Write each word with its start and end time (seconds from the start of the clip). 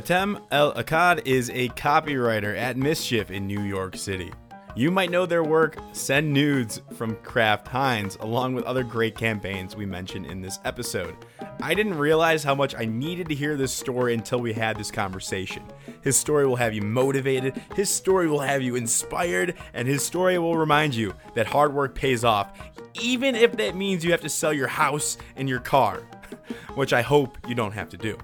Hatem 0.00 0.40
El 0.50 0.72
Akkad 0.72 1.26
is 1.26 1.50
a 1.50 1.68
copywriter 1.70 2.56
at 2.56 2.78
Mischief 2.78 3.30
in 3.30 3.46
New 3.46 3.60
York 3.60 3.98
City. 3.98 4.32
You 4.74 4.90
might 4.90 5.10
know 5.10 5.26
their 5.26 5.44
work, 5.44 5.76
Send 5.92 6.32
Nudes 6.32 6.80
from 6.94 7.16
Kraft 7.16 7.68
Heinz, 7.68 8.16
along 8.20 8.54
with 8.54 8.64
other 8.64 8.82
great 8.82 9.14
campaigns 9.14 9.76
we 9.76 9.84
mentioned 9.84 10.24
in 10.24 10.40
this 10.40 10.58
episode. 10.64 11.14
I 11.60 11.74
didn't 11.74 11.98
realize 11.98 12.42
how 12.42 12.54
much 12.54 12.74
I 12.74 12.86
needed 12.86 13.28
to 13.28 13.34
hear 13.34 13.56
this 13.56 13.74
story 13.74 14.14
until 14.14 14.40
we 14.40 14.54
had 14.54 14.78
this 14.78 14.90
conversation. 14.90 15.64
His 16.00 16.16
story 16.16 16.46
will 16.46 16.56
have 16.56 16.72
you 16.72 16.80
motivated, 16.80 17.60
his 17.74 17.90
story 17.90 18.26
will 18.26 18.40
have 18.40 18.62
you 18.62 18.76
inspired, 18.76 19.54
and 19.74 19.86
his 19.86 20.02
story 20.02 20.38
will 20.38 20.56
remind 20.56 20.94
you 20.94 21.14
that 21.34 21.46
hard 21.46 21.74
work 21.74 21.94
pays 21.94 22.24
off, 22.24 22.58
even 22.94 23.34
if 23.34 23.54
that 23.58 23.76
means 23.76 24.02
you 24.02 24.12
have 24.12 24.22
to 24.22 24.30
sell 24.30 24.54
your 24.54 24.68
house 24.68 25.18
and 25.36 25.46
your 25.46 25.60
car, 25.60 25.98
which 26.74 26.94
I 26.94 27.02
hope 27.02 27.36
you 27.46 27.54
don't 27.54 27.72
have 27.72 27.90
to 27.90 27.98
do. 27.98 28.16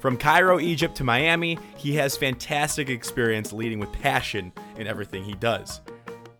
From 0.00 0.16
Cairo, 0.16 0.60
Egypt 0.60 0.94
to 0.96 1.04
Miami, 1.04 1.58
he 1.76 1.94
has 1.94 2.16
fantastic 2.16 2.88
experience 2.88 3.52
leading 3.52 3.78
with 3.78 3.92
passion 3.92 4.52
in 4.76 4.86
everything 4.86 5.24
he 5.24 5.34
does. 5.34 5.80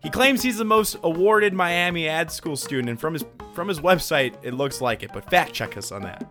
He 0.01 0.09
claims 0.09 0.43
he's 0.43 0.57
the 0.57 0.65
most 0.65 0.97
awarded 1.03 1.53
Miami 1.53 2.07
ad 2.07 2.31
school 2.31 2.55
student, 2.55 2.89
and 2.89 2.99
from 2.99 3.13
his 3.13 3.25
from 3.53 3.67
his 3.67 3.79
website, 3.79 4.35
it 4.43 4.53
looks 4.53 4.81
like 4.81 5.01
it, 5.01 5.09
but 5.11 5.27
fact 5.31 5.51
check 5.51 5.77
us 5.77 5.91
on 5.91 6.03
that. 6.03 6.23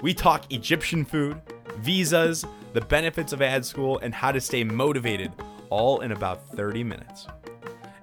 We 0.00 0.14
talk 0.14 0.50
Egyptian 0.50 1.04
food, 1.04 1.40
visas, 1.76 2.46
the 2.72 2.80
benefits 2.80 3.34
of 3.34 3.42
ad 3.42 3.66
school, 3.66 3.98
and 3.98 4.14
how 4.14 4.32
to 4.32 4.40
stay 4.40 4.64
motivated, 4.64 5.30
all 5.68 6.00
in 6.00 6.12
about 6.12 6.48
30 6.56 6.82
minutes. 6.82 7.26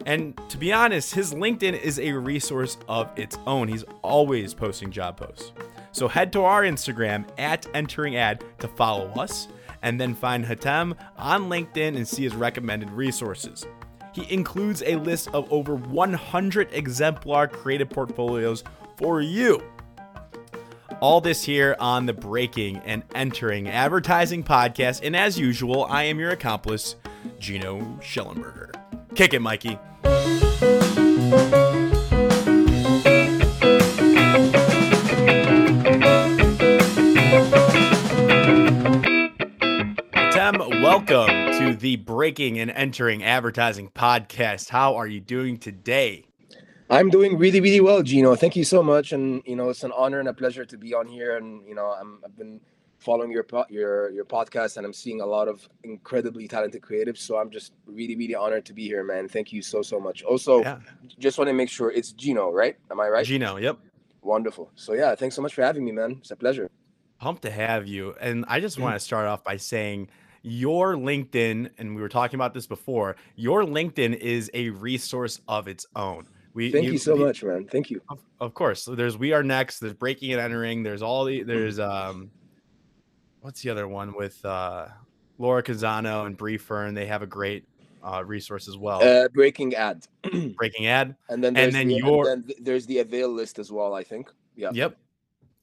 And 0.06 0.40
to 0.50 0.58
be 0.58 0.72
honest, 0.72 1.16
his 1.16 1.34
LinkedIn 1.34 1.80
is 1.80 2.00
a 2.00 2.12
resource 2.12 2.78
of 2.88 3.10
its 3.18 3.38
own. 3.48 3.68
He's 3.68 3.84
always 4.04 4.54
posting 4.54 4.92
job 4.92 5.18
posts. 5.18 5.52
So 5.92 6.08
head 6.08 6.32
to 6.34 6.42
our 6.44 6.64
Instagram 6.64 7.26
at 7.38 7.68
entering 7.74 8.16
ad 8.16 8.44
to 8.60 8.68
follow 8.68 9.08
us 9.10 9.48
and 9.82 10.00
then 10.00 10.16
find 10.16 10.46
Hatem 10.46 10.96
on 11.18 11.50
LinkedIn 11.50 11.96
and 11.96 12.08
see 12.08 12.24
his 12.24 12.36
recommended 12.36 12.90
resources. 12.92 13.66
He 14.14 14.32
includes 14.32 14.84
a 14.86 14.96
list 14.98 15.30
of 15.34 15.52
over 15.52 15.76
100 15.76 16.74
exemplar 16.74 17.48
creative 17.48 17.90
portfolios 17.90 18.64
for 18.98 19.22
you. 19.22 19.64
All 21.00 21.20
this 21.20 21.44
here 21.44 21.76
on 21.80 22.06
the 22.06 22.14
Breaking 22.14 22.78
and 22.86 23.04
Entering 23.16 23.68
Advertising 23.68 24.44
podcast. 24.44 25.02
And 25.04 25.16
as 25.16 25.40
usual, 25.40 25.86
I 25.86 26.04
am 26.04 26.20
your 26.20 26.30
accomplice, 26.30 26.96
Gino 27.40 27.80
Schellenberger. 28.02 28.76
Kick 29.16 29.34
it, 29.34 29.42
Mikey. 29.42 29.80
Welcome 40.92 41.54
to 41.58 41.74
the 41.74 41.96
Breaking 41.96 42.60
and 42.60 42.70
Entering 42.70 43.24
Advertising 43.24 43.90
podcast. 43.92 44.68
How 44.68 44.98
are 44.98 45.08
you 45.08 45.22
doing 45.22 45.58
today? 45.58 46.26
I'm 46.90 47.10
doing 47.10 47.38
really, 47.38 47.62
really 47.62 47.80
well, 47.80 48.04
Gino. 48.04 48.36
Thank 48.36 48.58
you 48.58 48.66
so 48.66 48.84
much, 48.84 49.14
and 49.14 49.42
you 49.46 49.56
know 49.56 49.70
it's 49.70 49.86
an 49.86 49.94
honor 49.96 50.20
and 50.20 50.28
a 50.28 50.34
pleasure 50.34 50.66
to 50.66 50.78
be 50.78 50.94
on 50.94 51.08
here. 51.08 51.38
And 51.38 51.66
you 51.66 51.76
know 51.76 51.96
I'm, 51.98 52.20
I've 52.26 52.36
been 52.38 52.60
following 53.00 53.32
your 53.32 53.46
your 53.70 54.10
your 54.10 54.26
podcast, 54.26 54.76
and 54.76 54.86
I'm 54.86 54.92
seeing 54.92 55.22
a 55.22 55.26
lot 55.26 55.48
of 55.48 55.66
incredibly 55.86 56.46
talented 56.50 56.82
creatives. 56.82 57.20
So 57.20 57.38
I'm 57.38 57.52
just 57.52 57.72
really, 57.86 58.18
really 58.18 58.36
honored 58.36 58.66
to 58.66 58.74
be 58.74 58.84
here, 58.86 59.06
man. 59.06 59.30
Thank 59.30 59.54
you 59.54 59.62
so, 59.62 59.82
so 59.82 59.98
much. 59.98 60.24
Also, 60.24 60.60
Yeah. 60.62 60.80
just 61.20 61.38
want 61.38 61.48
to 61.48 61.54
make 61.54 61.70
sure 61.70 61.90
it's 61.90 62.12
Gino, 62.12 62.52
right? 62.52 62.76
Am 62.92 63.00
I 63.00 63.08
right? 63.08 63.26
Gino, 63.26 63.56
yep. 63.56 63.78
Wonderful. 64.24 64.70
So 64.76 64.92
yeah, 64.92 65.16
thanks 65.16 65.38
so 65.38 65.42
much 65.42 65.54
for 65.54 65.62
having 65.64 65.86
me, 65.86 65.94
man. 65.94 66.18
It's 66.20 66.32
a 66.32 66.36
pleasure. 66.36 66.70
Pumped 67.18 67.44
to 67.44 67.52
have 67.52 67.88
you. 67.88 68.14
And 68.20 68.44
I 68.50 68.60
just 68.60 68.78
Mm. 68.78 68.82
want 68.82 68.96
to 68.96 69.00
start 69.00 69.28
off 69.28 69.42
by 69.46 69.56
saying 69.56 70.10
your 70.44 70.96
LinkedIn, 70.96 71.70
and 71.78 71.96
we 71.96 72.02
were 72.02 72.10
talking 72.10 72.36
about 72.36 72.54
this 72.54 72.68
before, 72.68 73.16
your 73.36 73.64
LinkedIn 73.64 74.16
is 74.18 74.50
a 74.54 74.70
resource 74.72 75.40
of 75.48 75.68
its 75.68 75.86
own. 75.96 76.28
We 76.54 76.72
Thank 76.72 76.86
you, 76.86 76.98
so 76.98 77.16
the- 77.16 77.26
much, 77.26 77.44
man. 77.44 77.66
Thank 77.68 77.90
you. 77.90 78.02
Of, 78.10 78.20
of 78.40 78.54
course. 78.54 78.84
So 78.84 78.96
there's 78.96 79.18
We 79.18 79.32
Are 79.34 79.44
Next, 79.44 79.80
there's 79.80 79.94
Breaking 79.94 80.32
and 80.34 80.42
Entering, 80.42 80.84
there's 80.84 81.02
all 81.02 81.24
the 81.26 81.44
there's 81.44 81.80
um 81.80 82.30
what's 83.42 83.62
the 83.62 83.70
other 83.70 83.88
one 83.88 84.14
with 84.14 84.44
uh 84.46 84.88
Laura 85.38 85.64
Kazano 85.64 86.26
and 86.26 86.36
Bree 86.38 86.58
Fern. 86.58 86.94
They 86.94 87.06
have 87.06 87.22
a 87.22 87.28
great 87.28 87.66
uh 88.04 88.24
resource 88.26 88.68
as 88.68 88.78
well. 88.78 89.02
Uh, 89.02 89.28
breaking 89.30 89.76
ad, 89.76 90.06
Breaking 90.58 90.88
ad. 90.88 91.16
and 91.30 91.44
then 91.44 91.56
And 91.56 91.74
then 91.74 91.88
the, 91.88 91.96
your- 91.96 92.26
then 92.26 92.44
there's 92.60 92.86
the 92.86 93.00
avail 93.00 93.30
list 93.30 93.58
as 93.60 93.72
well. 93.72 93.94
I 93.94 94.04
think. 94.04 94.30
Yeah. 94.56 94.72
Yep. 94.74 94.98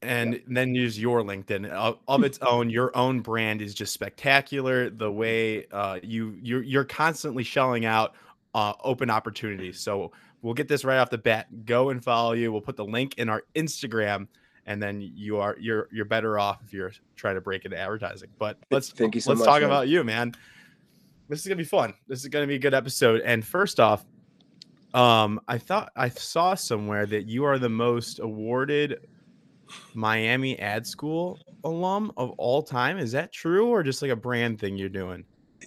And 0.01 0.41
then 0.47 0.77
use 0.77 0.99
your 0.99 1.23
LinkedIn 1.23 1.69
of, 1.71 1.99
of 2.07 2.23
its 2.23 2.39
own. 2.43 2.71
Your 2.71 2.97
own 2.97 3.21
brand 3.21 3.61
is 3.61 3.75
just 3.75 3.93
spectacular. 3.93 4.91
The 4.91 5.11
way 5.11 5.67
uh, 5.73 5.99
you 6.03 6.39
you're 6.41 6.63
you're 6.63 6.85
constantly 6.85 7.43
shelling 7.43 7.85
out 7.85 8.15
uh, 8.55 8.75
open 8.85 9.11
opportunities. 9.11 9.81
So 9.81 10.13
we'll 10.43 10.55
get 10.55 10.69
this 10.69 10.85
right 10.85 10.99
off 10.99 11.11
the 11.11 11.19
bat. 11.19 11.65
Go 11.67 11.91
and 11.91 12.03
follow 12.03 12.33
you. 12.33 12.53
We'll 12.53 12.61
put 12.61 12.77
the 12.77 12.85
link 12.85 13.15
in 13.19 13.29
our 13.29 13.43
Instagram, 13.55 14.29
and 14.67 14.83
then 14.83 15.01
you 15.01 15.39
are 15.39 15.57
you're 15.61 15.89
you're 15.93 16.05
better 16.05 16.39
off 16.39 16.61
if 16.65 16.73
you're 16.73 16.93
trying 17.17 17.35
to 17.35 17.41
break 17.41 17.65
into 17.65 17.79
advertising. 17.79 18.31
But 18.39 18.59
let's 18.71 18.91
Thank 18.91 19.15
you 19.15 19.21
so 19.21 19.31
let's 19.31 19.41
much, 19.41 19.47
talk 19.47 19.61
man. 19.61 19.71
about 19.71 19.89
you, 19.89 20.05
man. 20.05 20.33
This 21.29 21.41
is 21.41 21.47
gonna 21.47 21.57
be 21.57 21.65
fun. 21.65 21.95
This 22.07 22.21
is 22.21 22.29
gonna 22.29 22.47
be 22.47 22.55
a 22.55 22.61
good 22.61 22.75
episode. 22.75 23.21
And 23.23 23.45
first 23.45 23.81
off, 23.81 24.07
um, 24.95 25.41
I 25.49 25.59
thought 25.59 25.93
I 25.97 26.09
saw 26.09 26.55
somewhere 26.55 27.07
that 27.07 27.27
you 27.27 27.45
are 27.45 27.59
the 27.59 27.69
most 27.69 28.21
awarded 28.21 29.07
Miami 29.95 30.59
ad 30.59 30.87
school 30.87 31.39
alum 31.65 32.13
of 32.17 32.31
all 32.39 32.63
time. 32.63 32.99
Is 32.99 33.13
that 33.13 33.33
true, 33.33 33.69
or 33.69 33.83
just 33.83 34.03
like 34.03 34.11
a 34.11 34.17
brand 34.17 34.59
thing 34.61 34.77
you're 34.77 34.89
doing? 34.89 35.25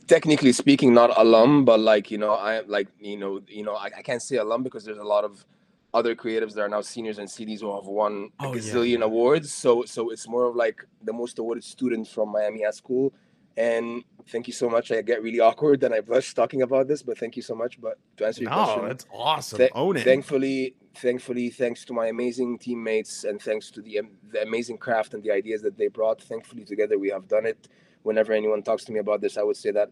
technically 0.08 0.54
speaking 0.54 0.94
not 0.94 1.12
alum 1.18 1.66
but 1.66 1.80
like 1.80 2.10
you 2.10 2.18
know 2.18 2.32
i 2.32 2.62
like 2.62 2.88
you 3.00 3.18
know 3.18 3.42
you 3.48 3.62
know 3.62 3.76
i, 3.76 3.86
I 3.98 4.02
can't 4.02 4.22
say 4.22 4.38
alum 4.38 4.64
because 4.64 4.86
there's 4.86 4.98
a 4.98 5.04
lot 5.04 5.26
of 5.26 5.46
other 5.94 6.16
creatives 6.16 6.54
that 6.54 6.62
are 6.62 6.70
now 6.70 6.80
seniors 6.82 7.20
and 7.20 7.28
cds 7.28 7.60
who 7.60 7.74
have 7.76 7.86
won 7.86 8.30
a 8.40 8.46
Oh, 8.46 8.52
gazillion 8.52 9.00
yeah. 9.00 9.06
awards 9.06 9.54
so 9.54 9.84
so 9.84 10.10
it's 10.10 10.28
more 10.30 10.46
of 10.46 10.56
like 10.56 10.86
the 11.04 11.12
most 11.12 11.40
awarded 11.40 11.64
student 11.64 12.08
from 12.08 12.30
miami 12.30 12.64
ad 12.64 12.74
school 12.74 13.14
and 13.58 14.04
thank 14.30 14.48
you 14.48 14.54
so 14.54 14.70
much 14.70 14.92
i 14.92 15.02
get 15.02 15.22
really 15.22 15.40
awkward 15.40 15.84
and 15.84 15.94
i 15.94 16.00
blush 16.00 16.34
talking 16.34 16.62
about 16.62 16.88
this 16.88 17.02
but 17.04 17.18
thank 17.18 17.36
you 17.36 17.42
so 17.42 17.54
much 17.54 17.82
but 17.82 17.98
to 18.18 18.26
answer 18.26 18.42
your 18.44 18.50
No, 18.52 18.64
question 18.64 18.88
that's 18.88 19.06
awesome. 19.14 19.58
Th- 19.58 19.72
Own 19.76 19.98
it. 19.98 20.04
Thankfully, 20.04 20.76
thankfully, 20.96 21.50
thanks 21.50 21.84
to 21.86 21.94
my 21.94 22.08
amazing 22.08 22.58
teammates 22.60 23.24
and 23.24 23.42
thanks 23.42 23.70
to 23.72 23.82
the, 23.82 24.02
the 24.32 24.42
amazing 24.44 24.78
craft 24.78 25.14
and 25.14 25.24
the 25.24 25.32
ideas 25.32 25.62
that 25.64 25.78
they 25.78 25.88
brought, 25.88 26.22
thankfully 26.22 26.64
together 26.64 26.98
we 26.98 27.10
have 27.10 27.28
done 27.28 27.46
it. 27.46 27.68
Whenever 28.04 28.34
anyone 28.34 28.64
talks 28.64 28.84
to 28.86 28.92
me 28.92 29.00
about 29.00 29.22
this, 29.22 29.38
I 29.38 29.44
would 29.44 29.58
say 29.58 29.72
that 29.72 29.90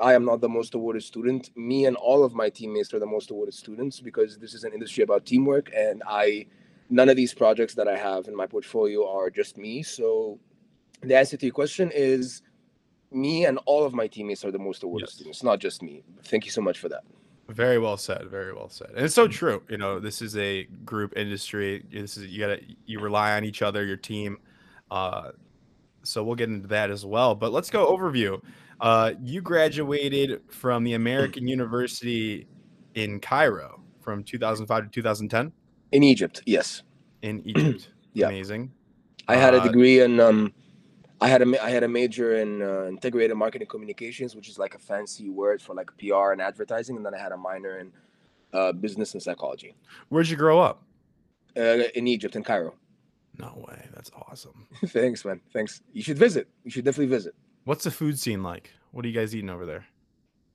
I 0.00 0.14
am 0.14 0.24
not 0.24 0.40
the 0.40 0.48
most 0.48 0.74
awarded 0.74 1.02
student. 1.02 1.50
Me 1.56 1.84
and 1.86 1.96
all 1.96 2.24
of 2.24 2.34
my 2.34 2.48
teammates 2.48 2.92
are 2.94 2.98
the 2.98 3.06
most 3.06 3.30
awarded 3.30 3.54
students 3.54 4.00
because 4.00 4.38
this 4.38 4.54
is 4.54 4.64
an 4.64 4.72
industry 4.72 5.04
about 5.04 5.26
teamwork, 5.26 5.70
and 5.76 6.02
I 6.06 6.46
none 6.90 7.08
of 7.08 7.16
these 7.16 7.34
projects 7.34 7.74
that 7.74 7.88
I 7.88 7.96
have 7.96 8.26
in 8.26 8.34
my 8.36 8.46
portfolio 8.46 9.08
are 9.08 9.30
just 9.30 9.56
me. 9.58 9.82
So 9.82 10.38
the 11.02 11.16
answer 11.16 11.36
to 11.36 11.46
your 11.46 11.54
question 11.54 11.90
is 11.94 12.42
me 13.14 13.46
and 13.46 13.58
all 13.66 13.84
of 13.84 13.94
my 13.94 14.06
teammates 14.06 14.44
are 14.44 14.50
the 14.50 14.58
most 14.58 14.82
awarded 14.82 15.08
Yes. 15.08 15.14
students, 15.14 15.42
not 15.42 15.58
just 15.60 15.82
me. 15.82 16.02
Thank 16.24 16.44
you 16.44 16.50
so 16.50 16.60
much 16.60 16.78
for 16.78 16.88
that. 16.88 17.02
Very 17.48 17.78
well 17.78 17.96
said. 17.96 18.28
Very 18.30 18.52
well 18.54 18.68
said. 18.68 18.90
And 18.96 19.04
it's 19.04 19.14
so 19.14 19.28
true. 19.28 19.62
You 19.68 19.76
know, 19.76 19.98
this 20.00 20.22
is 20.22 20.36
a 20.36 20.64
group 20.84 21.12
industry. 21.16 21.84
This 21.92 22.16
is 22.16 22.26
you 22.28 22.38
gotta 22.40 22.60
you 22.86 23.00
rely 23.00 23.36
on 23.36 23.44
each 23.44 23.62
other, 23.62 23.84
your 23.84 23.96
team. 23.96 24.38
Uh, 24.90 25.32
so 26.02 26.22
we'll 26.24 26.34
get 26.36 26.48
into 26.48 26.68
that 26.68 26.90
as 26.90 27.04
well. 27.04 27.34
But 27.34 27.52
let's 27.52 27.70
go 27.70 27.94
overview. 27.96 28.40
Uh, 28.80 29.12
you 29.22 29.40
graduated 29.42 30.40
from 30.48 30.82
the 30.84 30.94
American 30.94 31.46
University 31.46 32.46
in 32.94 33.20
Cairo 33.20 33.80
from 34.00 34.24
2005 34.24 34.84
to 34.84 34.90
2010 34.90 35.52
In 35.92 36.02
Egypt, 36.02 36.42
yes. 36.46 36.82
in 37.22 37.42
Egypt. 37.46 37.88
Yeah. 38.14 38.26
Amazing. 38.28 38.70
I 39.28 39.36
had 39.36 39.54
a 39.54 39.58
Uh, 39.62 39.66
degree 39.68 40.00
in 40.02 40.20
um, 40.20 40.52
I 41.22 41.28
had 41.28 41.40
a 41.42 41.64
I 41.64 41.70
had 41.70 41.82
a 41.84 41.88
major 41.88 42.28
in 42.42 42.62
uh, 42.62 42.86
integrated 42.86 43.36
marketing 43.36 43.68
communications, 43.68 44.34
which 44.36 44.48
is 44.48 44.58
like 44.58 44.74
a 44.74 44.78
fancy 44.78 45.30
word 45.30 45.62
for 45.62 45.74
like 45.74 45.90
PR 45.98 46.32
and 46.32 46.40
advertising, 46.42 46.96
and 46.96 47.04
then 47.06 47.14
I 47.14 47.18
had 47.26 47.32
a 47.32 47.36
minor 47.36 47.78
in 47.78 47.92
uh, 48.52 48.72
business 48.72 49.14
and 49.14 49.22
psychology 49.22 49.74
Where'd 50.10 50.28
you 50.28 50.36
grow 50.36 50.60
up? 50.60 50.82
uh, 51.56 51.84
in 51.94 52.06
Egypt 52.06 52.36
in 52.36 52.42
Cairo. 52.44 52.74
No 53.38 53.64
way. 53.66 53.88
That's 53.94 54.10
awesome. 54.28 54.66
Thanks, 54.86 55.24
man. 55.24 55.40
Thanks. 55.54 55.80
You 55.92 56.02
should 56.02 56.18
visit. 56.18 56.48
You 56.64 56.70
should 56.70 56.84
definitely 56.84 57.14
visit. 57.16 57.34
What's 57.64 57.84
the 57.84 57.90
food 57.90 58.18
scene 58.18 58.42
like? 58.42 58.70
What 58.90 59.04
are 59.04 59.08
you 59.08 59.14
guys 59.14 59.34
eating 59.34 59.48
over 59.50 59.64
there? 59.64 59.86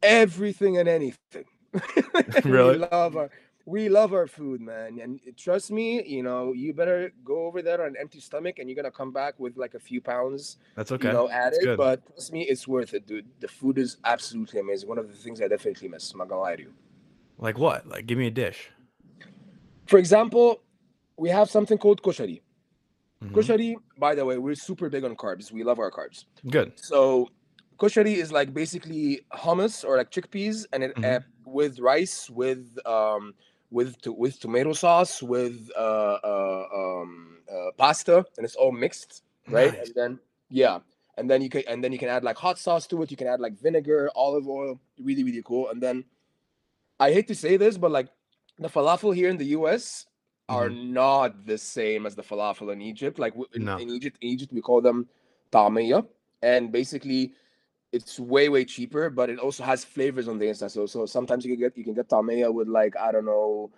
Everything 0.04 0.78
and 0.78 0.88
anything. 0.88 1.46
Really? 2.46 2.78
we 2.80 2.86
love 2.92 3.18
our 3.18 3.30
we 3.68 3.90
love 3.90 4.14
our 4.14 4.28
food, 4.28 4.62
man. 4.62 4.98
And 5.04 5.20
trust 5.36 5.72
me, 5.72 6.02
you 6.08 6.24
know, 6.24 6.54
you 6.54 6.74
better 6.74 7.12
go 7.26 7.46
over 7.48 7.62
there 7.62 7.82
on 7.82 7.88
an 7.90 7.96
empty 8.00 8.22
stomach, 8.22 8.60
and 8.60 8.70
you're 8.70 8.78
gonna 8.78 8.90
come 8.90 9.12
back 9.12 9.38
with 9.38 9.58
like 9.58 9.74
a 9.74 9.80
few 9.80 10.00
pounds 10.00 10.56
That's 10.76 10.94
okay. 10.94 11.10
you 11.10 11.14
know, 11.14 11.30
added. 11.30 11.60
good. 11.62 11.78
But 11.78 12.06
trust 12.08 12.32
me, 12.32 12.44
it's 12.44 12.66
worth 12.66 12.94
it, 12.94 13.06
dude. 13.06 13.26
The 13.42 13.50
food 13.50 13.78
is 13.78 13.98
absolutely 14.06 14.62
amazing. 14.62 14.88
One 14.88 14.98
of 14.98 15.10
the 15.10 15.14
things 15.24 15.42
I 15.42 15.50
definitely 15.50 15.90
miss. 15.90 16.10
I'm 16.14 16.20
not 16.20 16.30
gonna 16.30 16.42
lie 16.42 16.56
to 16.56 16.64
you. 16.64 16.74
Like 17.40 17.58
what? 17.58 17.86
Like 17.86 18.06
give 18.08 18.18
me 18.18 18.28
a 18.28 18.32
dish. 18.32 18.70
For 19.86 20.00
example, 20.00 20.62
we 21.18 21.30
have 21.30 21.50
something 21.50 21.78
called 21.78 22.02
koshari. 22.02 22.40
Mhm. 23.22 23.32
Koshari, 23.34 23.76
by 23.98 24.16
the 24.16 24.24
way, 24.24 24.38
we're 24.38 24.56
super 24.56 24.90
big 24.90 25.04
on 25.04 25.14
carbs. 25.18 25.52
We 25.52 25.64
love 25.66 25.78
our 25.80 25.92
carbs. 25.92 26.24
Good. 26.50 26.72
So 26.78 27.30
koshari 27.78 28.16
is 28.16 28.32
like 28.32 28.54
basically 28.54 29.26
hummus 29.34 29.84
or 29.84 29.98
like 29.98 30.10
chickpeas, 30.10 30.66
and 30.72 30.84
it 30.86 30.96
Mhm. 30.96 31.18
uh, 31.18 31.20
with 31.46 31.80
rice, 31.80 32.30
with 32.30 32.80
um, 32.86 33.34
with 33.70 34.00
to, 34.02 34.12
with 34.12 34.40
tomato 34.40 34.74
sauce, 34.74 35.22
with 35.22 35.70
uh, 35.78 36.18
uh, 36.24 36.66
um, 36.74 37.38
uh, 37.52 37.72
pasta, 37.78 38.26
and 38.38 38.46
it's 38.46 38.56
all 38.56 38.72
mixed, 38.72 39.24
right? 39.50 39.74
Nice. 39.74 39.88
And 39.88 39.96
then 39.96 40.20
yeah, 40.50 40.80
and 41.18 41.30
then 41.30 41.42
you 41.42 41.50
can 41.50 41.64
and 41.68 41.84
then 41.84 41.92
you 41.92 42.00
can 42.00 42.10
add 42.10 42.24
like 42.24 42.38
hot 42.38 42.58
sauce 42.58 42.88
to 42.88 43.02
it. 43.02 43.12
You 43.12 43.18
can 43.18 43.28
add 43.28 43.40
like 43.40 43.60
vinegar, 43.60 44.10
olive 44.16 44.48
oil, 44.48 44.80
really 45.02 45.24
really 45.24 45.44
cool. 45.44 45.70
And 45.70 45.82
then 45.82 46.04
I 47.00 47.12
hate 47.12 47.28
to 47.28 47.36
say 47.36 47.58
this, 47.58 47.78
but 47.78 47.92
like 47.92 48.08
the 48.60 48.70
falafel 48.70 49.14
here 49.14 49.30
in 49.30 49.38
the 49.38 49.46
U.S. 49.60 50.06
are 50.50 50.70
not 50.70 51.46
the 51.46 51.58
same 51.58 52.06
as 52.06 52.16
the 52.16 52.24
falafel 52.24 52.72
in 52.72 52.82
Egypt. 52.82 53.20
Like 53.20 53.34
in, 53.54 53.66
No. 53.66 53.78
in 53.78 53.90
Egypt, 53.90 54.18
in 54.22 54.30
Egypt 54.30 54.54
we 54.54 54.62
call 54.62 54.82
them 54.82 55.08
tamiyya, 55.52 56.08
and 56.42 56.72
basically 56.72 57.34
it's 57.98 58.20
way 58.20 58.50
way 58.50 58.64
cheaper, 58.66 59.10
but 59.10 59.30
it 59.30 59.40
also 59.40 59.64
has 59.64 59.84
flavors 59.84 60.28
on 60.28 60.38
the 60.40 60.48
inside. 60.48 60.72
So 60.72 60.86
so 60.86 61.06
sometimes 61.06 61.46
you 61.46 61.52
can 61.54 61.60
get 61.60 61.78
you 61.78 61.84
can 61.84 61.94
get 61.94 62.08
tamiyya 62.10 62.54
with 62.54 62.68
like 62.68 62.96
I 62.96 63.12
don't 63.12 63.26
know, 63.26 63.72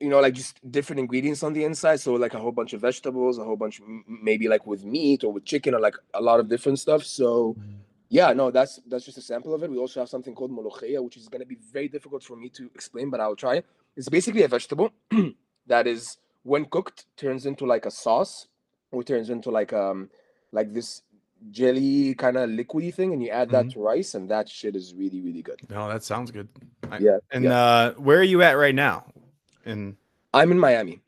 you 0.00 0.08
know, 0.08 0.20
like 0.20 0.34
just 0.34 0.58
different 0.70 1.00
ingredients 1.00 1.42
on 1.42 1.52
the 1.52 1.64
inside. 1.64 2.00
So 2.00 2.14
like 2.14 2.34
a 2.34 2.38
whole 2.38 2.52
bunch 2.52 2.72
of 2.72 2.80
vegetables, 2.80 3.38
a 3.38 3.44
whole 3.44 3.56
bunch 3.56 3.80
maybe 4.06 4.48
like 4.48 4.66
with 4.66 4.84
meat 4.84 5.24
or 5.24 5.32
with 5.32 5.44
chicken 5.44 5.74
or 5.74 5.80
like 5.80 5.96
a 6.14 6.20
lot 6.20 6.40
of 6.40 6.48
different 6.48 6.78
stuff. 6.78 7.04
So 7.04 7.56
yeah, 8.08 8.32
no, 8.32 8.50
that's 8.50 8.80
that's 8.88 9.04
just 9.04 9.18
a 9.18 9.22
sample 9.22 9.54
of 9.54 9.62
it. 9.62 9.70
We 9.70 9.78
also 9.78 10.00
have 10.00 10.08
something 10.08 10.34
called 10.34 10.50
molokhia, 10.50 11.02
which 11.02 11.16
is 11.16 11.28
going 11.28 11.42
to 11.42 11.46
be 11.46 11.58
very 11.72 11.88
difficult 11.88 12.24
for 12.24 12.36
me 12.36 12.48
to 12.50 12.70
explain, 12.74 13.08
but 13.08 13.20
I'll 13.20 13.36
try. 13.36 13.62
It's 13.96 14.08
basically 14.08 14.42
a 14.42 14.48
vegetable 14.48 14.92
that 15.66 15.86
is, 15.86 16.16
when 16.42 16.64
cooked, 16.64 17.06
turns 17.16 17.46
into 17.46 17.66
like 17.66 17.86
a 17.86 17.90
sauce, 17.90 18.48
or 18.90 19.04
turns 19.04 19.30
into 19.30 19.50
like 19.50 19.72
um 19.72 20.10
like 20.52 20.74
this 20.74 21.02
jelly 21.50 22.14
kind 22.14 22.36
of 22.36 22.50
liquidy 22.50 22.92
thing, 22.92 23.12
and 23.12 23.22
you 23.22 23.30
add 23.30 23.50
that 23.50 23.70
to 23.70 23.80
rice, 23.80 24.14
and 24.14 24.30
that 24.30 24.48
shit 24.48 24.76
is 24.76 24.94
really 24.94 25.20
really 25.20 25.42
good. 25.42 25.60
No, 25.70 25.88
that 25.88 26.02
sounds 26.04 26.30
good. 26.30 26.48
I- 26.90 26.98
Yeah, 26.98 27.18
And 27.30 27.44
yeah. 27.44 27.58
uh 27.58 27.92
where 27.94 28.18
are 28.18 28.22
you 28.22 28.42
at 28.42 28.52
right 28.58 28.74
now? 28.74 29.06
And 29.64 29.96
I'm 30.34 30.52
in 30.52 30.58
Miami. 30.58 31.00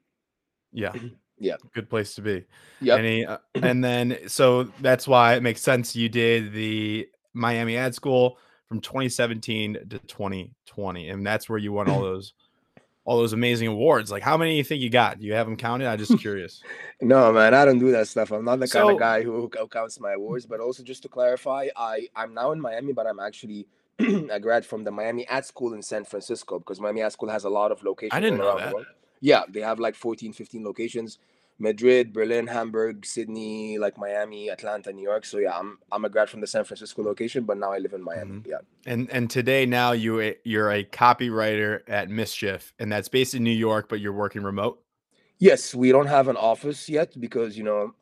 yeah. 0.73 0.93
Yeah. 1.39 1.57
Good 1.75 1.91
place 1.91 2.15
to 2.15 2.23
be. 2.23 2.45
Yep. 2.83 2.99
Any 3.01 3.27
uh, 3.27 3.39
and 3.57 3.83
then 3.83 4.19
so 4.29 4.65
that's 4.81 5.09
why 5.09 5.35
it 5.35 5.43
makes 5.43 5.61
sense 5.61 5.97
you 5.97 6.09
did 6.09 6.53
the 6.53 7.09
Miami 7.35 7.77
Ad 7.77 7.95
School 7.95 8.39
from 8.69 8.81
2017 8.81 9.75
to 9.75 9.99
2020 9.99 11.09
and 11.11 11.27
that's 11.27 11.49
where 11.49 11.59
you 11.59 11.73
won 11.73 11.89
all 11.91 12.01
those 12.11 12.33
all 13.05 13.19
those 13.19 13.33
amazing 13.33 13.69
awards. 13.69 14.11
Like 14.11 14.23
how 14.23 14.37
many 14.37 14.53
do 14.53 14.57
you 14.57 14.65
think 14.65 14.83
you 14.83 14.91
got? 14.91 15.19
Do 15.19 15.27
you 15.27 15.35
have 15.35 15.47
them 15.47 15.57
counted? 15.57 15.89
I'm 15.89 15.99
just 15.99 16.19
curious. 16.21 16.63
No, 17.01 17.33
man, 17.33 17.55
I 17.55 17.65
don't 17.65 17.79
do 17.79 17.91
that 17.93 18.09
stuff. 18.09 18.31
I'm 18.31 18.45
not 18.45 18.61
the 18.61 18.69
kind 18.69 18.91
of 18.91 18.99
guy 18.99 19.23
who, 19.23 19.51
who 19.53 19.69
counts 19.69 20.01
my 20.01 20.13
awards. 20.13 20.47
But 20.47 20.61
also, 20.61 20.83
just 20.83 21.03
to 21.03 21.09
clarify, 21.09 21.69
I 21.77 22.09
I'm 22.15 22.35
now 22.35 22.53
in 22.53 22.61
Miami, 22.61 22.93
but 22.93 23.07
I'm 23.07 23.21
actually 23.21 23.67
a 23.99 24.41
grad 24.41 24.65
from 24.65 24.85
the 24.85 24.91
Miami 24.91 25.27
Ad 25.29 25.45
School 25.45 25.75
in 25.75 25.83
San 25.83 26.05
Francisco 26.05 26.59
because 26.59 26.81
Miami 26.81 27.03
Ad 27.03 27.13
School 27.13 27.29
has 27.29 27.45
a 27.45 27.51
lot 27.51 27.73
of 27.73 27.83
locations. 27.83 28.17
I 28.17 28.21
didn't 28.21 28.39
know 28.39 28.57
that. 28.59 28.75
Yeah, 29.21 29.43
they 29.49 29.61
have 29.61 29.79
like 29.79 29.95
14, 29.95 30.33
15 30.33 30.65
locations. 30.65 31.19
Madrid, 31.63 32.13
Berlin, 32.13 32.49
Hamburg, 32.49 33.07
Sydney, 33.07 33.79
like 33.79 33.97
Miami, 33.97 34.51
Atlanta, 34.51 34.93
New 34.93 35.03
York. 35.03 35.25
So 35.25 35.39
yeah, 35.39 35.57
I'm 35.57 35.79
I'm 35.93 36.05
a 36.05 36.11
grad 36.11 36.29
from 36.29 36.41
the 36.41 36.47
San 36.49 36.65
Francisco 36.65 37.03
location, 37.03 37.45
but 37.45 37.57
now 37.57 37.71
I 37.73 37.79
live 37.79 37.93
in 37.93 38.03
Miami. 38.03 38.41
Mhm. 38.41 38.47
Yeah. 38.47 38.63
And 38.85 39.09
and 39.11 39.31
today 39.31 39.65
now 39.65 39.93
you 39.93 40.35
you're 40.45 40.73
a 40.73 40.83
copywriter 40.85 41.81
at 41.87 42.11
Mischief 42.11 42.75
and 42.81 42.91
that's 42.91 43.09
based 43.09 43.35
in 43.35 43.45
New 43.45 43.59
York 43.69 43.89
but 43.89 44.01
you're 44.01 44.13
working 44.25 44.43
remote. 44.43 44.83
Yes, 45.39 45.75
we 45.75 45.93
don't 45.93 46.09
have 46.09 46.27
an 46.29 46.37
office 46.37 46.89
yet 46.89 47.19
because 47.19 47.57
you 47.57 47.65
know, 47.65 47.95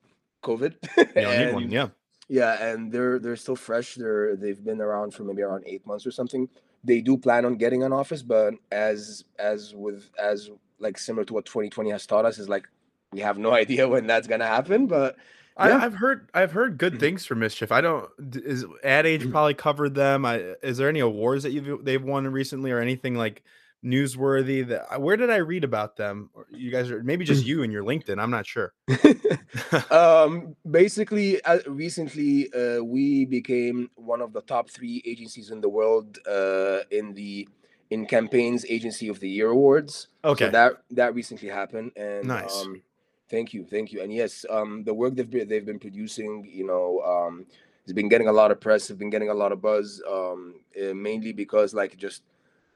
COVID. 0.43 0.73
You 0.97 1.23
don't 1.23 1.39
need 1.39 1.55
one. 1.55 1.71
Yeah. 1.71 1.89
Yeah, 2.29 2.53
and 2.69 2.93
they're 2.93 3.19
they're 3.19 3.43
still 3.45 3.57
fresh. 3.57 3.97
They're 3.97 4.37
they've 4.37 4.63
been 4.71 4.81
around 4.81 5.13
for 5.15 5.25
maybe 5.25 5.43
around 5.43 5.65
eight 5.67 5.85
months 5.85 6.07
or 6.07 6.13
something. 6.13 6.49
They 6.83 7.01
do 7.03 7.19
plan 7.19 7.45
on 7.45 7.57
getting 7.57 7.83
an 7.83 7.93
office, 7.93 8.23
but 8.23 8.55
as 8.71 9.25
as 9.39 9.75
with 9.75 10.09
as 10.17 10.49
like 10.79 10.97
similar 10.97 11.25
to 11.27 11.35
what 11.35 11.45
2020 11.45 11.91
has 11.91 12.07
taught 12.07 12.25
us 12.25 12.39
is 12.39 12.49
like 12.49 12.67
we 13.13 13.21
have 13.21 13.39
no 13.39 13.53
idea 13.55 13.89
when 13.89 14.07
that's 14.07 14.27
gonna 14.27 14.47
happen. 14.47 14.87
But 14.87 15.17
I, 15.57 15.69
Yeah. 15.71 15.79
I've 15.85 15.95
heard 15.95 16.29
I've 16.35 16.53
heard 16.53 16.79
good 16.79 16.95
Mhm. 16.95 17.01
things 17.01 17.27
for 17.27 17.35
Mischief. 17.35 17.73
I 17.73 17.81
don't 17.81 18.09
is 18.35 18.65
Ad 18.85 19.07
Age 19.07 19.23
Mhm. 19.25 19.31
probably 19.33 19.55
covered 19.55 19.95
them. 19.95 20.25
I 20.25 20.55
is 20.63 20.79
there 20.79 20.89
any 20.89 21.01
awards 21.01 21.43
that 21.43 21.51
you've 21.53 21.85
they've 21.85 22.03
won 22.03 22.27
recently 22.29 22.71
or 22.71 22.79
anything 22.79 23.15
like 23.15 23.43
newsworthy 23.85 24.67
that 24.69 25.01
where 25.01 25.17
did 25.17 25.31
I 25.31 25.37
read 25.37 25.65
about 25.65 25.97
them? 25.97 26.29
You 26.51 26.71
guys 26.71 26.91
are 26.91 27.03
maybe 27.03 27.25
just 27.25 27.45
you 27.47 27.63
and 27.63 27.73
your 27.73 27.83
LinkedIn. 27.83 28.21
I'm 28.21 28.31
not 28.31 28.47
sure. 28.47 28.75
um, 29.91 30.55
basically, 30.71 31.43
uh, 31.45 31.59
recently 31.67 32.53
uh, 32.53 32.83
we 32.83 33.25
became 33.25 33.91
one 33.97 34.21
of 34.21 34.33
the 34.33 34.43
top 34.43 34.71
three 34.71 35.03
agencies 35.07 35.51
in 35.51 35.61
the 35.61 35.69
world 35.69 36.19
uh, 36.29 36.81
in 36.91 37.15
the 37.15 37.49
in 37.91 38.07
campaigns 38.07 38.65
agency 38.69 39.09
of 39.09 39.19
the 39.21 39.29
year 39.29 39.49
awards. 39.49 40.09
Okay. 40.25 40.47
So 40.47 40.51
that 40.53 40.83
that 40.93 41.15
recently 41.15 41.49
happened, 41.49 41.93
and 41.97 42.29
Nice. 42.29 42.63
um, 42.63 42.83
thank 43.31 43.55
you, 43.55 43.65
thank 43.65 43.93
you, 43.93 44.03
and 44.03 44.13
yes, 44.13 44.45
um, 44.51 44.85
the 44.85 44.93
work 44.93 45.15
they've 45.15 45.31
been, 45.31 45.49
they've 45.49 45.65
been 45.65 45.79
producing, 45.79 46.49
you 46.53 46.67
know, 46.67 47.01
um, 47.01 47.47
has 47.87 47.93
been 47.93 48.09
getting 48.09 48.29
a 48.29 48.33
lot 48.33 48.51
of 48.51 48.61
press, 48.61 48.89
have 48.89 48.99
been 48.99 49.11
getting 49.11 49.31
a 49.31 49.35
lot 49.35 49.53
of 49.53 49.63
buzz, 49.63 50.03
um, 50.09 50.55
uh, 50.81 50.93
mainly 50.95 51.33
because 51.33 51.73
like 51.75 51.97
just 51.97 52.23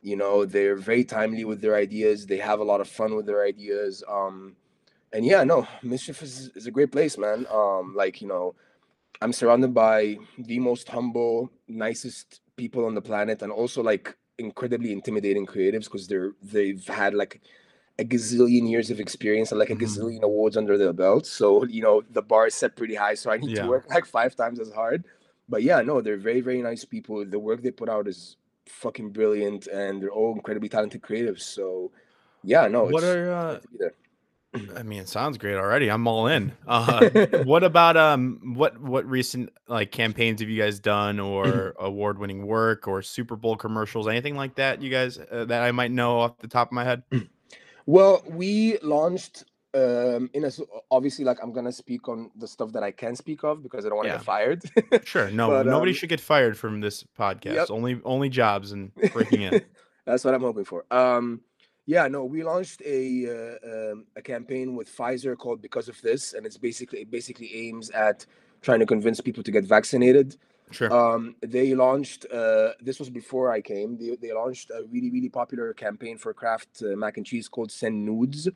you 0.02 0.16
know 0.16 0.44
they're 0.44 0.76
very 0.76 1.04
timely 1.04 1.44
with 1.44 1.60
their 1.60 1.76
ideas, 1.76 2.26
they 2.26 2.38
have 2.38 2.60
a 2.60 2.64
lot 2.64 2.80
of 2.80 2.88
fun 2.88 3.14
with 3.14 3.26
their 3.26 3.44
ideas, 3.44 4.02
um, 4.08 4.56
and 5.12 5.24
yeah, 5.24 5.44
no, 5.44 5.66
mischief 5.82 6.22
is 6.22 6.50
is 6.54 6.66
a 6.66 6.70
great 6.70 6.92
place, 6.92 7.18
man. 7.18 7.46
Um, 7.52 7.94
like 7.96 8.20
you 8.22 8.28
know, 8.28 8.54
I'm 9.20 9.32
surrounded 9.32 9.74
by 9.74 10.18
the 10.38 10.58
most 10.58 10.88
humble, 10.88 11.50
nicest 11.68 12.40
people 12.56 12.84
on 12.84 12.94
the 12.94 13.02
planet, 13.02 13.42
and 13.42 13.52
also 13.52 13.82
like 13.82 14.16
incredibly 14.38 14.92
intimidating 14.92 15.46
creatives 15.46 15.84
because 15.84 16.08
they're 16.08 16.32
they've 16.42 16.86
had 16.88 17.14
like 17.14 17.40
a 17.98 18.04
gazillion 18.04 18.68
years 18.68 18.90
of 18.90 18.98
experience 19.00 19.52
and 19.52 19.58
like 19.58 19.70
a 19.70 19.74
Mhm. 19.76 19.82
gazillion 19.82 20.22
awards 20.22 20.56
under 20.56 20.76
their 20.76 20.92
belt. 20.92 21.26
So 21.26 21.64
you 21.64 21.82
know 21.82 22.02
the 22.10 22.22
bar 22.22 22.46
is 22.48 22.54
set 22.54 22.76
pretty 22.76 22.94
high. 22.94 23.14
So 23.14 23.30
I 23.30 23.36
need 23.38 23.50
Yeah. 23.50 23.62
to 23.62 23.68
work 23.68 23.86
like 23.90 24.06
five 24.06 24.34
times 24.34 24.58
as 24.60 24.72
hard. 24.72 25.04
But 25.48 25.62
yeah, 25.62 25.80
no, 25.82 26.00
they're 26.00 26.16
very 26.16 26.40
very 26.40 26.62
nice 26.62 26.84
people. 26.84 27.24
The 27.24 27.38
work 27.38 27.62
they 27.62 27.70
put 27.70 27.88
out 27.88 28.08
is 28.08 28.36
fucking 28.66 29.10
brilliant, 29.10 29.66
and 29.68 30.02
they're 30.02 30.10
all 30.10 30.32
incredibly 30.34 30.68
talented 30.68 31.02
creatives. 31.02 31.42
So 31.42 31.92
yeah, 32.42 32.66
no, 32.68 32.84
what 32.84 33.04
are 33.04 33.32
uh, 33.32 33.52
nice 33.52 33.62
to 33.62 33.68
be 33.68 33.78
there. 33.78 33.94
I 34.76 34.84
mean, 34.84 35.00
it 35.00 35.08
sounds 35.08 35.36
great 35.36 35.56
already. 35.56 35.90
I'm 35.90 36.06
all 36.06 36.28
in. 36.28 36.52
Uh, 36.66 37.08
what 37.44 37.64
about 37.64 37.96
um, 37.96 38.54
what 38.54 38.80
what 38.80 39.04
recent 39.06 39.50
like 39.68 39.90
campaigns 39.90 40.40
have 40.40 40.48
you 40.48 40.60
guys 40.60 40.80
done, 40.80 41.20
or 41.20 41.74
award 41.78 42.18
winning 42.18 42.46
work, 42.46 42.88
or 42.88 43.02
Super 43.02 43.36
Bowl 43.36 43.56
commercials, 43.56 44.08
anything 44.08 44.36
like 44.36 44.54
that? 44.56 44.80
You 44.82 44.90
guys 44.90 45.18
uh, 45.18 45.44
that 45.46 45.62
I 45.62 45.72
might 45.72 45.90
know 45.90 46.20
off 46.20 46.38
the 46.38 46.48
top 46.48 46.68
of 46.68 46.72
my 46.72 46.84
head. 46.84 47.02
Well, 47.86 48.22
we 48.28 48.78
launched 48.78 49.44
um 49.74 50.30
in 50.34 50.44
a 50.44 50.50
obviously 50.90 51.24
like 51.24 51.38
I'm 51.42 51.52
gonna 51.52 51.72
speak 51.72 52.08
on 52.08 52.30
the 52.36 52.46
stuff 52.46 52.72
that 52.72 52.84
I 52.84 52.92
can 52.92 53.16
speak 53.16 53.42
of 53.42 53.60
because 53.62 53.84
I 53.84 53.88
don't 53.88 53.96
want 53.96 54.06
to 54.06 54.12
Yeah. 54.12 54.18
get 54.18 54.24
fired. 54.24 55.06
Sure. 55.06 55.30
No, 55.40 55.48
But, 55.48 55.66
nobody 55.66 55.90
um, 55.90 55.96
should 55.96 56.08
get 56.08 56.20
fired 56.20 56.56
from 56.56 56.80
this 56.80 57.04
podcast. 57.18 57.54
Yep. 57.54 57.70
Only 57.70 58.00
only 58.04 58.28
jobs 58.28 58.70
and 58.72 58.92
breaking 59.12 59.42
in. 59.42 59.62
That's 60.06 60.24
what 60.24 60.34
I'm 60.34 60.42
hoping 60.42 60.64
for. 60.64 60.84
Um, 60.90 61.40
yeah, 61.86 62.06
no, 62.08 62.24
we 62.24 62.42
launched 62.44 62.82
a 62.86 63.26
uh, 63.26 63.92
um, 63.92 64.06
a 64.16 64.22
campaign 64.22 64.76
with 64.76 64.88
Pfizer 64.96 65.36
called 65.36 65.60
"Because 65.60 65.88
of 65.88 66.00
This," 66.02 66.32
and 66.34 66.46
it's 66.46 66.56
basically 66.56 67.00
it 67.00 67.10
basically 67.10 67.50
aims 67.54 67.90
at 67.90 68.24
trying 68.62 68.80
to 68.80 68.86
convince 68.86 69.20
people 69.20 69.42
to 69.42 69.50
get 69.50 69.64
vaccinated. 69.64 70.36
Sure. 70.74 70.92
Um, 70.92 71.36
they 71.40 71.74
launched. 71.74 72.26
Uh, 72.30 72.72
this 72.80 72.98
was 72.98 73.08
before 73.10 73.50
I 73.50 73.60
came. 73.60 73.96
They, 73.96 74.16
they 74.20 74.32
launched 74.32 74.70
a 74.70 74.84
really 74.90 75.10
really 75.10 75.28
popular 75.30 75.72
campaign 75.72 76.18
for 76.18 76.34
Kraft 76.34 76.82
uh, 76.82 76.96
mac 76.96 77.16
and 77.16 77.24
cheese 77.24 77.48
called 77.48 77.70
"Send 77.70 78.04
Nudes." 78.04 78.48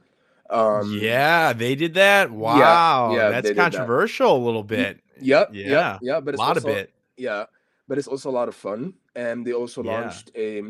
Um, 0.51 0.99
yeah, 1.01 1.53
they 1.53 1.75
did 1.75 1.95
that. 1.95 2.31
Wow. 2.31 3.15
yeah, 3.15 3.31
That's 3.31 3.49
they 3.49 3.55
did 3.55 3.57
that. 3.59 3.73
controversial 3.73 4.37
a 4.37 4.45
little 4.45 4.65
bit. 4.65 5.01
Yep. 5.21 5.51
Yeah. 5.53 5.71
Yeah. 5.71 5.99
Yeah. 6.03 6.21
But 6.21 6.35
A 6.35 6.37
it's 6.37 6.39
lot 6.39 6.57
of 6.57 6.65
also, 6.65 6.77
it. 6.79 6.93
Yeah, 7.17 7.45
but 7.87 7.99
it's 7.99 8.09
also 8.09 8.31
a 8.31 8.37
lot 8.41 8.49
of 8.49 8.55
fun. 8.55 8.95
And 9.15 9.47
they 9.47 9.53
also 9.53 9.83
Yeah. 9.83 9.93
launched 9.93 10.31
a, 10.35 10.63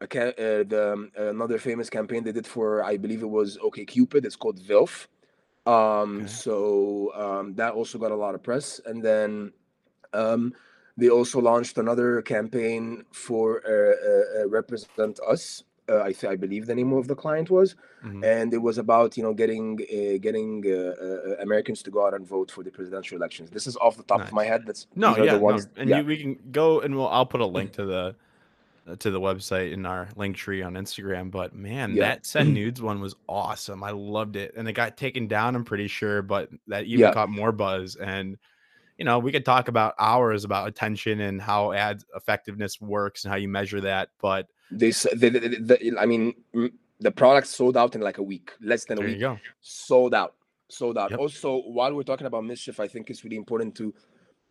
a 0.00 0.06
ca- 0.06 0.36
uh, 0.38 0.64
the, 0.64 0.90
um, 0.92 1.10
another 1.16 1.58
famous 1.58 1.88
campaign 1.88 2.22
they 2.24 2.32
did 2.32 2.46
for 2.46 2.82
I 2.84 2.96
believe 2.96 3.22
it 3.22 3.30
was 3.30 3.58
OK 3.62 3.84
Cupid. 3.84 4.24
It's 4.24 4.36
called 4.36 4.60
VILF. 4.60 5.06
Um, 5.66 6.20
Okay. 6.22 6.26
so 6.26 7.12
um, 7.14 7.54
that 7.54 7.72
also 7.74 7.98
got 7.98 8.10
a 8.12 8.16
lot 8.16 8.34
of 8.34 8.42
press. 8.42 8.80
And 8.84 9.02
then 9.02 9.52
um, 10.12 10.54
they 11.00 11.08
also 11.18 11.38
launched 11.50 11.76
another 11.78 12.10
campaign 12.34 13.04
for 13.26 13.44
uh, 13.64 13.70
uh, 13.70 14.42
uh, 14.42 14.48
Represent 14.58 15.14
Us. 15.34 15.62
Uh, 15.90 16.02
I, 16.08 16.12
th- 16.12 16.30
I 16.34 16.36
believe 16.44 16.66
the 16.66 16.74
name 16.74 16.92
of 16.92 17.08
the 17.08 17.14
client 17.24 17.48
was 17.58 17.68
Mhm. 18.04 18.22
and 18.34 18.48
it 18.58 18.62
was 18.68 18.76
about 18.86 19.16
you 19.16 19.22
know 19.26 19.32
getting 19.42 19.66
uh, 19.96 20.18
getting 20.26 20.50
uh, 20.66 20.94
uh, 21.06 21.36
Americans 21.46 21.78
to 21.84 21.90
go 21.96 22.00
out 22.06 22.14
and 22.18 22.24
vote 22.36 22.48
for 22.54 22.62
the 22.66 22.70
presidential 22.78 23.16
elections. 23.20 23.48
This 23.56 23.66
is 23.70 23.74
off 23.84 23.94
the 23.96 24.02
top 24.12 24.18
Nice. 24.20 24.28
of 24.28 24.34
my 24.40 24.44
head. 24.52 24.60
That's 24.68 24.82
No, 25.04 25.08
yeah, 25.16 25.34
the 25.34 25.40
no, 25.40 25.58
and 25.80 25.88
yeah. 25.90 25.98
you, 25.98 26.04
we 26.12 26.16
can 26.22 26.32
go 26.52 26.66
and 26.84 26.94
we'll, 26.96 27.08
I'll 27.16 27.30
put 27.34 27.40
a 27.40 27.50
link 27.58 27.72
to 27.78 27.84
the 27.92 28.14
uh, 28.86 28.96
to 28.96 29.10
the 29.10 29.20
website 29.28 29.72
in 29.72 29.86
our 29.86 30.04
link 30.22 30.36
tree 30.36 30.62
on 30.68 30.74
Instagram. 30.74 31.30
But 31.30 31.54
man, 31.54 31.94
Yeah. 31.94 32.02
that 32.08 32.26
send 32.26 32.52
nudes 32.58 32.80
one 32.82 33.00
was 33.00 33.14
awesome. 33.26 33.82
I 33.82 33.92
loved 33.92 34.36
it, 34.36 34.52
and 34.56 34.68
it 34.68 34.74
got 34.74 34.96
taken 34.98 35.26
down. 35.26 35.56
I'm 35.56 35.64
pretty 35.64 35.88
sure, 35.88 36.20
but 36.22 36.50
that 36.66 36.84
even 36.84 37.00
Yeah. 37.06 37.12
caught 37.14 37.30
more 37.30 37.52
buzz. 37.52 37.96
And 37.96 38.36
you 38.98 39.04
know, 39.04 39.20
we 39.20 39.30
could 39.30 39.44
talk 39.44 39.68
about 39.68 39.94
hours 39.98 40.44
about 40.44 40.68
attention 40.68 41.20
and 41.20 41.40
how 41.40 41.72
ad 41.72 42.02
effectiveness 42.16 42.80
works 42.80 43.24
and 43.24 43.30
how 43.30 43.38
you 43.38 43.48
measure 43.48 43.80
that. 43.80 44.10
But 44.20 44.48
they, 44.72 44.90
they, 44.90 45.28
they, 45.30 45.38
they 45.38 45.92
I 45.98 46.04
mean, 46.04 46.34
the 47.00 47.12
product 47.12 47.46
sold 47.46 47.76
out 47.76 47.94
in 47.94 48.00
like 48.00 48.18
a 48.18 48.22
week, 48.22 48.52
less 48.60 48.84
than 48.84 48.98
a 48.98 49.00
there 49.00 49.10
week. 49.32 49.40
Sold 49.60 50.14
out, 50.14 50.34
sold 50.68 50.98
out. 50.98 51.12
Yep. 51.12 51.20
Also, 51.20 51.62
while 51.62 51.94
we're 51.94 52.02
talking 52.02 52.26
about 52.26 52.44
Mischief, 52.44 52.80
I 52.80 52.88
think 52.88 53.08
it's 53.08 53.22
really 53.22 53.36
important 53.36 53.76
to 53.76 53.94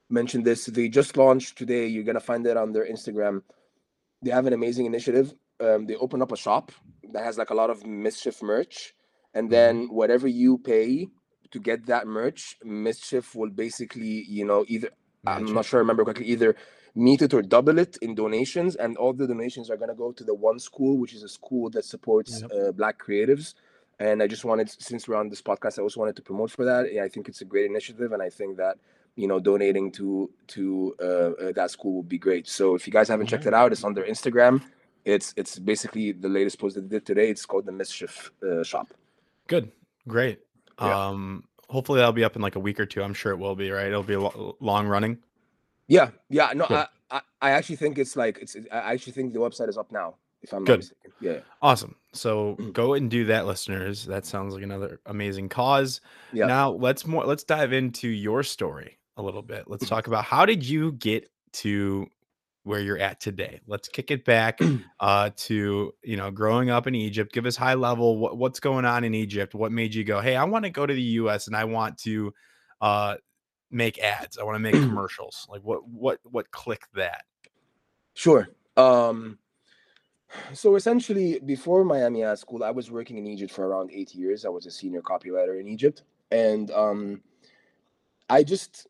mention 0.10 0.44
this. 0.44 0.66
They 0.66 0.88
just 0.88 1.18
launched 1.18 1.58
today. 1.58 1.86
You're 1.86 2.06
gonna 2.06 2.22
find 2.22 2.48
it 2.48 2.56
on 2.56 2.72
their 2.72 2.90
Instagram. 2.90 3.44
They 4.22 4.32
have 4.32 4.46
an 4.46 4.54
amazing 4.54 4.86
initiative. 4.86 5.34
Um, 5.60 5.86
they 5.86 5.96
open 5.96 6.22
up 6.22 6.32
a 6.32 6.38
shop 6.38 6.72
that 7.12 7.24
has 7.24 7.38
like 7.38 7.50
a 7.50 7.54
lot 7.54 7.70
of 7.70 7.86
Mischief 7.86 8.42
merch, 8.42 8.94
and 9.34 9.50
then 9.50 9.88
whatever 9.90 10.28
you 10.30 10.58
pay 10.58 11.10
to 11.52 11.60
get 11.60 11.86
that 11.88 12.08
merch, 12.08 12.58
Mischief 12.64 13.36
will 13.36 13.50
basically, 13.50 14.24
you 14.28 14.46
know, 14.46 14.66
either 14.68 14.90
I'm 15.26 15.54
not 15.54 15.66
sure 15.66 15.80
I 15.80 15.82
remember 15.82 16.04
correctly, 16.04 16.28
either 16.28 16.56
meet 16.96 17.22
it 17.22 17.34
or 17.34 17.42
double 17.42 17.78
it 17.80 17.98
in 18.02 18.16
donations, 18.16 18.76
and 18.76 18.98
all 18.98 19.14
the 19.14 19.28
donations 19.28 19.70
are 19.70 19.78
gonna 19.78 19.94
go 19.96 20.12
to 20.12 20.24
the 20.24 20.34
one 20.34 20.60
school, 20.60 20.98
which 20.98 21.14
is 21.14 21.24
a 21.24 21.30
school 21.30 21.70
that 21.72 21.86
supports 21.86 22.42
Yep. 22.42 22.52
uh, 22.52 22.72
Black 22.72 22.98
creatives. 23.02 23.54
And 24.00 24.22
I 24.22 24.28
just 24.28 24.46
wanted, 24.46 24.70
since 24.70 25.08
we're 25.08 25.16
on 25.16 25.30
this 25.30 25.42
podcast, 25.42 25.80
I 25.80 25.82
also 25.82 26.00
wanted 26.00 26.16
to 26.18 26.22
promote 26.22 26.52
for 26.52 26.66
that. 26.66 26.94
Yeah, 26.94 27.04
I 27.04 27.10
think 27.10 27.28
it's 27.28 27.42
a 27.42 27.46
great 27.46 27.66
initiative, 27.66 28.12
and 28.14 28.22
I 28.22 28.30
think 28.30 28.58
that 28.58 28.78
you 29.16 29.28
know 29.28 29.40
donating 29.40 29.92
to 29.94 30.30
to 30.48 30.96
uh, 31.02 31.06
uh, 31.06 31.52
that 31.54 31.72
school 31.72 31.94
would 31.98 32.10
be 32.10 32.20
great. 32.20 32.48
So 32.48 32.76
if 32.76 32.86
you 32.86 32.94
guys 32.94 33.08
haven't 33.08 33.28
checked 33.28 33.48
it 33.48 33.54
out, 33.54 33.72
it's 33.72 33.84
on 33.84 33.94
their 33.96 34.06
Instagram. 34.06 34.62
It's 35.04 35.34
it's 35.36 35.58
basically 35.58 36.12
the 36.12 36.30
latest 36.30 36.60
post 36.60 36.76
that 36.76 36.82
they 36.90 36.98
did 36.98 37.06
today. 37.06 37.30
It's 37.30 37.46
called 37.46 37.66
the 37.66 37.72
Mischief 37.72 38.32
uh, 38.44 38.64
Shop. 38.64 38.94
Good. 39.48 39.72
Great. 40.08 40.40
Yeah. 40.80 41.08
Um, 41.08 41.44
hopefully 41.70 41.98
that'll 41.98 42.14
be 42.14 42.24
up 42.24 42.36
in 42.36 42.42
like 42.42 42.56
a 42.56 42.60
week 42.60 42.80
or 42.80 42.86
two. 42.86 43.02
I'm 43.04 43.14
sure 43.14 43.32
it 43.32 43.38
will 43.38 43.56
be, 43.56 43.72
right? 43.72 43.88
It'll 43.88 44.04
be 44.04 44.14
a 44.14 44.20
lo- 44.20 44.56
long 44.60 44.88
running. 44.88 45.18
Yeah, 45.88 46.10
yeah. 46.30 46.52
No. 46.54 46.66
I, 46.70 46.88
I 47.12 47.22
I 47.42 47.52
actually 47.52 47.78
think 47.78 47.98
it's 47.98 48.16
like 48.16 48.40
it's. 48.42 48.56
I 48.72 48.94
actually 48.94 49.14
think 49.14 49.34
the 49.34 49.40
website 49.40 49.70
is 49.70 49.78
up 49.78 49.92
now. 49.92 50.16
If 50.42 50.54
I'm 50.54 50.66
Good. 50.66 50.72
not 50.74 50.78
mistaken. 50.80 51.12
Yeah. 51.20 51.40
Awesome. 51.62 51.96
So 52.14 52.56
Mm. 52.60 52.74
go 52.74 52.94
and 52.94 53.10
do 53.10 53.26
that, 53.26 53.46
listeners. 53.48 54.06
That 54.06 54.26
sounds 54.26 54.54
like 54.54 54.64
another 54.64 55.00
amazing 55.08 55.50
cause. 55.50 56.00
Yeah. 56.32 56.46
Now 56.46 56.70
let's 56.72 57.08
more 57.08 57.26
let's 57.26 57.44
dive 57.44 57.74
into 57.74 58.08
your 58.08 58.44
story 58.44 58.98
a 59.18 59.22
little 59.24 59.42
bit. 59.42 59.68
Let's 59.68 59.86
Mhm. 59.86 59.90
talk 59.90 60.08
about 60.08 60.26
how 60.26 60.46
did 60.46 60.64
you 60.68 60.92
get 60.94 61.30
to 61.54 62.08
where 62.68 62.80
you're 62.80 63.00
at 63.00 63.20
today? 63.20 63.62
Let's 63.66 63.88
kick 63.88 64.12
it 64.12 64.26
back 64.26 64.60
uh 65.00 65.32
to 65.36 65.94
you 66.04 66.18
know 66.18 66.30
growing 66.30 66.70
up 66.70 66.86
in 66.88 66.96
Egypt. 66.96 67.34
Give 67.34 67.46
us 67.46 67.56
high 67.56 67.74
level 67.74 68.18
what, 68.18 68.38
what's 68.38 68.60
going 68.60 68.86
on 68.86 69.04
in 69.04 69.14
Egypt. 69.14 69.56
What 69.56 69.72
made 69.72 69.96
you 69.96 70.04
go, 70.04 70.20
hey, 70.22 70.36
I 70.36 70.44
want 70.44 70.66
to 70.66 70.70
go 70.70 70.86
to 70.86 70.94
the 70.94 71.02
US 71.02 71.48
and 71.48 71.56
I 71.56 71.64
want 71.64 71.98
to 72.00 72.34
uh 72.82 73.16
make 73.72 74.00
ads. 74.00 74.38
I 74.38 74.44
want 74.44 74.56
to 74.56 74.60
make 74.60 74.74
commercials. 74.90 75.48
Like 75.50 75.62
what 75.64 75.88
what 75.88 76.20
what 76.24 76.52
clicked 76.52 76.94
that? 76.96 77.24
Sure. 78.14 78.50
Um, 78.76 79.38
so 80.54 80.76
essentially, 80.76 81.40
before 81.46 81.84
Miami 81.84 82.24
Ad 82.24 82.40
School, 82.40 82.64
I 82.64 82.72
was 82.72 82.92
working 82.92 83.18
in 83.18 83.28
Egypt 83.28 83.52
for 83.52 83.68
around 83.68 83.92
eight 83.94 84.14
years. 84.14 84.46
I 84.46 84.50
was 84.50 84.66
a 84.66 84.72
senior 84.72 85.02
copywriter 85.02 85.60
in 85.60 85.68
Egypt, 85.68 86.04
and 86.32 86.70
um, 86.72 87.22
I 88.30 88.44
just 88.44 88.88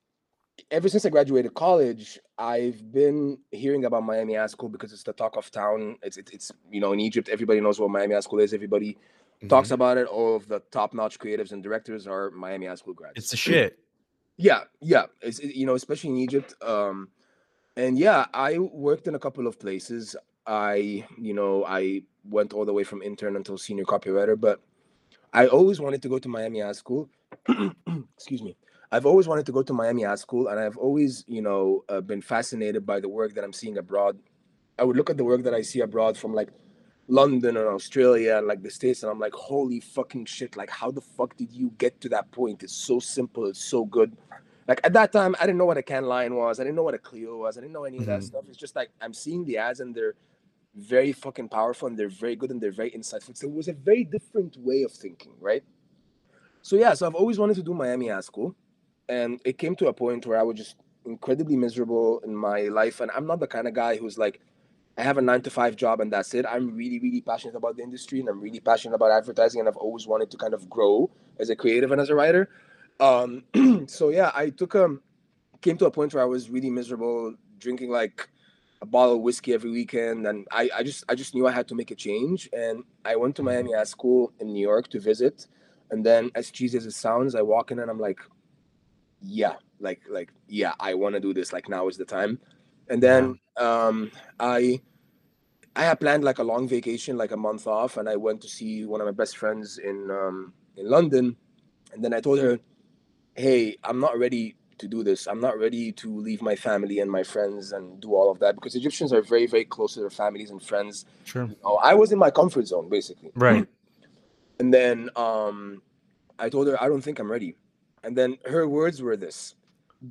ever 0.71 0.89
since 0.89 1.05
I 1.05 1.09
graduated 1.09 1.53
college, 1.53 2.19
I've 2.37 2.91
been 2.91 3.37
hearing 3.51 3.85
about 3.85 4.03
Miami 4.03 4.35
Ad 4.35 4.49
School 4.49 4.69
because 4.69 4.91
it's 4.93 5.03
the 5.03 5.13
talk 5.13 5.37
of 5.37 5.49
town. 5.51 5.97
It's 6.03 6.17
it's, 6.17 6.31
it's 6.31 6.51
you 6.71 6.79
know 6.81 6.93
in 6.93 6.99
Egypt, 6.99 7.29
everybody 7.29 7.61
knows 7.61 7.79
what 7.79 7.89
Miami 7.89 8.15
Ad 8.15 8.23
School 8.23 8.39
is. 8.39 8.53
Everybody 8.53 8.97
talks 9.49 9.69
Mhm. 9.69 9.73
about 9.73 9.97
it. 9.97 10.07
All 10.07 10.35
of 10.35 10.47
the 10.47 10.59
top-notch 10.71 11.19
creatives 11.19 11.51
and 11.51 11.61
directors 11.63 12.07
are 12.07 12.31
Miami 12.31 12.67
Ad 12.67 12.79
School 12.79 12.93
grads. 12.93 13.13
It's 13.17 13.29
the 13.31 13.37
shit. 13.37 13.79
Yeah, 14.37 14.63
yeah. 14.81 15.05
It's 15.21 15.39
it- 15.39 15.55
you 15.55 15.65
know, 15.65 15.75
especially 15.75 16.09
in 16.11 16.17
Egypt. 16.17 16.53
Um, 16.61 17.09
and 17.75 17.97
yeah, 17.97 18.25
I 18.33 18.57
worked 18.57 19.07
in 19.07 19.15
a 19.15 19.19
couple 19.19 19.47
of 19.47 19.59
places. 19.59 20.15
I, 20.45 21.05
you 21.19 21.33
know, 21.33 21.65
I 21.65 22.01
went 22.23 22.53
all 22.53 22.65
the 22.65 22.73
way 22.73 22.83
from 22.83 23.01
intern 23.01 23.35
until 23.35 23.57
senior 23.57 23.83
copywriter, 23.83 24.39
but 24.39 24.59
I 25.33 25.47
always 25.47 25.79
wanted 25.79 26.01
to 26.03 26.09
go 26.09 26.19
to 26.19 26.29
Miami 26.29 26.61
Ad 26.61 26.75
School. 26.75 27.09
Excuse 28.15 28.41
me. 28.41 28.55
I've 28.91 29.06
always 29.06 29.27
wanted 29.27 29.46
to 29.48 29.51
go 29.51 29.63
to 29.63 29.74
Miami 29.74 30.06
Ad 30.06 30.20
School, 30.20 30.48
and 30.48 30.60
I've 30.60 30.77
always, 30.77 31.25
you 31.27 31.41
know, 31.41 31.84
uh, 31.89 32.01
been 32.01 32.22
fascinated 32.22 32.86
by 32.86 33.00
the 33.00 33.10
work 33.10 33.34
that 33.36 33.44
I'm 33.44 33.53
seeing 33.53 33.77
abroad. 33.77 34.17
I 34.79 34.84
would 34.84 34.96
look 34.96 35.10
at 35.10 35.17
the 35.17 35.25
work 35.25 35.44
that 35.44 35.53
I 35.53 35.62
see 35.62 35.82
abroad 35.82 36.17
from 36.17 36.34
like 36.34 36.50
London 37.08 37.58
and 37.58 37.67
Australia 37.67 38.38
and 38.38 38.48
like 38.48 38.63
the 38.63 38.70
States, 38.70 39.03
and 39.03 39.12
I'm 39.12 39.20
like, 39.20 39.34
holy 39.34 39.82
fucking 39.82 40.25
shit! 40.25 40.56
Like, 40.56 40.70
how 40.70 40.91
the 40.91 41.01
fuck 41.01 41.36
did 41.36 41.51
you 41.51 41.72
get 41.77 42.00
to 42.01 42.10
that 42.10 42.32
point? 42.32 42.63
It's 42.63 42.75
so 42.75 43.00
simple. 43.00 43.48
It's 43.48 43.63
so 43.63 43.84
good. 43.86 44.15
Like 44.67 44.79
at 44.84 44.94
that 44.94 45.12
time, 45.12 45.36
I 45.39 45.46
didn't 45.46 45.58
know 45.58 45.65
what 45.65 45.77
a 45.77 45.84
Cannes 45.84 46.06
Lion 46.08 46.36
was. 46.36 46.60
I 46.60 46.63
didn't 46.63 46.75
know 46.75 46.84
what 46.84 46.94
a 46.94 47.00
Clio 47.00 47.38
was. 47.38 47.58
I 47.58 47.62
didn't 47.62 47.74
know 47.74 47.86
any 47.86 48.00
of 48.00 48.06
that 48.06 48.20
Mhm. 48.20 48.24
stuff. 48.24 48.46
It's 48.48 48.58
just 48.58 48.75
like 48.75 48.89
I'm 49.01 49.13
seeing 49.13 49.44
the 49.46 49.58
ads, 49.58 49.79
and 49.82 49.94
they're 49.94 50.15
very 50.75 51.12
fucking 51.12 51.50
powerful, 51.50 51.88
and 51.89 51.98
they're 51.98 52.10
very 52.10 52.36
good, 52.38 52.51
and 52.51 52.62
they're 52.62 52.72
very 52.72 52.91
insightful. 52.91 53.36
So 53.36 53.48
it 53.48 53.53
was 53.53 53.67
a 53.67 53.74
very 53.74 54.06
different 54.06 54.56
way 54.58 54.84
of 54.84 54.91
thinking, 54.94 55.34
right? 55.41 55.63
So 56.62 56.75
yeah, 56.77 56.94
so 56.94 57.08
I've 57.08 57.15
always 57.15 57.39
wanted 57.39 57.56
to 57.56 57.63
do 57.63 57.74
Miami 57.74 58.10
Ad 58.12 58.24
School, 58.24 58.56
and 59.09 59.39
it 59.45 59.57
came 59.57 59.75
to 59.77 59.87
a 59.87 59.93
point 59.93 60.25
where 60.25 60.39
I 60.39 60.43
was 60.43 60.57
just 60.57 60.75
incredibly 61.05 61.55
miserable 61.55 62.19
in 62.19 62.35
my 62.35 62.63
life, 62.63 62.99
and 62.99 63.11
I'm 63.11 63.25
not 63.25 63.39
the 63.39 63.47
kind 63.47 63.67
of 63.67 63.73
guy 63.73 63.97
who's 63.97 64.17
like, 64.17 64.41
I 64.97 65.03
have 65.03 65.17
a 65.17 65.21
nine 65.21 65.41
to 65.41 65.51
five 65.51 65.75
job 65.75 66.01
and 66.01 66.11
that's 66.11 66.33
it. 66.33 66.45
I'm 66.49 66.75
really, 66.75 66.99
really 66.99 67.21
passionate 67.21 67.55
about 67.55 67.77
the 67.77 67.83
industry, 67.83 68.19
and 68.19 68.27
I'm 68.29 68.41
really 68.41 68.59
passionate 68.59 68.95
about 68.95 69.11
advertising, 69.11 69.59
and 69.59 69.69
I've 69.69 69.77
always 69.77 70.07
wanted 70.07 70.31
to 70.31 70.37
kind 70.37 70.53
of 70.53 70.69
grow 70.69 71.11
as 71.39 71.49
a 71.49 71.55
creative 71.55 71.91
and 71.91 72.01
as 72.01 72.09
a 72.09 72.15
writer. 72.15 72.49
Um, 72.99 73.43
so 73.87 74.09
yeah, 74.09 74.31
I 74.33 74.49
took 74.49 74.75
um 74.75 75.01
came 75.61 75.77
to 75.77 75.85
a 75.85 75.91
point 75.91 76.13
where 76.13 76.23
I 76.23 76.27
was 76.27 76.49
really 76.49 76.69
miserable, 76.69 77.35
drinking 77.59 77.91
like 77.91 78.27
a 78.81 78.85
bottle 78.85 79.15
of 79.15 79.21
whiskey 79.21 79.53
every 79.53 79.71
weekend, 79.71 80.25
and 80.25 80.47
I, 80.51 80.69
I 80.75 80.83
just 80.83 81.03
I 81.07 81.15
just 81.15 81.35
knew 81.35 81.47
I 81.47 81.51
had 81.51 81.67
to 81.67 81.75
make 81.75 81.91
a 81.91 81.95
change, 81.95 82.49
and 82.51 82.83
I 83.05 83.15
went 83.15 83.35
to 83.35 83.43
Miami 83.43 83.75
Ad 83.75 83.87
School 83.87 84.33
in 84.39 84.51
New 84.51 84.61
York 84.61 84.87
to 84.89 84.99
visit, 84.99 85.47
and 85.91 86.03
then 86.03 86.31
as 86.33 86.49
cheesy 86.49 86.77
as 86.77 86.87
it 86.87 86.93
sounds, 86.93 87.35
I 87.35 87.43
walk 87.43 87.71
in 87.71 87.79
and 87.79 87.89
I'm 87.89 87.99
like, 87.99 88.19
yeah, 89.21 89.55
like 89.79 90.01
like 90.09 90.31
yeah, 90.47 90.74
I 90.79 90.93
want 90.93 91.15
to 91.15 91.19
do 91.19 91.33
this. 91.33 91.53
Like 91.53 91.69
now 91.69 91.88
is 91.88 91.97
the 91.97 92.05
time, 92.05 92.39
and 92.89 93.01
then 93.01 93.39
um 93.57 94.12
I. 94.39 94.81
I 95.75 95.83
had 95.83 96.00
planned 96.00 96.24
like 96.24 96.39
a 96.39 96.43
long 96.43 96.67
vacation, 96.67 97.17
like 97.17 97.29
a 97.29 97.38
month 97.38 97.67
off, 97.67 97.97
and 97.97 98.09
I 98.09 98.15
went 98.15 98.41
to 98.41 98.47
see 98.47 98.83
one 98.83 99.00
of 99.00 99.05
my 99.05 99.12
best 99.12 99.38
friends 99.38 99.77
in 99.77 100.09
um, 100.09 100.51
in 100.75 100.89
London, 100.89 101.36
and 101.93 102.03
then 102.03 102.15
I 102.15 102.19
told 102.19 102.39
her, 102.39 102.59
"Hey, 103.36 103.77
I'm 103.83 104.00
not 104.00 104.17
ready 104.17 104.55
to 104.79 104.88
do 104.88 105.03
this. 105.03 105.27
I'm 105.27 105.39
not 105.39 105.57
ready 105.57 105.91
to 105.93 106.19
leave 106.19 106.41
my 106.41 106.55
family 106.55 107.00
and 107.00 107.09
my 107.09 107.24
friends 107.24 107.71
and 107.71 108.00
do 108.01 108.15
all 108.15 108.31
of 108.31 108.39
that 108.39 108.55
because 108.55 108.75
Egyptians 108.75 109.13
are 109.13 109.21
very, 109.21 109.47
very 109.47 109.65
close 109.65 109.93
to 109.95 110.01
their 110.01 110.09
families 110.09 110.51
and 110.51 110.62
friends. 110.62 111.05
Sure. 111.24 111.50
Oh, 111.63 111.77
I 111.77 111.93
was 111.93 112.12
in 112.12 112.19
my 112.19 112.31
comfort 112.31 112.67
zone 112.67 112.89
basically. 112.89 113.31
Right. 113.36 113.67
And 114.59 114.74
then 114.74 115.09
um, 115.15 115.81
I 116.39 116.50
told 116.50 116.67
her, 116.67 116.81
I 116.81 116.88
don't 116.88 117.01
think 117.01 117.19
I'm 117.19 117.31
ready. 117.31 117.55
And 118.07 118.15
then 118.15 118.37
her 118.45 118.67
words 118.69 119.01
were 119.01 119.17
this 119.17 119.53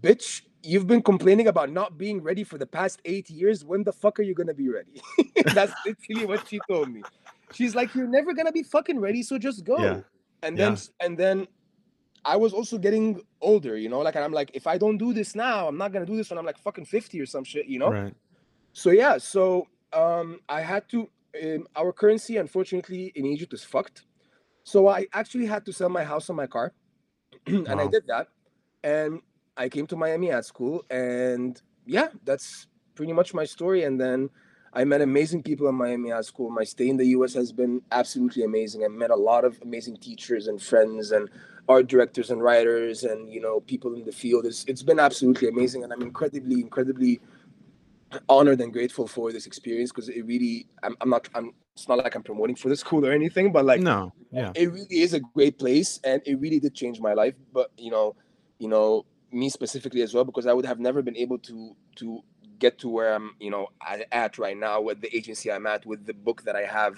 Bitch, 0.00 0.42
you've 0.62 0.86
been 0.86 1.02
complaining 1.02 1.46
about 1.48 1.70
not 1.70 1.96
being 1.96 2.22
ready 2.22 2.44
for 2.44 2.58
the 2.58 2.66
past 2.66 3.00
eight 3.06 3.30
years. 3.30 3.64
When 3.64 3.84
the 3.84 3.92
fuck 3.92 4.20
are 4.20 4.22
you 4.22 4.34
going 4.34 4.48
to 4.48 4.54
be 4.54 4.68
ready? 4.68 5.00
That's 5.54 5.72
literally 5.86 6.26
what 6.26 6.46
she 6.46 6.60
told 6.68 6.90
me. 6.90 7.02
She's 7.52 7.74
like, 7.74 7.94
You're 7.94 8.06
never 8.06 8.34
going 8.34 8.46
to 8.46 8.52
be 8.52 8.62
fucking 8.62 9.00
ready, 9.00 9.22
so 9.22 9.38
just 9.38 9.64
go. 9.64 9.78
Yeah. 9.82 10.00
And 10.42 10.58
then, 10.58 10.72
Yeah. 10.72 11.06
and 11.06 11.16
then 11.16 11.48
I 12.24 12.36
was 12.36 12.52
also 12.52 12.76
getting 12.76 13.22
older, 13.40 13.78
you 13.78 13.88
know, 13.88 14.00
like, 14.00 14.16
and 14.16 14.24
I'm 14.24 14.32
like, 14.32 14.50
if 14.52 14.66
I 14.66 14.76
don't 14.76 14.98
do 14.98 15.14
this 15.14 15.34
now, 15.34 15.66
I'm 15.66 15.78
not 15.78 15.92
going 15.92 16.04
to 16.04 16.10
do 16.10 16.18
this 16.18 16.28
when 16.28 16.38
I'm 16.38 16.44
like 16.44 16.58
fucking 16.58 16.84
50 16.84 17.18
or 17.20 17.26
some 17.26 17.44
shit, 17.44 17.66
you 17.66 17.78
know? 17.78 17.90
Right. 17.90 18.14
So 18.72 18.90
yeah, 18.90 19.16
so 19.16 19.68
um, 19.94 20.40
I 20.48 20.60
had 20.60 20.86
to. 20.90 21.08
Um, 21.42 21.66
our 21.76 21.92
currency, 21.92 22.36
unfortunately, 22.36 23.12
in 23.14 23.24
Egypt 23.26 23.54
is 23.54 23.64
fucked. 23.64 24.04
So 24.64 24.88
I 24.88 25.06
actually 25.14 25.46
had 25.46 25.64
to 25.66 25.72
sell 25.72 25.88
my 25.88 26.02
house 26.04 26.28
and 26.28 26.36
my 26.36 26.46
car, 26.46 26.72
and 27.70 27.80
I 27.80 27.86
did 27.86 28.06
that. 28.08 28.28
And 28.82 29.20
I 29.56 29.68
came 29.68 29.86
to 29.88 29.96
Miami 29.96 30.30
Ad 30.30 30.44
School, 30.44 30.84
and 30.90 31.60
yeah, 31.86 32.08
that's 32.24 32.66
pretty 32.94 33.12
much 33.12 33.34
my 33.34 33.44
story. 33.44 33.84
And 33.84 34.00
then 34.00 34.30
I 34.72 34.84
met 34.84 35.00
amazing 35.00 35.42
people 35.42 35.68
in 35.68 35.74
Miami 35.74 36.12
Ad 36.12 36.24
School. 36.24 36.50
My 36.50 36.64
stay 36.64 36.88
in 36.88 36.96
the 36.96 37.06
U.S. 37.06 37.34
has 37.34 37.52
been 37.52 37.82
absolutely 37.92 38.44
amazing. 38.44 38.84
I 38.84 38.88
met 38.88 39.10
a 39.10 39.16
lot 39.16 39.44
of 39.44 39.58
amazing 39.62 39.96
teachers 39.98 40.48
and 40.48 40.60
friends 40.60 41.12
and 41.12 41.30
art 41.68 41.88
directors 41.88 42.30
and 42.30 42.42
writers 42.42 43.02
and 43.02 43.28
you 43.32 43.40
know 43.40 43.60
people 43.60 43.94
in 43.94 44.04
the 44.04 44.12
field. 44.12 44.44
It's 44.44 44.64
it's 44.64 44.82
been 44.82 45.00
absolutely 45.00 45.48
amazing, 45.48 45.84
and 45.84 45.92
I'm 45.92 46.02
incredibly 46.02 46.60
incredibly 46.60 47.20
honored 48.28 48.60
and 48.60 48.72
grateful 48.72 49.06
for 49.06 49.32
this 49.32 49.46
experience 49.46 49.90
because 49.90 50.08
it 50.08 50.24
really 50.26 50.66
I'm, 50.82 50.96
I'm 51.00 51.10
not 51.10 51.28
I'm 51.34 51.52
it's 51.74 51.88
not 51.88 51.98
like 51.98 52.14
I'm 52.14 52.22
promoting 52.22 52.56
for 52.56 52.68
the 52.68 52.76
school 52.84 53.04
or 53.04 53.12
anything 53.12 53.52
but 53.52 53.64
like 53.64 53.80
no. 53.80 54.12
Yeah. 54.30 54.52
it 54.54 54.72
really 54.72 54.86
is 54.90 55.14
a 55.14 55.20
great 55.20 55.58
place 55.58 56.00
and 56.04 56.22
it 56.24 56.38
really 56.38 56.60
did 56.60 56.74
change 56.74 57.00
my 57.00 57.14
life 57.14 57.34
but 57.52 57.70
you 57.76 57.90
know 57.90 58.14
you 58.58 58.68
know 58.68 59.06
me 59.32 59.48
specifically 59.50 60.02
as 60.02 60.14
well 60.14 60.24
because 60.24 60.46
I 60.46 60.52
would 60.52 60.64
have 60.64 60.78
never 60.78 61.02
been 61.02 61.16
able 61.16 61.38
to 61.40 61.76
to 61.96 62.20
get 62.58 62.78
to 62.78 62.88
where 62.88 63.14
I'm 63.14 63.34
you 63.40 63.50
know 63.50 63.68
at, 63.86 64.06
at 64.12 64.38
right 64.38 64.56
now 64.56 64.80
with 64.80 65.00
the 65.00 65.14
agency 65.14 65.50
I'm 65.50 65.66
at 65.66 65.84
with 65.84 66.06
the 66.06 66.14
book 66.14 66.42
that 66.44 66.56
I 66.56 66.64
have 66.64 66.94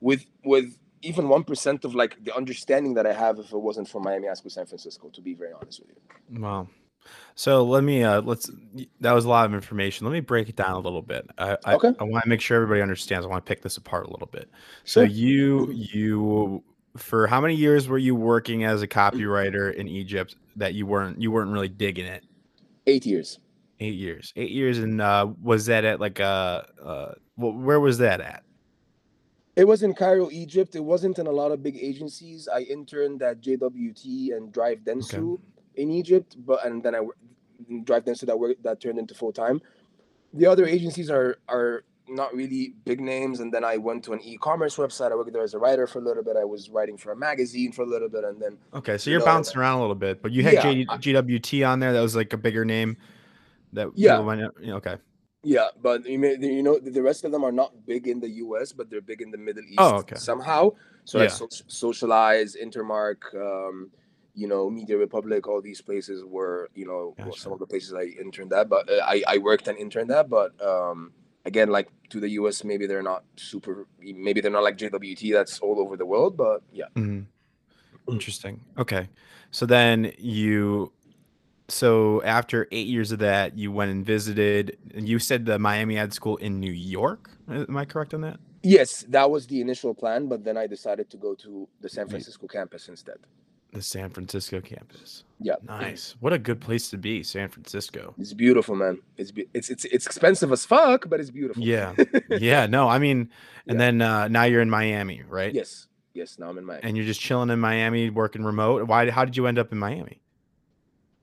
with 0.00 0.26
with 0.44 0.78
even 1.02 1.28
one 1.28 1.42
percent 1.42 1.84
of 1.84 1.94
like 1.94 2.22
the 2.24 2.34
understanding 2.34 2.94
that 2.94 3.06
I 3.06 3.12
have 3.12 3.38
if 3.38 3.52
it 3.52 3.58
wasn't 3.58 3.88
for 3.88 4.00
Miami 4.00 4.28
Ad 4.28 4.38
School 4.38 4.50
San 4.50 4.66
Francisco 4.66 5.08
to 5.08 5.20
be 5.20 5.34
very 5.34 5.52
honest 5.52 5.80
with 5.80 5.90
you 5.90 6.40
Wow. 6.40 6.68
So 7.34 7.64
let 7.64 7.82
me 7.84 8.02
uh 8.02 8.20
let's 8.22 8.50
that 9.00 9.12
was 9.12 9.24
a 9.24 9.28
lot 9.28 9.46
of 9.46 9.54
information. 9.54 10.06
Let 10.06 10.12
me 10.12 10.20
break 10.20 10.48
it 10.48 10.56
down 10.56 10.72
a 10.72 10.78
little 10.78 11.02
bit. 11.02 11.28
I 11.38 11.56
I, 11.64 11.74
Okay. 11.74 11.92
I 11.98 12.04
want 12.04 12.24
to 12.24 12.28
make 12.28 12.40
sure 12.40 12.56
everybody 12.56 12.82
understands. 12.82 13.24
I 13.26 13.28
want 13.28 13.44
to 13.44 13.48
pick 13.48 13.62
this 13.62 13.76
apart 13.76 14.06
a 14.06 14.10
little 14.10 14.28
bit. 14.28 14.50
So 14.84 15.02
you 15.02 15.70
you 15.72 16.62
for 16.96 17.26
how 17.26 17.40
many 17.40 17.54
years 17.54 17.88
were 17.88 17.98
you 17.98 18.14
working 18.14 18.64
as 18.64 18.82
a 18.82 18.88
copywriter 18.88 19.74
in 19.74 19.88
Egypt 19.88 20.36
that 20.56 20.74
you 20.74 20.86
weren't 20.86 21.20
you 21.20 21.30
weren't 21.30 21.50
really 21.50 21.68
digging 21.68 22.06
it? 22.06 22.24
Eight 22.86 23.06
years. 23.06 23.38
Eight 23.80 23.94
years. 23.94 24.32
Eight 24.36 24.50
years 24.50 24.78
and 24.78 25.00
uh 25.00 25.28
was 25.42 25.66
that 25.66 25.84
at 25.84 26.00
like 26.00 26.20
uh 26.20 26.62
uh 26.84 27.12
where 27.36 27.80
was 27.80 27.98
that 27.98 28.20
at? 28.20 28.44
It 29.54 29.66
was 29.66 29.82
in 29.82 29.92
Cairo, 29.94 30.30
Egypt. 30.30 30.76
It 30.76 30.84
wasn't 30.84 31.18
in 31.18 31.26
a 31.26 31.30
lot 31.30 31.52
of 31.52 31.62
big 31.62 31.76
agencies. 31.76 32.48
I 32.48 32.60
interned 32.60 33.22
at 33.22 33.42
JWT 33.42 34.34
and 34.34 34.50
Drive 34.50 34.78
Dentsu 34.78 35.38
in 35.76 35.90
Egypt, 35.90 36.36
but 36.46 36.64
and 36.64 36.82
then 36.82 36.94
I 36.94 37.00
Drive 37.84 38.04
Dentsu 38.04 38.26
that 38.26 38.38
work 38.38 38.56
that 38.62 38.80
turned 38.80 38.98
into 38.98 39.14
full 39.14 39.32
time. 39.32 39.60
The 40.34 40.46
other 40.46 40.66
agencies 40.66 41.10
are 41.10 41.36
are 41.48 41.84
not 42.08 42.34
really 42.34 42.74
big 42.84 43.00
names. 43.00 43.38
And 43.40 43.54
then 43.54 43.64
I 43.64 43.76
went 43.76 44.02
to 44.04 44.12
an 44.12 44.20
e-commerce 44.22 44.76
website. 44.76 45.12
I 45.12 45.14
worked 45.14 45.32
there 45.32 45.42
as 45.44 45.54
a 45.54 45.58
writer 45.58 45.86
for 45.86 46.00
a 46.00 46.02
little 46.02 46.24
bit. 46.24 46.36
I 46.36 46.44
was 46.44 46.68
writing 46.68 46.96
for 46.98 47.12
a 47.12 47.16
magazine 47.16 47.70
for 47.70 47.82
a 47.82 47.86
little 47.86 48.08
bit, 48.08 48.24
and 48.24 48.40
then 48.42 48.58
Okay, 48.74 48.98
so 48.98 49.08
You 49.08 49.12
you're 49.12 49.20
know, 49.20 49.26
bouncing 49.26 49.56
around 49.58 49.78
a 49.78 49.80
little 49.82 49.94
bit, 49.94 50.20
but 50.20 50.32
you 50.32 50.42
had 50.42 50.54
Yeah, 50.54 50.84
I- 50.92 50.96
JWT 50.98 51.64
on 51.66 51.78
there. 51.78 51.92
That 51.92 52.00
was 52.02 52.16
like 52.16 52.32
a 52.32 52.36
bigger 52.36 52.64
name. 52.64 52.96
That 53.72 53.88
Yeah. 53.94 54.16
people 54.16 54.24
might 54.24 54.40
not- 54.40 54.54
okay. 54.78 54.96
Yeah, 55.44 55.68
but 55.80 56.04
you, 56.04 56.18
may, 56.18 56.36
you 56.38 56.62
know 56.62 56.78
the 56.78 57.02
rest 57.02 57.24
of 57.24 57.30
them 57.32 57.44
are 57.44 57.52
not 57.52 57.86
big 57.86 58.06
in 58.08 58.18
the 58.20 58.28
U.S., 58.46 58.72
but 58.72 58.90
they're 58.90 59.00
big 59.00 59.22
in 59.22 59.30
the 59.30 59.38
Middle 59.38 59.62
East. 59.64 59.74
Oh, 59.78 59.96
okay. 59.98 60.16
Somehow, 60.16 60.72
so 61.04 61.20
I 61.20 61.22
Yeah. 61.24 61.28
so- 61.28 61.48
socialize, 61.68 62.56
Intermark, 62.56 63.18
um, 63.34 63.90
you 64.34 64.48
know, 64.48 64.70
Media 64.70 64.96
Republic. 64.96 65.46
All 65.48 65.60
these 65.60 65.80
places 65.82 66.24
were, 66.24 66.68
you 66.74 66.86
know, 66.86 67.14
Gotcha. 67.18 67.38
some 67.40 67.52
of 67.52 67.58
the 67.58 67.66
places 67.66 67.94
I 67.94 68.04
interned 68.20 68.52
at. 68.52 68.68
But 68.68 68.90
uh, 68.90 69.00
I 69.04 69.22
I 69.26 69.38
worked 69.38 69.68
and 69.68 69.78
interned 69.78 70.10
at. 70.10 70.28
But 70.30 70.50
um, 70.64 71.12
again, 71.44 71.68
like 71.70 71.88
to 72.10 72.20
the 72.20 72.28
U.S., 72.40 72.64
maybe 72.64 72.86
they're 72.86 73.02
not 73.02 73.24
super. 73.36 73.86
Maybe 74.00 74.40
they're 74.40 74.50
not 74.50 74.62
like 74.62 74.78
JWT. 74.78 75.32
That's 75.32 75.58
all 75.60 75.78
over 75.80 75.96
the 75.96 76.06
world. 76.06 76.36
But 76.36 76.62
yeah, 76.72 76.86
Mhm. 76.96 77.26
Interesting. 78.08 78.60
Okay. 78.78 79.08
So 79.50 79.66
then 79.66 80.12
you 80.18 80.92
so 81.68 82.20
after 82.22 82.66
8 82.72 82.86
years 82.86 83.12
of 83.12 83.20
that, 83.20 83.56
you 83.56 83.70
went 83.72 83.90
and 83.90 84.04
visited 84.04 84.76
and 84.94 85.08
you 85.08 85.18
said 85.18 85.46
the 85.46 85.58
Miami 85.58 85.96
Ad 85.96 86.12
School 86.12 86.36
in 86.38 86.58
New 86.60 86.72
York. 86.72 87.30
Am 87.48 87.76
I 87.76 87.84
correct 87.84 88.12
on 88.14 88.22
that? 88.22 88.38
yes, 88.64 89.04
that 89.08 89.28
was 89.30 89.46
the 89.46 89.60
initial 89.60 89.92
plan. 89.94 90.26
But 90.28 90.44
then 90.44 90.56
I 90.56 90.66
decided 90.66 91.10
to 91.10 91.16
go 91.16 91.34
to 91.36 91.68
the 91.80 91.88
San 91.88 92.08
Francisco 92.08 92.46
campus 92.46 92.88
instead. 92.88 93.18
The 93.72 93.80
San 93.82 94.10
Francisco 94.10 94.60
campus. 94.60 95.24
Yeah. 95.40 95.54
Nice. 95.62 96.14
What 96.20 96.32
a 96.34 96.38
good 96.38 96.60
place 96.60 96.90
to 96.90 96.98
be, 96.98 97.22
San 97.22 97.48
Francisco. 97.48 98.14
It's 98.18 98.34
beautiful, 98.34 98.76
man. 98.76 99.00
It's 99.16 99.30
be- 99.30 99.48
it's 99.54 99.70
it's 99.70 99.86
it's 99.86 100.04
expensive 100.06 100.52
as 100.52 100.66
fuck, 100.66 101.08
but 101.08 101.20
it's 101.20 101.30
beautiful. 101.30 101.62
Yeah. 101.62 101.94
Yeah, 102.28 102.66
no, 102.66 102.88
I 102.88 102.98
mean 102.98 103.30
and 103.66 103.78
Yeah. 103.78 103.84
then 103.84 104.02
uh 104.02 104.28
now 104.28 104.44
you're 104.44 104.60
in 104.60 104.70
Miami, 104.70 105.22
right? 105.26 105.54
Yes. 105.54 105.88
Yes. 106.12 106.38
Now 106.38 106.50
I'm 106.50 106.58
in 106.58 106.66
Miami. 106.66 106.82
And 106.84 106.96
you're 106.96 107.06
just 107.06 107.20
chilling 107.20 107.48
in 107.50 107.58
Miami 107.60 108.10
working 108.10 108.44
remote. 108.44 108.86
Why 108.86 109.10
how 109.10 109.24
did 109.24 109.36
you 109.38 109.46
end 109.46 109.58
up 109.58 109.72
in 109.72 109.78
Miami? 109.78 110.20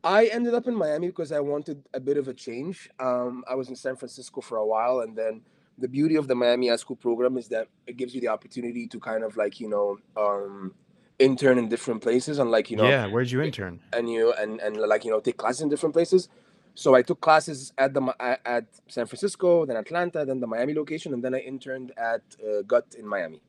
I 0.04 0.26
ended 0.28 0.54
up 0.54 0.66
in 0.68 0.76
Miami 0.76 1.08
because 1.08 1.32
I 1.32 1.40
wanted 1.42 1.84
a 1.94 2.00
bit 2.00 2.18
of 2.18 2.28
a 2.30 2.34
change. 2.34 2.90
Um, 3.00 3.44
I 3.50 3.56
was 3.56 3.68
in 3.70 3.76
San 3.76 3.96
Francisco 3.98 4.40
for 4.42 4.58
a 4.58 4.66
while, 4.66 5.02
and 5.02 5.14
then 5.16 5.42
the 5.78 5.90
beauty 5.90 6.16
of 6.16 6.28
the 6.30 6.36
Miami 6.36 6.70
Ad 6.70 6.80
School 6.80 6.96
program 6.96 7.38
is 7.38 7.50
that 7.50 7.68
it 7.86 7.98
gives 7.98 8.16
you 8.16 8.22
the 8.22 8.30
opportunity 8.30 8.88
to 8.88 9.00
kind 9.00 9.24
of 9.26 9.36
like 9.38 9.60
you 9.60 9.68
know 9.70 9.98
um, 10.16 10.74
intern 11.20 11.58
in 11.58 11.70
different 11.70 12.02
places, 12.02 12.40
and 12.40 12.50
like 12.52 12.72
you 12.72 12.78
know, 12.78 12.88
yeah, 12.88 13.06
where'd 13.08 13.30
you 13.32 13.42
intern? 13.42 13.80
and 13.94 14.10
you 14.10 14.34
and 14.34 14.60
and 14.62 14.78
like 14.78 15.04
you 15.06 15.12
know 15.12 15.20
take 15.20 15.38
classes 15.38 15.62
in 15.62 15.70
different 15.70 15.94
places. 15.94 16.30
So 16.76 16.96
I 16.96 17.02
took 17.02 17.20
classes 17.20 17.74
at 17.78 17.94
the 17.94 18.02
at 18.46 18.66
San 18.88 19.06
Francisco, 19.06 19.66
then 19.66 19.76
Atlanta, 19.76 20.24
then 20.26 20.40
the 20.40 20.48
Miami 20.48 20.74
location, 20.74 21.14
and 21.14 21.22
then 21.24 21.34
I 21.36 21.40
interned 21.40 21.92
at 21.98 22.22
uh, 22.42 22.62
Gut 22.66 22.96
in 22.98 23.06
Miami. 23.06 23.42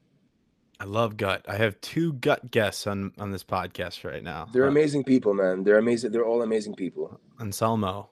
I 0.80 0.84
love 0.84 1.16
gut. 1.18 1.44
I 1.46 1.56
have 1.56 1.78
two 1.82 2.14
gut 2.14 2.50
guests 2.50 2.86
on 2.86 3.12
on 3.18 3.30
this 3.30 3.44
podcast 3.44 4.02
right 4.10 4.22
now. 4.24 4.48
They're 4.52 4.64
Uh, 4.66 4.76
amazing 4.76 5.04
people, 5.04 5.32
man. 5.34 5.62
They're 5.64 5.78
amazing. 5.78 6.10
They're 6.12 6.24
all 6.24 6.42
amazing 6.42 6.74
people. 6.74 7.20
Anselmo 7.38 8.08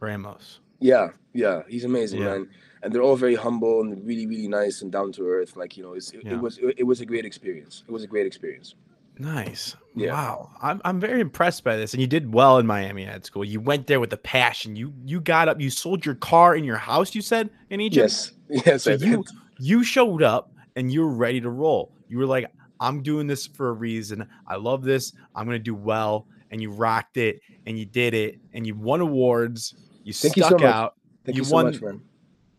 Ramos. 0.00 0.60
Yeah, 0.80 1.10
yeah, 1.32 1.62
he's 1.68 1.84
amazing, 1.84 2.20
Yeah. 2.22 2.30
man. 2.38 2.48
And 2.82 2.92
they're 2.92 3.02
all 3.02 3.16
very 3.16 3.34
humble 3.34 3.80
and 3.82 4.04
really, 4.06 4.26
really 4.26 4.48
nice 4.48 4.82
and 4.82 4.90
down 4.92 5.12
to 5.12 5.28
earth. 5.28 5.56
Like 5.56 5.76
you 5.76 5.82
know, 5.84 5.92
it's, 5.94 6.10
it, 6.12 6.22
Yeah. 6.24 6.34
it 6.34 6.40
was 6.40 6.58
it, 6.58 6.74
it 6.78 6.84
was 6.84 7.00
a 7.00 7.06
great 7.06 7.24
experience. 7.24 7.84
It 7.88 7.92
was 7.92 8.02
a 8.02 8.06
great 8.06 8.26
experience. 8.26 8.74
Nice. 9.18 9.76
Yeah. 9.94 10.12
Wow. 10.12 10.50
I'm 10.60 10.80
I'm 10.84 11.00
very 11.00 11.20
impressed 11.20 11.64
by 11.64 11.76
this. 11.76 11.94
And 11.94 12.00
you 12.00 12.06
did 12.06 12.32
well 12.34 12.58
in 12.58 12.66
Miami 12.66 13.06
Ad 13.06 13.24
School. 13.24 13.44
You 13.44 13.60
went 13.60 13.86
there 13.86 13.98
with 13.98 14.12
a 14.12 14.18
passion. 14.18 14.76
You 14.76 14.92
you 15.04 15.20
got 15.20 15.48
up, 15.48 15.60
you 15.60 15.70
sold 15.70 16.04
your 16.04 16.16
car 16.16 16.54
in 16.54 16.64
your 16.64 16.76
house, 16.76 17.14
you 17.14 17.22
said, 17.22 17.48
in 17.70 17.80
Egypt. 17.80 18.32
Yes, 18.50 18.62
yes, 18.66 18.82
So 18.82 18.92
you 18.92 19.24
you 19.58 19.82
showed 19.82 20.22
up 20.22 20.52
and 20.76 20.92
you 20.92 21.00
were 21.00 21.14
ready 21.14 21.40
to 21.40 21.48
roll. 21.48 21.92
You 22.08 22.18
were 22.18 22.26
like, 22.26 22.46
I'm 22.78 23.02
doing 23.02 23.26
this 23.26 23.46
for 23.46 23.70
a 23.70 23.72
reason. 23.72 24.28
I 24.46 24.56
love 24.56 24.84
this. 24.84 25.12
I'm 25.34 25.46
gonna 25.46 25.58
do 25.58 25.74
well. 25.74 26.26
And 26.50 26.60
you 26.60 26.70
rocked 26.70 27.16
it 27.16 27.40
and 27.66 27.78
you 27.78 27.86
did 27.86 28.14
it 28.14 28.38
and 28.52 28.66
you 28.66 28.74
won 28.74 29.00
awards. 29.00 29.74
You 30.04 30.12
Thank 30.12 30.36
you 30.36 30.42
stuck 30.44 30.60
so 30.60 30.64
much. 30.66 30.74
out. 30.74 30.94
Thank 31.24 31.36
you 31.36 31.40
you, 31.40 31.44
so 31.46 31.54
won- 31.54 31.64
much, 31.66 31.80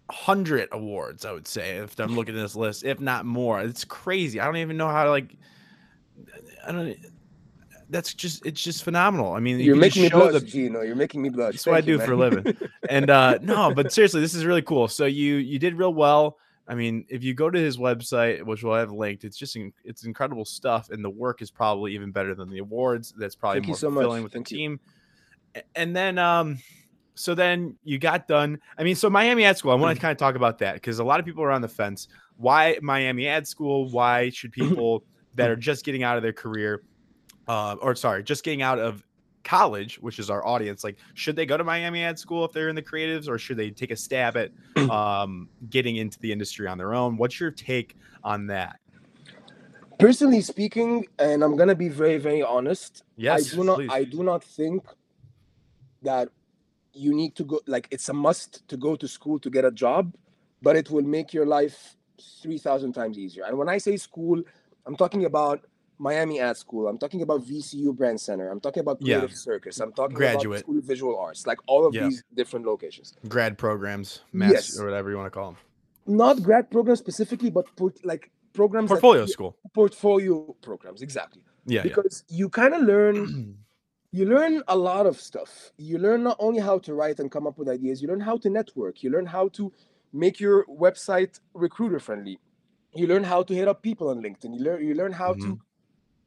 hundred 0.10 0.70
awards, 0.72 1.26
I 1.26 1.32
would 1.34 1.48
say, 1.48 1.78
if 1.78 2.00
I'm 2.00 2.16
looking 2.16 2.36
at 2.36 2.42
this 2.42 2.56
list, 2.56 2.84
if 2.84 3.00
not 3.00 3.26
more. 3.26 3.62
It's 3.62 3.84
crazy. 3.86 4.40
I 4.40 4.46
don't 4.46 4.58
even 4.58 4.76
know 4.78 4.88
how 4.90 5.04
to 5.04 5.10
like. 5.10 5.36
I 6.68 6.72
don't. 6.72 6.98
That's 7.90 8.14
just 8.14 8.46
it's 8.46 8.62
just 8.62 8.84
phenomenal. 8.84 9.34
I 9.34 9.40
mean, 9.40 9.60
you 9.60 9.68
You're 9.68 9.76
just 9.76 9.82
making 9.98 10.04
me 10.04 10.10
blush, 10.10 10.34
the- 10.34 10.42
Gino. 10.42 10.82
You're 10.82 10.96
making 10.96 11.22
me 11.22 11.30
blush. 11.30 11.54
That's 11.54 11.66
what 11.66 11.74
I 11.74 11.78
Thank 11.78 11.88
you, 11.88 11.98
do 12.00 12.06
for 12.06 12.12
a 12.12 12.18
living. 12.18 12.58
and 12.90 13.10
uh 13.10 13.38
no, 13.42 13.74
but 13.74 13.94
seriously, 13.94 14.20
this 14.20 14.36
is 14.36 14.44
really 14.46 14.62
cool. 14.62 14.88
So 14.90 15.06
you 15.06 15.36
you 15.36 15.58
did 15.58 15.76
real 15.76 15.94
well. 15.94 16.38
I 16.68 16.76
mean, 16.76 17.06
if 17.08 17.24
you 17.24 17.34
go 17.34 17.50
to 17.50 17.58
his 17.58 17.78
website, 17.78 18.44
which 18.44 18.62
we'll 18.62 18.76
have 18.76 18.92
linked, 18.92 19.24
it's 19.24 19.38
just 19.38 19.58
it's 19.86 20.04
incredible 20.04 20.44
stuff, 20.44 20.90
and 20.90 21.02
the 21.04 21.10
work 21.10 21.42
is 21.42 21.50
probably 21.50 21.94
even 21.96 22.12
better 22.12 22.36
than 22.36 22.50
the 22.50 22.58
awards. 22.58 23.14
That's 23.18 23.36
probably 23.36 23.60
Thank 23.62 23.68
you 23.68 23.72
more 23.72 23.78
so 23.78 23.90
much. 23.90 24.02
fulfilling 24.04 24.24
with 24.24 24.34
Thank 24.34 24.50
the 24.50 24.56
team. 24.58 24.80
A- 25.56 25.64
And 25.76 25.96
then 25.96 26.18
um, 26.18 26.60
so 27.16 27.36
then 27.36 27.78
you 27.86 28.00
got 28.00 28.28
done. 28.28 28.60
I 28.78 28.84
mean, 28.84 28.96
so 28.96 29.10
Miami 29.10 29.46
Ad 29.46 29.58
School. 29.58 29.72
I 29.72 29.76
want 29.76 29.96
to 29.96 30.02
kind 30.02 30.12
of 30.12 30.18
talk 30.18 30.36
about 30.36 30.58
that 30.58 30.74
because 30.74 31.00
a 31.00 31.06
lot 31.06 31.22
of 31.22 31.26
people 31.26 31.42
are 31.46 31.52
on 31.52 31.62
the 31.62 31.70
fence. 31.70 32.10
Why 32.36 32.78
Miami 32.82 33.28
Ad 33.30 33.48
School? 33.48 33.90
Why 33.90 34.30
should 34.30 34.52
people 34.62 35.06
that 35.38 35.50
are 35.50 35.56
just 35.56 35.86
getting 35.86 36.04
out 36.04 36.18
of 36.18 36.24
their 36.24 36.34
career, 36.34 36.84
uh, 37.48 37.76
or 37.82 37.96
sorry, 37.96 38.24
just 38.24 38.44
getting 38.44 38.62
out 38.62 38.80
of 38.80 39.04
college, 39.44 39.98
which 40.00 40.20
is 40.20 40.30
our 40.30 40.46
audience, 40.46 40.84
like 40.84 40.98
should 41.14 41.36
they 41.36 41.46
go 41.46 41.56
to 41.56 41.64
Miami 41.64 42.04
Ad 42.04 42.20
School 42.20 42.44
if 42.44 42.52
they're 42.52 42.70
in 42.70 42.76
the 42.76 42.82
creatives, 42.82 43.30
or 43.30 43.38
should 43.38 43.58
they 43.58 43.70
take 43.70 43.92
a 43.92 43.96
stab 43.96 44.36
at 44.36 44.52
um, 44.90 45.48
getting 45.70 45.96
into 45.96 46.20
the 46.20 46.32
industry 46.32 46.68
on 46.68 46.78
their 46.78 46.94
own? 46.94 47.18
What's 47.18 47.40
your 47.40 47.52
take 47.52 47.96
on 48.24 48.48
that? 48.48 48.80
Personally 50.00 50.42
speaking, 50.42 51.08
and 51.18 51.44
I'm 51.44 51.56
gonna 51.56 51.76
be 51.76 51.88
very, 51.88 52.18
very 52.18 52.44
honest. 52.44 53.04
Yes, 53.16 53.54
I 53.54 53.56
do 53.56 53.64
not. 53.64 53.76
please. 53.76 53.90
I 53.92 54.04
do 54.04 54.24
not 54.24 54.44
think 54.44 54.84
that 56.02 56.30
you 56.94 57.16
need 57.16 57.36
to 57.36 57.44
go. 57.46 57.62
Like 57.68 57.88
it's 57.90 58.10
a 58.10 58.14
must 58.14 58.68
to 58.68 58.78
go 58.78 58.96
to 58.96 59.08
school 59.08 59.40
to 59.40 59.50
get 59.50 59.66
a 59.66 59.72
job, 59.72 60.14
but 60.62 60.76
it 60.76 60.92
will 60.92 61.04
make 61.04 61.34
your 61.34 61.46
life 61.46 61.96
three 62.42 62.58
thousand 62.58 62.94
times 62.94 63.18
easier. 63.18 63.46
And 63.46 63.58
when 63.58 63.70
I 63.70 63.78
say 63.78 63.98
school, 63.98 64.44
I'm 64.88 64.96
talking 64.96 65.26
about 65.26 65.66
Miami 66.00 66.40
Ad 66.40 66.56
School. 66.58 66.88
I'm 66.88 66.98
talking 66.98 67.22
about 67.22 67.42
VCU 67.46 67.96
Brand 67.96 68.20
Center. 68.22 68.50
I'm 68.50 68.60
talking 68.60 68.82
about 68.82 68.98
Yeah. 69.02 69.18
Creative 69.18 69.36
Circus. 69.38 69.80
I'm 69.80 69.92
talking 69.94 70.16
Graduate. 70.16 70.46
about 70.48 70.60
School 70.62 70.78
of 70.78 70.84
Visual 70.86 71.18
Arts. 71.20 71.46
Like 71.46 71.60
all 71.68 71.86
of 71.86 71.94
Yeah. 71.94 72.04
these 72.08 72.24
different 72.34 72.66
locations. 72.66 73.14
Grad 73.28 73.58
programs, 73.58 74.22
mass 74.32 74.52
Yes. 74.54 74.80
or 74.80 74.86
whatever 74.86 75.10
you 75.12 75.18
want 75.18 75.28
to 75.28 75.32
call 75.40 75.52
them, 75.52 75.58
Not 76.06 76.42
grad 76.42 76.72
programs 76.72 77.00
specifically, 77.00 77.50
but 77.50 77.66
put 77.76 77.94
like 78.06 78.32
programs 78.54 78.90
that- 78.90 78.96
portfolio 78.96 79.26
school. 79.26 79.56
portfolio 79.74 80.56
programs 80.62 81.02
exactly 81.02 81.44
Yeah, 81.66 81.78
yeah. 81.80 81.84
because 81.84 82.24
you 82.30 82.48
kind 82.50 82.74
of 82.74 82.82
learn 82.84 83.18
you 84.18 84.26
learn 84.26 84.64
a 84.70 84.78
lot 84.90 85.06
of 85.06 85.20
stuff 85.20 85.72
you 85.78 85.98
learn 86.00 86.24
not 86.24 86.38
only 86.40 86.60
how 86.70 86.78
to 86.80 86.94
write 87.00 87.20
and 87.20 87.30
come 87.30 87.46
up 87.46 87.58
with 87.60 87.68
ideas 87.68 88.02
you 88.02 88.08
learn 88.08 88.22
how 88.30 88.38
to 88.38 88.50
network 88.50 89.04
you 89.04 89.10
learn 89.12 89.26
how 89.28 89.46
to 89.50 89.64
make 90.14 90.40
your 90.40 90.66
website 90.86 91.40
recruiter 91.54 92.00
friendly 92.00 92.40
you 93.00 93.08
learn 93.08 93.24
how 93.24 93.44
to 93.44 93.54
hit 93.54 93.68
up 93.68 93.82
people 93.82 94.10
on 94.10 94.22
linkedin. 94.22 94.54
You 94.58 94.64
learn 94.64 94.86
you 94.88 94.94
learn 94.96 95.12
how 95.14 95.34
Mhm. 95.34 95.44
to 95.44 95.60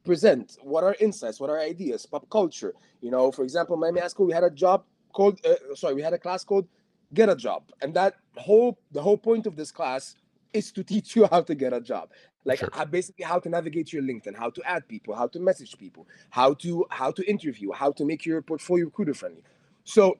present 0.03 0.57
what 0.63 0.83
are 0.83 0.95
insights 0.99 1.39
what 1.39 1.49
are 1.49 1.59
ideas 1.59 2.05
pop 2.05 2.29
culture. 2.29 2.73
You 3.01 3.11
know 3.11 3.31
for 3.31 3.43
example 3.43 3.77
my 3.77 3.89
Ad 3.89 4.11
school 4.11 4.25
we 4.27 4.33
had 4.33 4.43
a 4.43 4.49
job 4.51 4.85
called 5.13 5.39
uh, 5.45 5.75
sorry 5.75 5.95
we 5.95 6.01
had 6.01 6.13
a 6.13 6.19
class 6.19 6.43
called 6.43 6.67
get 7.13 7.29
a 7.29 7.35
job. 7.35 7.63
And 7.81 7.93
that 7.95 8.15
whole 8.37 8.79
the 8.91 9.01
whole 9.01 9.17
point 9.17 9.45
of 9.47 9.55
this 9.55 9.71
class 9.71 10.15
is 10.53 10.71
to 10.73 10.83
teach 10.93 11.15
you 11.15 11.27
how 11.31 11.41
to 11.41 11.55
get 11.55 11.73
a 11.73 11.81
job. 11.81 12.09
Like 12.45 12.61
Sure. 12.61 12.69
how, 12.73 12.85
basically 12.85 13.25
how 13.25 13.39
to 13.39 13.49
navigate 13.49 13.93
your 13.93 14.03
linkedin 14.03 14.35
how 14.35 14.49
to 14.51 14.63
add 14.65 14.87
people 14.87 15.15
how 15.15 15.27
to 15.27 15.39
message 15.39 15.77
people 15.77 16.07
how 16.31 16.53
to 16.55 16.85
how 16.89 17.11
to 17.11 17.23
interview 17.29 17.71
how 17.73 17.91
to 17.93 18.05
make 18.05 18.25
your 18.25 18.41
portfolio 18.41 18.85
recruiter 18.85 19.13
friendly. 19.13 19.43
So 19.83 20.19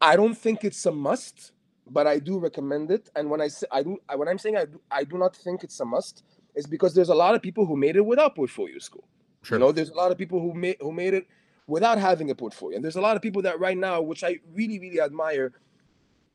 i 0.00 0.16
don't 0.16 0.36
think 0.36 0.64
it's 0.64 0.84
a 0.86 0.92
must 0.92 1.52
but 1.90 2.06
i 2.06 2.18
do 2.18 2.38
recommend 2.38 2.90
it 2.90 3.10
and 3.16 3.28
when 3.30 3.40
i 3.40 3.48
say 3.48 3.66
i 3.72 3.82
do 3.82 3.98
I- 4.08 4.16
when 4.16 4.28
i'm 4.28 4.38
saying 4.38 4.56
i 4.56 4.64
do, 4.64 4.80
I 4.90 5.04
do 5.04 5.18
not 5.18 5.36
think 5.36 5.62
it's 5.64 5.78
a 5.80 5.84
must 5.84 6.22
is 6.54 6.66
because 6.66 6.94
there's 6.94 7.10
a 7.10 7.14
lot 7.14 7.34
of 7.34 7.42
people 7.42 7.66
who 7.66 7.76
made 7.76 7.96
it 7.96 8.04
without 8.06 8.34
portfolio 8.34 8.78
school 8.78 9.04
Sure. 9.42 9.58
you 9.58 9.60
know 9.64 9.72
there's 9.72 9.90
a 9.90 9.94
lot 9.94 10.10
of 10.12 10.16
people 10.18 10.40
who 10.40 10.54
made 10.54 10.76
who 10.80 10.92
made 10.92 11.14
it 11.14 11.26
without 11.66 11.96
having 11.98 12.30
a 12.30 12.34
portfolio. 12.34 12.76
And 12.76 12.84
there's 12.84 12.96
a 12.96 13.00
lot 13.00 13.16
of 13.16 13.22
people 13.22 13.40
that 13.40 13.58
right 13.58 13.78
now, 13.78 14.02
which 14.02 14.22
I 14.22 14.38
really, 14.52 14.78
really 14.78 15.00
admire, 15.00 15.52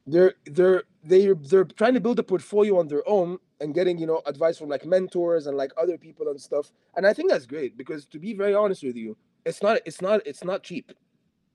they're 0.07 0.33
they're 0.45 0.83
they're 1.03 1.35
they're 1.35 1.65
trying 1.65 1.93
to 1.93 1.99
build 1.99 2.17
a 2.19 2.23
portfolio 2.23 2.79
on 2.79 2.88
their 2.88 3.07
own 3.07 3.38
and 3.62 3.73
getting 3.75 3.97
you 3.99 4.07
know 4.07 4.21
advice 4.25 4.57
from 4.57 4.69
like 4.69 4.85
mentors 4.85 5.45
and 5.47 5.55
like 5.55 5.71
other 5.77 5.97
people 5.99 6.27
and 6.29 6.41
stuff. 6.41 6.71
And 6.95 7.05
I 7.05 7.13
think 7.13 7.29
that's 7.29 7.45
great 7.45 7.77
because 7.77 8.05
to 8.07 8.17
be 8.19 8.33
very 8.33 8.55
honest 8.55 8.81
with 8.83 8.95
you, 8.95 9.17
it's 9.45 9.62
not 9.62 9.79
it's 9.85 10.01
not 10.01 10.25
it's 10.25 10.43
not 10.43 10.63
cheap. 10.63 10.91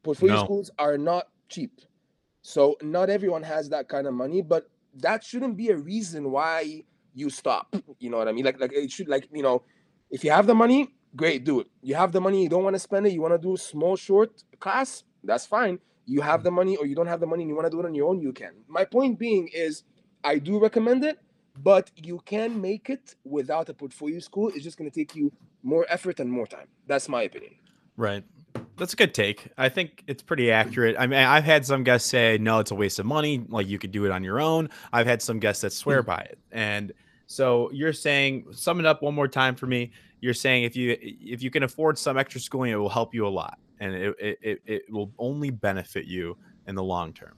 Portfolio 0.04 0.36
No. 0.36 0.44
schools 0.44 0.70
are 0.78 0.96
not 0.96 1.28
cheap. 1.48 1.80
So 2.46 2.76
not 2.82 3.08
everyone 3.08 3.42
has 3.42 3.70
that 3.70 3.88
kind 3.88 4.06
of 4.06 4.12
money, 4.12 4.42
but 4.42 4.68
that 5.00 5.24
shouldn't 5.24 5.56
be 5.56 5.70
a 5.70 5.76
reason 5.76 6.30
why 6.30 6.84
you 7.14 7.30
stop. 7.30 7.74
You 7.98 8.10
know 8.10 8.18
what 8.18 8.28
I 8.28 8.32
mean? 8.32 8.44
Like 8.44 8.60
like 8.60 8.72
it 8.74 8.92
should 8.92 9.08
like 9.08 9.26
you 9.32 9.42
know, 9.42 9.62
if 10.10 10.22
you 10.22 10.30
have 10.30 10.46
the 10.46 10.54
money, 10.54 10.94
great, 11.16 11.44
do 11.44 11.60
it. 11.60 11.68
You 11.80 11.94
have 11.94 12.12
the 12.12 12.20
money, 12.20 12.42
you 12.42 12.50
don't 12.50 12.62
want 12.62 12.74
to 12.74 12.80
spend 12.80 13.06
it, 13.06 13.14
you 13.14 13.22
want 13.22 13.32
to 13.32 13.38
do 13.38 13.54
a 13.54 13.58
small 13.58 13.96
short 13.96 14.42
class, 14.60 15.04
that's 15.24 15.46
fine. 15.46 15.78
You 16.04 16.20
have 16.20 16.42
the 16.42 16.50
money 16.50 16.76
or 16.76 16.84
you 16.84 16.94
don't 16.94 17.06
have 17.06 17.20
the 17.20 17.26
money 17.26 17.44
and 17.44 17.48
you 17.48 17.56
want 17.56 17.66
to 17.66 17.70
do 17.70 17.80
it 17.80 17.86
on 17.86 17.94
your 17.94 18.10
own, 18.10 18.20
you 18.20 18.34
can. 18.34 18.52
My 18.68 18.84
point 18.84 19.18
being 19.18 19.48
is 19.54 19.84
I 20.22 20.38
do 20.38 20.58
recommend 20.60 21.02
it, 21.02 21.18
but 21.62 21.90
you 21.96 22.20
can 22.26 22.60
make 22.60 22.90
it 22.90 23.14
without 23.24 23.70
a 23.70 23.74
portfolio 23.74 24.18
school. 24.18 24.50
It's 24.54 24.64
just 24.64 24.76
going 24.76 24.90
to 24.90 24.94
take 24.94 25.16
you 25.16 25.32
more 25.62 25.86
effort 25.88 26.20
and 26.20 26.30
more 26.30 26.46
time. 26.46 26.68
That's 26.86 27.08
my 27.08 27.22
opinion. 27.22 27.54
Right. 27.96 28.24
That's 28.76 28.92
a 28.92 28.96
good 28.96 29.14
take. 29.14 29.48
I 29.56 29.68
think 29.68 30.02
it's 30.06 30.22
pretty 30.22 30.50
accurate. 30.50 30.96
I 30.98 31.06
mean, 31.06 31.20
I've 31.20 31.44
had 31.44 31.64
some 31.64 31.84
guests 31.84 32.08
say, 32.08 32.38
no, 32.38 32.58
it's 32.58 32.70
a 32.70 32.74
waste 32.74 32.98
of 32.98 33.06
money. 33.06 33.44
Like 33.48 33.68
you 33.68 33.78
could 33.78 33.92
do 33.92 34.04
it 34.04 34.10
on 34.10 34.24
your 34.24 34.40
own. 34.40 34.68
I've 34.92 35.06
had 35.06 35.22
some 35.22 35.38
guests 35.38 35.62
that 35.62 35.72
swear 35.72 36.00
hmm. 36.02 36.06
by 36.06 36.18
it. 36.18 36.38
And 36.50 36.92
so 37.26 37.70
you're 37.72 37.92
saying, 37.92 38.46
sum 38.52 38.80
it 38.80 38.86
up 38.86 39.02
one 39.02 39.14
more 39.14 39.28
time 39.28 39.54
for 39.54 39.66
me. 39.66 39.92
You're 40.20 40.34
saying 40.34 40.64
if 40.64 40.74
you 40.74 40.96
if 41.00 41.42
you 41.42 41.50
can 41.50 41.64
afford 41.64 41.98
some 41.98 42.16
extra 42.16 42.40
schooling, 42.40 42.72
it 42.72 42.76
will 42.76 42.88
help 42.88 43.14
you 43.14 43.26
a 43.26 43.28
lot, 43.28 43.58
and 43.78 43.94
it 43.94 44.16
it, 44.18 44.38
it, 44.40 44.62
it 44.64 44.82
will 44.90 45.12
only 45.18 45.50
benefit 45.50 46.06
you 46.06 46.38
in 46.66 46.74
the 46.74 46.82
long 46.82 47.12
term. 47.12 47.34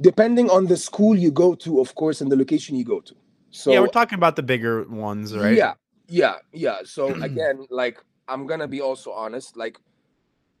Depending 0.00 0.48
on 0.48 0.66
the 0.66 0.76
school 0.76 1.16
you 1.16 1.32
go 1.32 1.56
to, 1.56 1.80
of 1.80 1.96
course, 1.96 2.20
and 2.20 2.30
the 2.30 2.36
location 2.36 2.76
you 2.76 2.84
go 2.84 3.00
to. 3.00 3.16
So 3.50 3.72
yeah, 3.72 3.80
we're 3.80 3.88
talking 3.88 4.14
about 4.16 4.36
the 4.36 4.44
bigger 4.44 4.84
ones, 4.88 5.36
right? 5.36 5.56
Yeah, 5.56 5.74
yeah, 6.06 6.36
yeah. 6.52 6.78
So 6.84 7.08
again, 7.22 7.66
like 7.70 7.98
I'm 8.28 8.46
gonna 8.46 8.68
be 8.68 8.80
also 8.80 9.10
honest. 9.10 9.56
Like 9.56 9.80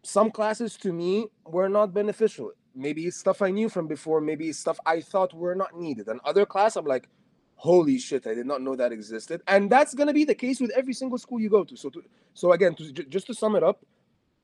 some 0.02 0.30
classes 0.30 0.76
to 0.78 0.92
me 0.92 1.26
were 1.46 1.68
not 1.68 1.92
beneficial. 1.92 2.52
Maybe 2.74 3.06
it's 3.06 3.16
stuff 3.18 3.42
I 3.42 3.50
knew 3.50 3.68
from 3.68 3.86
before. 3.88 4.20
Maybe 4.20 4.48
it's 4.48 4.58
stuff 4.58 4.78
I 4.86 5.00
thought 5.00 5.34
were 5.34 5.54
not 5.54 5.76
needed. 5.76 6.08
And 6.08 6.20
other 6.24 6.46
class, 6.46 6.76
I'm 6.76 6.84
like, 6.84 7.08
holy 7.56 7.98
shit, 7.98 8.26
I 8.26 8.34
did 8.34 8.46
not 8.46 8.62
know 8.62 8.76
that 8.76 8.92
existed. 8.92 9.42
And 9.48 9.68
that's 9.70 9.94
gonna 9.94 10.12
be 10.12 10.24
the 10.24 10.34
case 10.34 10.60
with 10.60 10.70
every 10.76 10.92
single 10.94 11.18
school 11.18 11.40
you 11.40 11.50
go 11.50 11.64
to. 11.64 11.76
So, 11.76 11.90
to, 11.90 12.02
so 12.34 12.52
again, 12.52 12.74
to, 12.76 12.92
ju- 12.92 13.04
just 13.04 13.26
to 13.26 13.34
sum 13.34 13.56
it 13.56 13.64
up, 13.64 13.84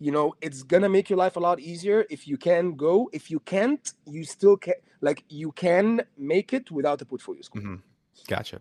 you 0.00 0.10
know, 0.10 0.34
it's 0.40 0.64
gonna 0.64 0.88
make 0.88 1.08
your 1.08 1.18
life 1.18 1.36
a 1.36 1.40
lot 1.40 1.60
easier 1.60 2.04
if 2.10 2.26
you 2.26 2.36
can 2.36 2.74
go. 2.74 3.08
If 3.12 3.30
you 3.30 3.38
can't, 3.40 3.88
you 4.06 4.24
still 4.24 4.56
can. 4.56 4.74
Like 5.00 5.22
you 5.28 5.52
can 5.52 6.02
make 6.18 6.52
it 6.52 6.70
without 6.72 7.00
a 7.02 7.04
portfolio 7.04 7.42
school. 7.42 7.62
Mhm. 7.62 7.82
Gotcha. 8.26 8.60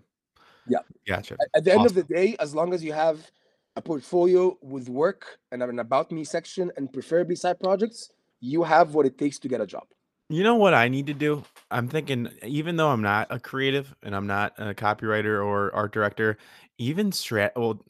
Yeah. 0.67 0.79
Gotcha. 1.07 1.35
At- 1.41 1.47
at 1.55 1.63
the 1.63 1.71
end 1.71 1.85
of 1.87 1.95
the 1.95 2.03
day, 2.03 2.35
as 2.39 2.53
long 2.53 2.73
as 2.73 2.83
you 2.83 2.93
have 2.93 3.31
a 3.75 3.81
portfolio 3.81 4.57
with 4.61 4.89
work 4.89 5.39
and 5.51 5.63
an 5.63 5.79
about 5.79 6.11
me 6.11 6.23
section 6.23 6.71
and 6.77 6.91
preferably 6.91 7.35
side 7.35 7.59
projects, 7.59 8.09
you 8.39 8.63
have 8.63 8.93
what 8.93 9.05
it 9.05 9.17
takes 9.17 9.39
to 9.39 9.47
get 9.47 9.61
a 9.61 9.65
job. 9.65 9.83
You 10.29 10.43
know 10.43 10.55
what 10.55 10.73
I 10.73 10.87
need 10.87 11.07
to 11.07 11.13
do? 11.13 11.43
I'm 11.69 11.87
thinking, 11.87 12.29
even 12.43 12.75
though 12.75 12.89
I'm 12.89 13.01
not 13.01 13.27
a 13.29 13.39
creative 13.39 13.93
and 14.03 14.15
I'm 14.15 14.27
not 14.27 14.53
a 14.57 14.73
copywriter 14.73 15.45
or 15.45 15.73
art 15.75 15.93
director, 15.93 16.37
even 16.77 17.11
strat. 17.11 17.51
Well, 17.55 17.83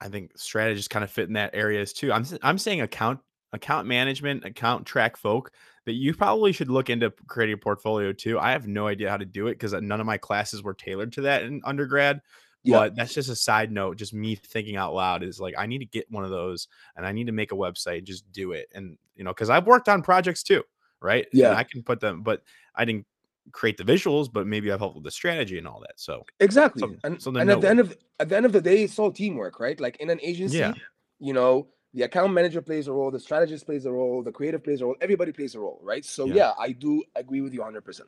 I 0.00 0.08
think 0.08 0.32
strategists 0.36 0.88
kind 0.88 1.04
of 1.04 1.10
fit 1.10 1.28
in 1.28 1.34
that 1.34 1.54
areas 1.54 1.92
too. 1.92 2.12
I'm 2.12 2.24
I'm 2.42 2.58
saying 2.58 2.80
account 2.80 3.20
account 3.52 3.86
management, 3.86 4.44
account 4.44 4.86
track 4.86 5.16
folk 5.16 5.52
that 5.86 5.92
you 5.94 6.14
probably 6.14 6.52
should 6.52 6.70
look 6.70 6.90
into 6.90 7.12
creating 7.26 7.54
a 7.54 7.58
portfolio 7.58 8.12
too. 8.12 8.38
I 8.38 8.52
have 8.52 8.68
no 8.68 8.86
idea 8.86 9.10
how 9.10 9.16
to 9.16 9.24
do 9.24 9.48
it 9.48 9.54
because 9.54 9.72
none 9.72 10.00
of 10.00 10.06
my 10.06 10.18
classes 10.18 10.62
were 10.62 10.74
tailored 10.74 11.12
to 11.14 11.22
that 11.22 11.42
in 11.42 11.60
undergrad. 11.64 12.20
Yeah. 12.62 12.78
But 12.78 12.96
that's 12.96 13.14
just 13.14 13.28
a 13.30 13.36
side 13.36 13.72
note. 13.72 13.96
Just 13.96 14.12
me 14.12 14.34
thinking 14.34 14.76
out 14.76 14.94
loud 14.94 15.22
is 15.22 15.40
like 15.40 15.54
I 15.56 15.66
need 15.66 15.78
to 15.78 15.86
get 15.86 16.10
one 16.10 16.24
of 16.24 16.30
those 16.30 16.68
and 16.96 17.06
I 17.06 17.12
need 17.12 17.26
to 17.26 17.32
make 17.32 17.52
a 17.52 17.56
website. 17.56 18.04
Just 18.04 18.30
do 18.32 18.52
it, 18.52 18.68
and 18.74 18.98
you 19.16 19.24
know, 19.24 19.30
because 19.32 19.50
I've 19.50 19.66
worked 19.66 19.88
on 19.88 20.02
projects 20.02 20.42
too 20.42 20.62
right? 21.02 21.26
And 21.32 21.40
Yeah. 21.40 21.54
I 21.54 21.64
can 21.64 21.82
put 21.82 21.98
them, 21.98 22.22
but 22.22 22.42
I 22.74 22.84
didn't 22.84 23.06
create 23.52 23.78
the 23.78 23.84
visuals, 23.84 24.30
but 24.30 24.46
maybe 24.46 24.70
I've 24.70 24.80
helped 24.80 24.96
with 24.96 25.04
the 25.04 25.10
strategy 25.10 25.56
and 25.58 25.66
all 25.66 25.80
that. 25.80 25.94
So 25.96 26.24
Exactly. 26.40 26.80
Some- 26.80 26.98
and 27.04 27.22
something 27.22 27.40
and 27.40 27.50
at 27.50 27.60
the 27.62 27.68
end 27.70 27.80
of 27.80 27.96
at 28.18 28.28
the 28.28 28.36
end 28.36 28.44
of 28.44 28.52
the 28.52 28.60
day, 28.60 28.84
it's 28.84 28.98
all 28.98 29.10
teamwork, 29.10 29.58
right? 29.60 29.80
Like 29.80 29.96
in 29.96 30.10
an 30.10 30.20
agency, 30.22 30.58
Yeah. 30.58 30.74
you 31.18 31.32
know, 31.32 31.68
the 31.94 32.02
account 32.02 32.34
manager 32.34 32.60
plays 32.60 32.86
a 32.86 32.92
role, 32.92 33.10
the 33.10 33.18
strategist 33.18 33.64
plays 33.64 33.86
a 33.86 33.90
role, 33.90 34.22
the 34.22 34.30
creative 34.30 34.62
plays 34.62 34.82
a 34.82 34.84
role, 34.84 34.96
everybody 35.00 35.32
plays 35.32 35.54
a 35.54 35.58
role, 35.60 35.80
right? 35.82 36.04
So 36.04 36.26
Yeah. 36.26 36.34
yeah, 36.34 36.52
I 36.58 36.72
do 36.72 37.02
agree 37.16 37.40
with 37.40 37.54
you 37.54 37.60
100%. 37.62 38.02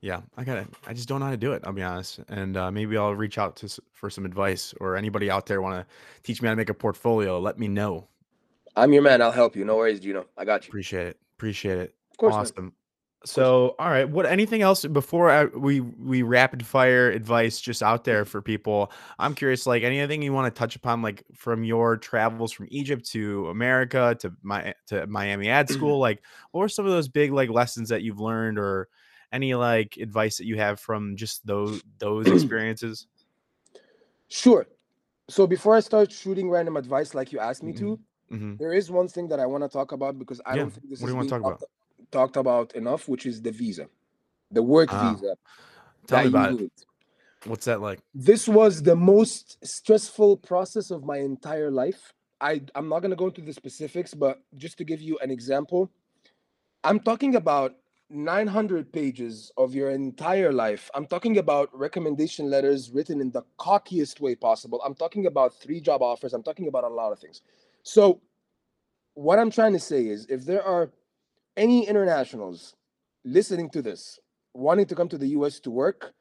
Yeah, 0.00 0.20
I 0.36 0.44
gotta, 0.44 0.66
I 0.86 0.92
just 0.92 1.08
don't 1.08 1.20
know 1.20 1.26
how 1.26 1.32
to 1.32 1.36
do 1.36 1.52
it. 1.52 1.62
I'll 1.64 1.72
be 1.72 1.82
honest, 1.82 2.20
and 2.28 2.56
uh, 2.56 2.70
maybe 2.70 2.96
I'll 2.96 3.14
reach 3.14 3.38
out 3.38 3.56
to 3.56 3.66
s- 3.66 3.80
for 3.92 4.10
some 4.10 4.24
advice 4.24 4.74
or 4.80 4.96
anybody 4.96 5.30
out 5.30 5.46
there 5.46 5.60
want 5.62 5.76
to 5.76 5.94
teach 6.22 6.42
me 6.42 6.46
how 6.48 6.52
to 6.52 6.56
make 6.56 6.70
a 6.70 6.74
portfolio. 6.74 7.38
Let 7.40 7.58
me 7.58 7.68
know. 7.68 8.08
I'm 8.76 8.92
your 8.92 9.02
man. 9.02 9.22
I'll 9.22 9.32
help 9.32 9.56
you. 9.56 9.64
No 9.64 9.76
worries, 9.76 10.00
Gino. 10.00 10.26
I 10.36 10.44
got 10.44 10.66
you. 10.66 10.70
Appreciate 10.70 11.06
it. 11.08 11.18
Appreciate 11.38 11.78
it. 11.78 11.94
Of 12.12 12.16
course, 12.18 12.32
man. 12.34 12.40
awesome. 12.42 12.72
So, 13.24 13.74
all 13.78 13.88
right. 13.90 14.08
What? 14.08 14.26
Anything 14.26 14.62
else 14.62 14.84
before 14.84 15.30
I, 15.30 15.46
we 15.46 15.80
we 15.80 16.22
rapid 16.22 16.64
fire 16.64 17.10
advice 17.10 17.60
just 17.60 17.82
out 17.82 18.04
there 18.04 18.24
for 18.24 18.40
people? 18.40 18.92
I'm 19.18 19.34
curious. 19.34 19.66
Like 19.66 19.82
anything 19.82 20.22
you 20.22 20.32
want 20.32 20.54
to 20.54 20.56
touch 20.56 20.76
upon, 20.76 21.02
like 21.02 21.24
from 21.34 21.64
your 21.64 21.96
travels 21.96 22.52
from 22.52 22.68
Egypt 22.70 23.04
to 23.12 23.48
America 23.48 24.16
to 24.20 24.32
my 24.42 24.74
to 24.88 25.06
Miami 25.08 25.48
Ad 25.48 25.68
School. 25.70 25.98
Like, 25.98 26.22
what 26.52 26.60
were 26.60 26.68
some 26.68 26.84
of 26.84 26.92
those 26.92 27.08
big 27.08 27.32
like 27.32 27.50
lessons 27.50 27.88
that 27.88 28.02
you've 28.02 28.20
learned, 28.20 28.58
or 28.58 28.88
any 29.36 29.54
like 29.54 29.90
advice 30.06 30.38
that 30.38 30.46
you 30.50 30.56
have 30.66 30.80
from 30.80 31.16
just 31.16 31.46
those 31.46 31.82
those 31.98 32.30
experiences? 32.36 33.06
Sure. 34.28 34.66
So 35.28 35.46
before 35.46 35.76
I 35.76 35.80
start 35.80 36.12
shooting 36.12 36.50
random 36.50 36.76
advice 36.76 37.14
like 37.14 37.32
you 37.32 37.40
asked 37.40 37.62
me 37.62 37.72
to, 37.74 37.98
hmm 38.30 38.54
there 38.58 38.72
is 38.72 38.90
one 38.90 39.08
thing 39.08 39.28
that 39.28 39.40
I 39.40 39.46
want 39.46 39.64
to 39.64 39.68
talk 39.68 39.92
about 39.92 40.18
because 40.18 40.40
I 40.46 40.56
Yeah, 40.56 40.62
don't 40.62 40.72
think 40.72 40.88
this 40.90 41.00
what 41.00 41.08
do 41.08 41.12
is 41.12 41.16
wanna 41.16 41.28
being 41.28 41.28
talk 41.28 41.42
about? 41.42 41.60
talked, 41.60 41.64
talked 42.12 42.36
about 42.36 42.74
enough, 42.74 43.08
which 43.08 43.26
is 43.26 43.42
the 43.42 43.52
visa, 43.52 43.88
the 44.50 44.62
work 44.62 44.90
Ah, 44.90 45.02
visa 45.12 45.36
Tell 46.06 46.22
me 46.22 46.28
about 46.28 46.60
it. 46.60 46.72
What's 47.44 47.66
that 47.66 47.80
like? 47.80 48.00
This 48.14 48.48
was 48.48 48.82
the 48.82 48.96
most 48.96 49.58
stressful 49.64 50.38
process 50.38 50.90
of 50.90 51.04
my 51.04 51.18
entire 51.18 51.70
life. 51.70 52.12
I 52.40 52.62
I'm 52.74 52.88
not 52.88 53.00
gonna 53.00 53.16
go 53.16 53.26
into 53.26 53.42
the 53.42 53.52
specifics, 53.52 54.14
but 54.14 54.42
just 54.56 54.78
to 54.78 54.84
give 54.84 55.00
you 55.02 55.18
an 55.18 55.30
example, 55.30 55.90
I'm 56.84 57.00
talking 57.00 57.36
about 57.36 57.76
900 58.08 58.92
pages 58.92 59.50
of 59.56 59.74
your 59.74 59.90
entire 59.90 60.52
life. 60.52 60.90
I'm 60.94 61.06
talking 61.06 61.38
about 61.38 61.68
recommendation 61.76 62.48
letters 62.48 62.90
written 62.90 63.20
in 63.20 63.30
the 63.32 63.42
cockiest 63.58 64.20
way 64.20 64.34
possible. 64.34 64.80
I'm 64.84 64.94
talking 64.94 65.26
about 65.26 65.54
three 65.54 65.80
job 65.80 66.02
offers. 66.02 66.32
I'm 66.32 66.42
talking 66.42 66.68
about 66.68 66.84
a 66.84 66.88
lot 66.88 67.12
of 67.12 67.18
things. 67.18 67.42
So, 67.82 68.20
what 69.14 69.38
I'm 69.38 69.50
trying 69.50 69.72
to 69.72 69.80
say 69.80 70.06
is 70.06 70.26
if 70.28 70.44
there 70.44 70.62
are 70.62 70.92
any 71.56 71.88
internationals 71.88 72.76
listening 73.24 73.70
to 73.70 73.82
this, 73.82 74.20
wanting 74.54 74.86
to 74.86 74.94
come 74.94 75.08
to 75.08 75.18
the 75.18 75.28
US 75.28 75.58
to 75.60 75.70
work, 75.70 76.12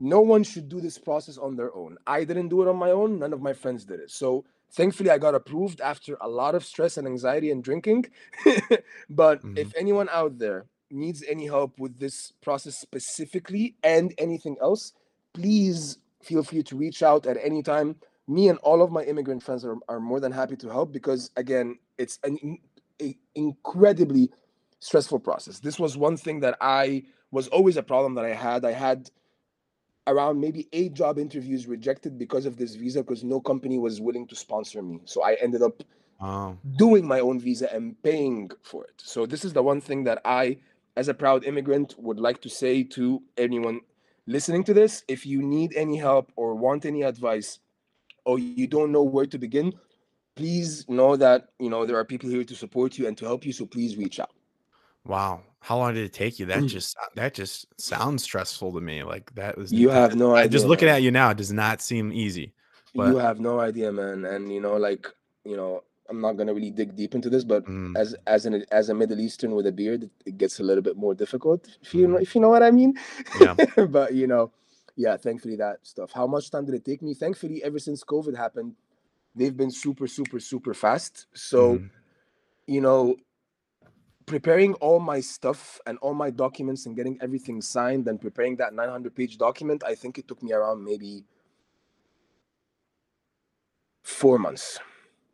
no 0.00 0.20
one 0.20 0.42
should 0.42 0.68
do 0.68 0.80
this 0.80 0.98
process 0.98 1.38
on 1.38 1.56
their 1.56 1.74
own. 1.74 1.96
I 2.06 2.24
didn't 2.24 2.48
do 2.48 2.62
it 2.62 2.68
on 2.68 2.76
my 2.76 2.90
own. 2.90 3.18
None 3.18 3.32
of 3.32 3.42
my 3.42 3.52
friends 3.52 3.84
did 3.84 4.00
it. 4.00 4.10
So 4.10 4.44
thankfully, 4.72 5.10
I 5.10 5.18
got 5.18 5.34
approved 5.34 5.80
after 5.80 6.16
a 6.20 6.28
lot 6.28 6.54
of 6.54 6.64
stress 6.64 6.96
and 6.96 7.06
anxiety 7.06 7.50
and 7.50 7.64
drinking. 7.64 8.06
but 9.10 9.40
if 9.56 9.68
mm-hmm. 9.68 9.78
anyone 9.78 10.08
out 10.12 10.38
there 10.38 10.66
needs 10.90 11.22
any 11.28 11.46
help 11.46 11.78
with 11.78 11.98
this 11.98 12.32
process 12.42 12.78
specifically 12.80 13.76
and 13.82 14.14
anything 14.18 14.56
else, 14.60 14.92
please 15.34 15.98
feel 16.22 16.42
free 16.42 16.62
to 16.64 16.76
reach 16.76 17.02
out 17.02 17.26
at 17.26 17.36
any 17.42 17.62
time. 17.62 17.96
Me 18.28 18.48
and 18.48 18.58
all 18.58 18.82
of 18.82 18.90
my 18.90 19.02
immigrant 19.04 19.42
friends 19.42 19.64
are, 19.64 19.76
are 19.88 20.00
more 20.00 20.20
than 20.20 20.32
happy 20.32 20.56
to 20.56 20.68
help 20.68 20.92
because, 20.92 21.30
again, 21.36 21.78
it's 21.98 22.18
an 22.24 22.58
a- 23.00 23.16
incredibly 23.34 24.30
stressful 24.80 25.20
process. 25.20 25.60
This 25.60 25.78
was 25.78 25.96
one 25.96 26.16
thing 26.16 26.40
that 26.40 26.56
I 26.60 27.04
was 27.30 27.48
always 27.48 27.76
a 27.76 27.82
problem 27.82 28.14
that 28.14 28.24
I 28.24 28.32
had. 28.34 28.64
I 28.64 28.72
had 28.72 29.10
around 30.06 30.40
maybe 30.40 30.68
eight 30.72 30.94
job 30.94 31.18
interviews 31.18 31.66
rejected 31.66 32.18
because 32.18 32.46
of 32.46 32.56
this 32.56 32.74
visa 32.76 33.02
because 33.02 33.24
no 33.24 33.40
company 33.40 33.78
was 33.78 34.00
willing 34.00 34.26
to 34.28 34.36
sponsor 34.36 34.82
me. 34.82 35.00
So 35.04 35.22
I 35.24 35.34
ended 35.34 35.62
up 35.62 35.82
Oh, 36.18 36.56
doing 36.78 37.06
my 37.06 37.20
own 37.20 37.38
visa 37.38 37.70
and 37.74 38.00
paying 38.02 38.50
for 38.62 38.84
it. 38.84 38.94
So 38.96 39.26
this 39.26 39.44
is 39.44 39.52
the 39.52 39.62
one 39.62 39.82
thing 39.82 40.04
that 40.04 40.22
I, 40.24 40.56
as 40.96 41.08
a 41.08 41.14
proud 41.14 41.44
immigrant, 41.44 41.94
would 41.98 42.18
like 42.18 42.40
to 42.42 42.48
say 42.48 42.82
to 42.82 43.22
anyone 43.36 43.80
listening 44.26 44.64
to 44.64 44.74
this. 44.74 45.04
If 45.08 45.26
you 45.26 45.42
need 45.42 45.74
any 45.74 45.96
help 45.96 46.32
or 46.36 46.54
want 46.54 46.86
any 46.86 47.02
advice, 47.02 47.58
or 48.24 48.38
you 48.38 48.66
don't 48.66 48.92
know 48.92 49.02
where 49.02 49.26
to 49.26 49.38
begin, 49.38 49.72
please 50.34 50.88
know 50.88 51.16
that 51.16 51.48
you 51.58 51.70
know 51.70 51.86
there 51.86 51.96
are 51.96 52.04
people 52.04 52.28
here 52.28 52.44
to 52.44 52.54
support 52.54 52.98
you 52.98 53.06
and 53.06 53.16
to 53.18 53.24
help 53.24 53.46
you. 53.46 53.52
So 53.52 53.66
please 53.66 53.96
reach 53.96 54.20
out. 54.20 54.32
wow. 55.04 55.42
How 55.60 55.78
long 55.78 55.94
did 55.94 56.04
it 56.04 56.12
take 56.12 56.38
you? 56.38 56.46
That 56.46 56.62
mm. 56.62 56.68
just 56.68 56.96
that 57.16 57.34
just 57.34 57.66
sounds 57.80 58.22
stressful 58.22 58.72
to 58.72 58.80
me. 58.80 59.02
Like 59.02 59.34
that 59.34 59.58
was 59.58 59.72
You 59.72 59.88
have 59.88 60.14
no 60.14 60.36
idea. 60.36 60.50
Just 60.50 60.66
looking 60.66 60.86
man. 60.86 60.96
at 60.96 61.02
you 61.02 61.10
now 61.10 61.32
does 61.32 61.52
not 61.52 61.80
seem 61.80 62.12
easy. 62.12 62.52
you 62.94 63.16
have 63.16 63.40
no 63.40 63.58
idea, 63.58 63.90
man. 63.90 64.24
And 64.24 64.52
you 64.52 64.60
know, 64.60 64.76
like 64.76 65.08
you 65.44 65.56
know, 65.56 65.82
I'm 66.08 66.20
not 66.20 66.36
gonna 66.36 66.54
really 66.54 66.70
dig 66.70 66.94
deep 66.96 67.14
into 67.14 67.28
this, 67.30 67.44
but 67.44 67.64
Mm, 67.64 67.96
as 67.96 68.14
as 68.26 68.46
an 68.46 68.64
as 68.70 68.88
a 68.88 68.94
Middle 68.94 69.20
Eastern 69.20 69.54
with 69.54 69.66
a 69.66 69.72
beard, 69.72 70.10
it, 70.24 70.38
gets 70.38 70.60
a 70.60 70.62
little 70.62 70.82
bit 70.82 70.96
more 70.96 71.14
difficult. 71.14 71.66
If 71.82 71.94
you 71.94 72.06
know 72.08 72.16
Mhm. 72.16 72.22
if 72.22 72.34
you 72.34 72.40
know 72.40 72.48
what 72.48 72.62
I 72.62 72.70
mean. 72.70 72.94
Yeah. 73.40 73.54
but 73.96 74.14
you 74.14 74.26
know, 74.26 74.52
yeah. 74.96 75.16
Thankfully, 75.16 75.56
that 75.56 75.78
stuff. 75.86 76.12
How 76.12 76.26
much 76.26 76.50
time 76.50 76.64
did 76.64 76.74
it 76.74 76.84
take 76.84 77.02
me? 77.02 77.14
Thankfully, 77.14 77.62
ever 77.62 77.78
since 77.78 78.04
COVID 78.04 78.36
happened, 78.36 78.74
they've 79.34 79.56
been 79.56 79.70
super 79.70 80.06
super 80.06 80.40
super 80.40 80.74
fast. 80.74 81.26
So 81.34 81.78
mhm. 81.78 81.90
you 82.66 82.80
know, 82.80 83.16
preparing 84.26 84.74
all 84.74 84.98
my 84.98 85.20
stuff 85.20 85.80
and 85.86 85.98
all 85.98 86.14
my 86.14 86.30
documents 86.30 86.86
and 86.86 86.96
getting 86.96 87.16
everything 87.20 87.62
signed 87.62 88.08
and 88.08 88.20
preparing 88.20 88.56
that 88.56 88.74
900 88.74 89.14
page 89.14 89.38
document, 89.38 89.84
I 89.84 89.94
think 89.94 90.18
it 90.18 90.26
took 90.26 90.42
me 90.42 90.52
around 90.52 90.84
maybe 90.84 91.24
four 94.02 94.38
months. 94.38 94.78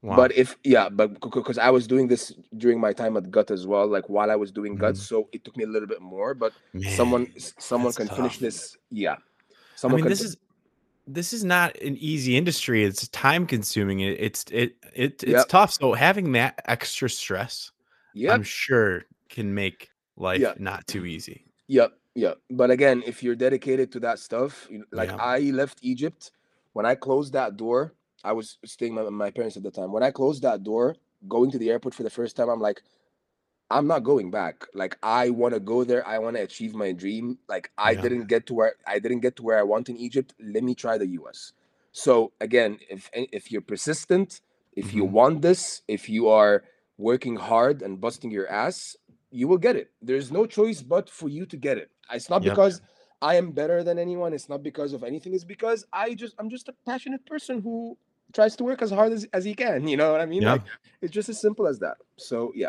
Wow. 0.03 0.17
But 0.17 0.33
if 0.37 0.57
yeah, 0.65 0.89
but 0.89 1.21
because 1.21 1.59
I 1.59 1.71
was 1.71 1.87
doing 1.87 2.09
this 2.09 2.33
during 2.57 2.81
my 2.81 2.93
time 2.93 3.17
at 3.17 3.31
Gut 3.31 3.53
as 3.53 3.67
well, 3.69 3.87
like 3.87 4.09
while 4.09 4.31
I 4.33 4.37
was 4.37 4.51
doing 4.51 4.75
Gut, 4.75 4.95
Mhm. 4.95 4.99
so 4.99 5.29
it 5.33 5.45
took 5.45 5.57
me 5.57 5.63
a 5.63 5.69
little 5.69 5.87
bit 5.89 6.01
more. 6.01 6.35
But 6.35 6.53
Man, 6.73 6.97
someone 6.97 7.33
someone 7.59 7.93
can 7.93 8.09
finish 8.09 8.39
this. 8.39 8.77
Yeah, 8.91 9.17
someone. 9.77 10.01
I 10.01 10.03
mean, 10.03 10.11
this 10.11 10.21
is 10.23 10.37
this 11.07 11.33
is 11.33 11.45
not 11.45 11.77
an 11.81 11.97
easy 11.99 12.37
industry. 12.37 12.83
It's 12.85 13.07
time 13.09 13.47
consuming. 13.47 14.01
It, 14.01 14.21
it's 14.21 14.45
it 14.51 14.75
it 14.93 15.23
it's 15.23 15.25
Yep. 15.25 15.49
tough. 15.49 15.73
So 15.73 15.93
having 15.95 16.33
that 16.33 16.61
extra 16.65 17.09
stress, 17.09 17.71
Yep. 18.15 18.35
I'm 18.35 18.43
sure, 18.43 19.05
can 19.29 19.55
make 19.55 19.91
life 20.17 20.41
Yeah. 20.41 20.55
not 20.59 20.87
too 20.89 21.07
easy. 21.07 21.47
Yep, 21.69 21.93
yep. 22.17 22.39
But 22.51 22.71
again, 22.73 23.03
if 23.07 23.23
you're 23.23 23.37
dedicated 23.37 23.93
to 23.93 24.01
that 24.01 24.19
stuff, 24.19 24.69
like 24.91 25.11
Yeah. 25.11 25.17
I 25.17 25.39
left 25.55 25.79
Egypt, 25.83 26.33
when 26.73 26.87
I 26.87 26.97
closed 26.97 27.33
that 27.35 27.57
door, 27.57 27.95
I 28.25 28.33
was 28.33 28.59
staying 28.65 28.95
with 28.95 29.09
my 29.11 29.31
parents 29.31 29.57
at 29.57 29.63
the 29.63 29.71
time. 29.71 29.93
When 29.93 30.03
I 30.03 30.11
closed 30.11 30.43
that 30.43 30.63
door, 30.63 30.97
going 31.29 31.51
to 31.51 31.59
the 31.59 31.71
airport 31.71 31.95
for 31.95 32.03
the 32.03 32.11
first 32.11 32.37
time, 32.37 32.49
I'm 32.49 32.61
like, 32.61 32.83
I'm 33.71 33.87
not 33.87 34.05
going 34.05 34.31
back. 34.31 34.67
Like 34.75 34.99
I 35.03 35.31
want 35.31 35.55
to 35.55 35.61
go 35.61 35.83
there. 35.85 36.07
I 36.07 36.19
want 36.19 36.37
to 36.37 36.43
achieve 36.43 36.75
my 36.75 36.93
dream. 36.93 37.39
Like 37.49 37.71
I 37.79 37.93
Yeah. 37.93 38.03
didn't 38.03 38.27
get 38.27 38.47
to 38.47 38.55
where 38.55 38.75
I 38.87 38.99
didn't 38.99 39.21
get 39.21 39.37
to 39.37 39.43
where 39.43 39.59
I 39.59 39.63
want 39.63 39.89
in 39.89 39.97
Egypt. 39.97 40.35
Let 40.41 40.63
me 40.63 40.75
try 40.75 40.99
the 40.99 41.07
US. 41.09 41.53
So 41.93 42.33
again, 42.41 42.79
if 42.91 43.11
if 43.15 43.51
you're 43.51 43.63
persistent, 43.63 44.41
if 44.77 44.93
you 44.95 45.05
Mhm. 45.05 45.11
want 45.13 45.43
this, 45.43 45.83
if 45.89 46.09
you 46.09 46.29
are 46.29 46.65
working 46.99 47.37
hard 47.37 47.83
and 47.83 48.01
busting 48.01 48.31
your 48.31 48.49
ass, 48.49 48.97
you 49.31 49.49
will 49.49 49.59
get 49.59 49.77
it. 49.77 49.91
There's 50.03 50.31
no 50.31 50.47
choice 50.47 50.83
but 50.83 51.09
for 51.09 51.29
you 51.29 51.47
to 51.47 51.57
get 51.57 51.79
it. 51.79 51.91
It's 52.13 52.29
not 52.29 52.43
Yep. 52.43 52.53
because 52.53 52.83
I 53.23 53.37
am 53.37 53.53
better 53.53 53.83
than 53.83 53.99
anyone. 53.99 54.33
It's 54.35 54.49
not 54.49 54.63
because 54.63 54.93
of 54.93 55.03
anything. 55.03 55.33
It's 55.35 55.45
because 55.45 55.87
I 55.93 56.15
just 56.15 56.35
I'm 56.39 56.51
just 56.51 56.69
a 56.69 56.75
passionate 56.85 57.25
person 57.25 57.63
who 57.63 57.97
tries 58.33 58.57
to 58.57 58.65
work 58.65 58.83
as 58.83 58.91
hard 58.91 59.13
as, 59.13 59.27
as 59.33 59.45
he 59.45 59.55
can. 59.55 59.87
You 59.89 59.97
know 59.97 60.13
what 60.13 60.21
I 60.21 60.27
mean? 60.27 60.43
Yeah. 60.43 60.53
Like 60.53 60.63
it's 61.01 61.13
just 61.13 61.29
as 61.29 61.41
simple 61.41 61.67
as 61.67 61.79
that. 61.81 61.97
So 62.17 62.53
yeah, 62.55 62.69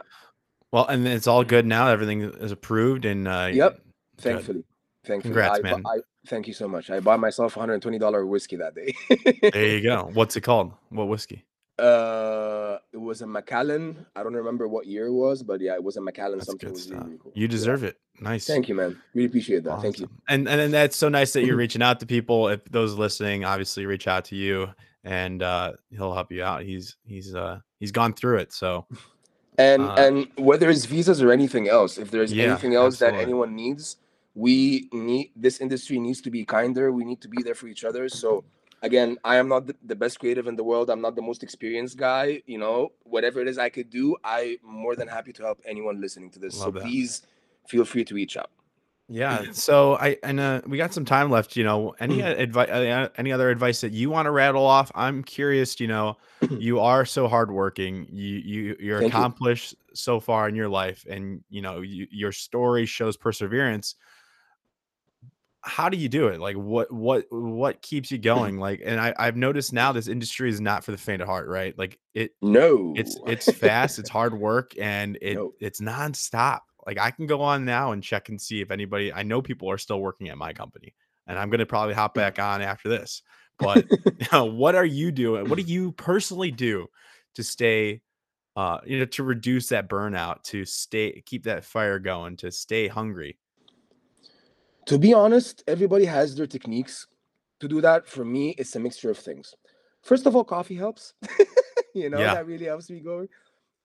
Well, 0.71 0.85
and 0.87 1.07
it's 1.07 1.27
all 1.27 1.43
good 1.43 1.65
now. 1.65 1.87
Everything 1.87 2.21
is 2.21 2.51
approved, 2.51 3.05
and 3.05 3.27
uh, 3.27 3.49
Yep. 3.53 3.73
good. 3.75 3.81
thankfully. 4.17 4.63
Thankfully. 5.05 5.33
Congrats, 5.33 5.59
I, 5.59 5.61
man. 5.61 5.83
I 5.85 5.97
thank 6.27 6.47
you 6.47 6.53
so 6.53 6.67
much. 6.67 6.89
I 6.89 6.99
bought 7.01 7.19
myself 7.19 7.55
$120 7.55 8.27
whiskey 8.27 8.55
that 8.55 8.73
day. 8.73 8.93
There 9.51 9.67
you 9.77 9.81
go. 9.83 10.09
What's 10.13 10.35
it 10.37 10.41
called? 10.41 10.71
What 10.89 11.07
whiskey? 11.09 11.43
uh 11.79 12.77
it 12.91 12.97
was 12.97 13.21
a 13.21 13.27
Macallan. 13.27 14.05
I 14.15 14.21
don't 14.23 14.35
remember 14.35 14.67
what 14.67 14.85
year 14.85 15.07
it 15.07 15.11
was, 15.11 15.41
but 15.43 15.59
yeah, 15.59 15.73
it 15.73 15.83
was 15.83 15.97
a 15.97 16.01
Macallan 16.01 16.37
That's 16.37 16.45
something 16.45 16.69
good 16.69 16.77
stuff. 16.77 17.03
really 17.03 17.17
cool. 17.17 17.31
You 17.35 17.41
Yeah. 17.43 17.47
deserve 17.47 17.83
it. 17.83 17.97
Nice. 18.21 18.45
Thank 18.45 18.69
you, 18.69 18.75
man. 18.75 19.01
Really 19.15 19.25
appreciate 19.25 19.63
that. 19.63 19.81
Thank 19.81 19.99
you. 19.99 20.07
And 20.29 20.47
and 20.47 20.59
then 20.59 20.71
that's 20.71 20.95
so 20.95 21.09
nice 21.09 21.33
that 21.33 21.45
you're 21.45 21.55
reaching 21.65 21.81
out 21.81 21.99
to 22.01 22.05
people. 22.05 22.47
If 22.49 22.63
those 22.65 22.93
listening, 22.93 23.43
obviously 23.43 23.85
reach 23.87 24.07
out 24.07 24.25
to 24.25 24.35
you 24.35 24.69
and 25.03 25.43
uh 25.43 25.73
he'll 25.89 26.13
help 26.13 26.31
you 26.31 26.43
out. 26.43 26.63
He's 26.63 26.97
he's 27.05 27.35
uh 27.35 27.59
he's 27.79 27.91
gone 27.91 28.13
through 28.13 28.37
it. 28.37 28.53
So 28.53 28.85
and 29.57 29.89
Uh, 29.89 29.93
and 29.97 30.27
whether 30.37 30.69
it's 30.69 30.85
visas 30.85 31.21
or 31.21 31.31
anything 31.31 31.67
else 31.67 31.97
if 31.97 32.09
there's 32.11 32.31
Yeah, 32.33 32.45
anything 32.45 32.73
else 32.75 32.97
that 32.99 33.13
anyone 33.19 33.55
needs 33.55 33.97
we 34.35 34.89
need 34.91 35.31
this 35.35 35.61
industry 35.61 35.99
needs 35.99 36.21
to 36.21 36.31
be 36.31 36.43
kinder 36.43 36.91
we 36.91 37.05
need 37.05 37.21
to 37.21 37.27
be 37.27 37.43
there 37.43 37.53
for 37.53 37.67
each 37.67 37.83
other 37.83 38.09
so 38.09 38.43
again 38.81 39.17
i 39.23 39.35
am 39.35 39.47
not 39.47 39.67
the, 39.67 39.75
the 39.85 39.95
best 39.95 40.19
creative 40.19 40.47
in 40.47 40.55
the 40.55 40.63
world 40.63 40.89
i'm 40.89 41.01
not 41.01 41.15
the 41.15 41.21
most 41.21 41.43
experienced 41.43 41.97
guy 41.97 42.41
you 42.47 42.57
know 42.57 42.91
whatever 43.03 43.41
it 43.41 43.47
is 43.47 43.59
i 43.59 43.69
could 43.69 43.89
do 43.91 44.15
i'm 44.23 44.57
more 44.63 44.95
than 44.95 45.07
happy 45.07 45.31
to 45.31 45.43
help 45.43 45.61
anyone 45.65 46.01
listening 46.01 46.31
to 46.31 46.39
this 46.39 46.55
Love 46.55 46.73
so 46.73 46.79
that. 46.79 46.81
please 46.81 47.21
feel 47.67 47.85
free 47.85 48.03
to 48.03 48.15
reach 48.15 48.35
out 48.37 48.49
yeah. 49.13 49.43
So 49.53 49.95
I 49.97 50.17
and 50.23 50.39
uh 50.39 50.61
we 50.65 50.77
got 50.77 50.93
some 50.93 51.05
time 51.05 51.29
left, 51.29 51.55
you 51.55 51.63
know. 51.63 51.93
Any 51.99 52.21
advice 52.21 52.69
uh, 52.69 53.09
any 53.17 53.31
other 53.31 53.49
advice 53.49 53.81
that 53.81 53.93
you 53.93 54.09
want 54.09 54.25
to 54.25 54.31
rattle 54.31 54.65
off? 54.65 54.91
I'm 54.95 55.23
curious, 55.23 55.79
you 55.79 55.87
know, 55.87 56.17
you 56.49 56.79
are 56.79 57.05
so 57.05 57.27
hardworking. 57.27 58.07
You 58.11 58.37
you 58.39 58.75
you're 58.79 58.99
Thank 59.01 59.13
you. 59.13 59.19
accomplished 59.19 59.75
so 59.93 60.19
far 60.19 60.49
in 60.49 60.55
your 60.55 60.69
life 60.69 61.05
and 61.07 61.43
you 61.49 61.61
know, 61.61 61.81
you, 61.81 62.07
your 62.09 62.31
story 62.31 62.85
shows 62.87 63.15
perseverance. 63.15 63.95
How 65.65 65.87
do 65.87 65.95
you 65.97 66.09
do 66.09 66.27
it? 66.27 66.41
Like 66.41 66.57
what 66.57 66.91
what 66.91 67.25
what 67.29 67.81
keeps 67.81 68.11
you 68.11 68.17
going? 68.17 68.57
Like 68.57 68.81
and 68.83 68.99
I 68.99 69.13
I've 69.17 69.37
noticed 69.37 69.71
now 69.71 69.93
this 69.93 70.07
industry 70.09 70.49
is 70.49 70.59
not 70.59 70.83
for 70.83 70.91
the 70.91 70.97
faint 70.97 71.21
of 71.21 71.27
heart, 71.29 71.47
right? 71.47 71.77
Like 71.77 71.99
it 72.13 72.31
no 72.41 72.93
it's 72.97 73.17
it's 73.27 73.49
fast, 73.51 73.97
it's 73.99 74.09
hard 74.09 74.37
work, 74.37 74.73
and 74.77 75.17
it 75.21 75.35
No. 75.35 75.53
it's 75.61 75.79
nonstop. 75.79 76.61
Like 76.85 76.99
I 76.99 77.11
can 77.11 77.27
go 77.27 77.41
on 77.41 77.65
now 77.65 77.91
and 77.91 78.03
check 78.03 78.29
and 78.29 78.39
see 78.39 78.61
if 78.61 78.71
anybody 78.71 79.11
I 79.13 79.23
know 79.23 79.41
people 79.41 79.69
are 79.69 79.77
still 79.77 80.01
working 80.01 80.29
at 80.29 80.37
my 80.37 80.53
company, 80.53 80.93
and 81.27 81.37
I'm 81.37 81.49
gonna 81.49 81.65
probably 81.65 81.93
hop 81.93 82.13
back 82.13 82.39
on 82.39 82.61
after 82.61 82.89
this. 82.89 83.21
But 83.59 83.85
you 84.19 84.27
know, 84.31 84.45
what 84.61 84.75
are 84.75 84.85
you 84.85 85.11
doing? 85.11 85.47
What 85.49 85.57
do 85.57 85.63
you 85.63 85.91
personally 85.93 86.51
do 86.51 86.87
to 87.35 87.43
stay, 87.43 88.01
uh, 88.55 88.79
you 88.85 88.99
know, 88.99 89.05
to 89.05 89.23
reduce 89.23 89.69
that 89.69 89.89
burnout, 89.89 90.43
to 90.43 90.65
stay 90.65 91.21
keep 91.25 91.43
that 91.43 91.65
fire 91.65 91.99
going, 91.99 92.37
to 92.37 92.51
stay 92.51 92.87
hungry? 92.87 93.37
to 94.85 94.97
be 94.97 95.13
honest, 95.13 95.63
everybody 95.67 96.05
has 96.05 96.35
their 96.35 96.47
techniques. 96.47 97.07
To 97.59 97.67
do 97.67 97.81
that, 97.81 98.07
for 98.07 98.25
me, 98.25 98.55
it's 98.57 98.75
a 98.75 98.79
mixture 98.79 99.09
of 99.09 99.17
things. 99.17 99.55
First 100.01 100.25
of 100.25 100.35
all, 100.35 100.43
coffee 100.43 100.75
helps. 100.75 101.13
you 101.93 102.09
know, 102.09 102.19
Yeah. 102.19 102.33
that 102.33 102.45
really 102.45 102.65
helps 102.65 102.89
me 102.89 102.99
going. 102.99 103.29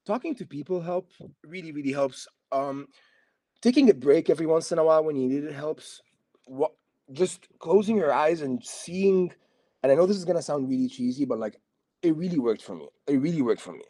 Talking 0.09 0.35
to 0.37 0.47
people 0.47 0.81
help 0.81 1.11
really, 1.45 1.71
really 1.71 1.93
helps. 1.93 2.27
Um, 2.51 2.89
taking 3.61 3.91
a 3.91 3.95
break 3.95 4.31
every 4.31 4.47
once 4.47 4.73
in 4.73 4.79
a 4.79 4.85
while 4.85 5.05
when 5.05 5.17
you 5.17 5.29
need 5.29 5.45
it 5.45 5.53
helps. 5.53 6.01
What 6.47 6.73
just 7.13 7.47
closing 7.59 7.99
your 7.99 8.11
eyes 8.11 8.41
and 8.41 8.65
seeing, 8.65 9.31
and 9.83 9.93
I 9.93 9.95
know 9.95 10.07
this 10.07 10.17
is 10.17 10.25
gonna 10.25 10.41
sound 10.41 10.67
really 10.67 10.89
cheesy, 10.89 11.27
but 11.27 11.39
like 11.39 11.61
it 12.01 12.17
really 12.17 12.39
worked 12.39 12.63
for 12.63 12.75
me. 12.75 12.89
It 13.07 13.21
really 13.21 13.43
worked 13.43 13.61
for 13.61 13.73
me. 13.73 13.83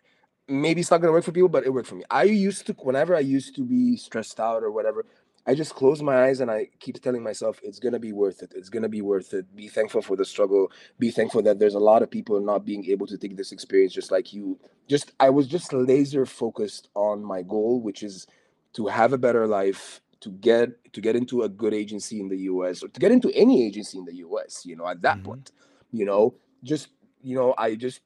Maybe 0.49 0.81
it's 0.81 0.91
not 0.91 1.01
gonna 1.01 1.13
work 1.13 1.23
for 1.23 1.31
people, 1.31 1.49
but 1.49 1.65
it 1.65 1.73
worked 1.73 1.87
for 1.87 1.95
me. 1.95 2.03
I 2.11 2.25
used 2.25 2.67
to 2.67 2.73
whenever 2.73 3.15
I 3.15 3.21
used 3.21 3.55
to 3.55 3.65
be 3.65 3.97
stressed 3.97 4.41
out 4.41 4.65
or 4.65 4.73
whatever, 4.73 5.07
I 5.49 5.55
just 5.55 5.75
close 5.75 6.03
my 6.03 6.25
eyes 6.25 6.41
and 6.41 6.51
I 6.51 6.69
keep 6.79 7.01
telling 7.01 7.23
myself 7.23 7.59
it's 7.63 7.79
gonna 7.79 7.99
be 7.99 8.13
worth 8.13 8.43
it. 8.43 8.53
It's 8.55 8.69
gonna 8.69 8.89
be 8.91 9.01
worth 9.01 9.33
it. 9.33 9.57
Be 9.57 9.67
thankful 9.69 10.03
for 10.03 10.15
the 10.15 10.25
struggle. 10.27 10.71
Be 10.99 11.11
thankful 11.11 11.41
that 11.45 11.59
there's 11.59 11.75
a 11.75 11.79
lot 11.79 12.03
of 12.03 12.11
people 12.11 12.39
not 12.39 12.67
being 12.67 12.85
able 12.91 13.07
to 13.07 13.17
take 13.17 13.35
this 13.35 13.51
experience 13.51 13.95
just 13.95 14.11
like 14.11 14.35
you. 14.35 14.59
Just 14.89 15.13
I 15.19 15.31
was 15.31 15.47
just 15.47 15.73
laser 15.73 16.27
focused 16.27 16.91
on 16.95 17.25
my 17.25 17.41
goal, 17.41 17.81
which 17.81 18.03
is 18.03 18.27
to 18.75 18.89
have 18.89 19.15
a 19.15 19.19
better 19.19 19.47
life, 19.47 20.03
to 20.21 20.29
get 20.29 20.93
to 20.93 21.01
get 21.01 21.17
into 21.17 21.41
a 21.43 21.49
good 21.49 21.73
agency 21.73 22.21
in 22.21 22.29
the 22.29 22.41
US 22.53 22.83
or 22.83 22.89
to 22.89 23.01
get 23.01 23.11
into 23.11 23.31
any 23.33 23.65
agency 23.67 23.97
in 23.97 24.05
the 24.05 24.17
US, 24.17 24.67
you 24.67 24.77
know, 24.77 24.87
at 24.87 25.01
that 25.01 25.21
Mhm. 25.21 25.25
point. 25.25 25.53
You 25.93 26.05
know, 26.05 26.35
just 26.63 26.89
you 27.23 27.35
know, 27.35 27.55
I 27.57 27.75
just 27.75 28.03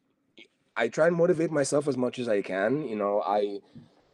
I 0.77 0.87
try 0.87 1.09
and 1.09 1.17
motivate 1.17 1.51
myself 1.51 1.89
as 1.89 1.97
much 1.97 2.21
as 2.21 2.29
I 2.29 2.41
can. 2.41 2.87
You 2.87 2.95
know, 2.95 3.21
I 3.27 3.61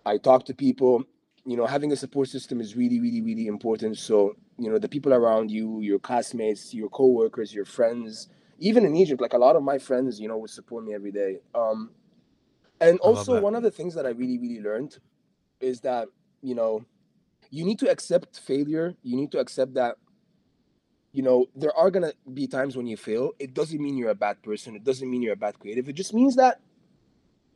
I 0.07 0.17
talk 0.17 0.47
to 0.47 0.55
people. 0.55 1.05
You 1.49 1.57
know, 1.57 1.65
having 1.65 1.91
a 1.93 1.97
support 1.97 2.29
system 2.29 2.61
is 2.61 2.77
really, 2.77 3.01
really, 3.01 3.23
really 3.23 3.47
important. 3.47 3.97
So, 3.97 4.37
you 4.59 4.71
know, 4.71 4.79
the 4.79 4.89
people 4.89 5.15
around 5.15 5.51
you, 5.51 5.81
your 5.81 5.99
classmates, 5.99 6.75
your 6.75 6.91
coworkers, 6.91 7.55
your 7.55 7.65
friends, 7.65 8.29
even 8.59 8.85
in 8.85 8.95
Egypt, 8.95 9.23
like 9.23 9.33
a 9.33 9.39
lot 9.39 9.57
of 9.57 9.63
my 9.63 9.79
friends, 9.79 10.21
you 10.21 10.29
know, 10.29 10.37
would 10.37 10.51
support 10.51 10.85
me 10.85 10.93
every 10.93 11.11
day. 11.11 11.39
Um, 11.55 11.93
and 12.83 13.01
I 13.03 13.07
also 13.07 13.41
one 13.41 13.55
of 13.55 13.63
the 13.63 13.71
things 13.71 13.95
that 13.95 14.05
I 14.05 14.11
really, 14.11 14.39
really 14.39 14.61
learned 14.61 14.99
is 15.59 15.81
that, 15.81 16.09
you 16.43 16.55
know, 16.55 16.85
you 17.51 17.65
need 17.65 17.79
to 17.79 17.91
accept 17.91 18.39
failure. 18.39 18.95
You 19.03 19.17
need 19.17 19.33
to 19.33 19.39
accept 19.39 19.73
that 19.73 19.97
you 21.13 21.23
know, 21.23 21.47
there 21.57 21.75
are 21.75 21.91
gonna 21.91 22.13
be 22.35 22.47
times 22.47 22.77
when 22.77 22.87
you 22.87 22.99
fail. 22.99 23.33
It 23.39 23.55
doesn't 23.55 23.81
mean 23.83 23.97
you're 23.97 24.11
a 24.11 24.15
bad 24.15 24.43
person. 24.43 24.77
It 24.77 24.85
doesn't 24.85 25.11
mean 25.11 25.23
you're 25.23 25.33
a 25.33 25.37
bad 25.37 25.59
creative. 25.59 25.89
It 25.89 25.95
just 25.95 26.13
means 26.13 26.37
that 26.37 26.61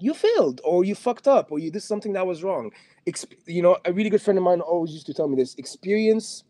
you 0.03 0.15
failed 0.15 0.61
or 0.65 0.85
you 0.85 0.95
fucked 0.95 1.29
up 1.29 1.53
or 1.53 1.59
you 1.59 1.71
did 1.71 1.83
something 1.83 2.13
that 2.15 2.27
was 2.27 2.43
wrong. 2.43 2.73
Exp- 3.07 3.37
you 3.47 3.63
know, 3.63 3.77
a 3.85 3.93
really 3.93 4.11
good 4.11 4.23
friend 4.23 4.39
of 4.39 4.45
mine 4.45 4.61
always 4.61 4.93
used 4.93 5.07
to 5.07 5.15
tell 5.15 5.29
me 5.29 5.37
this: 5.37 5.55
experience 5.57 6.45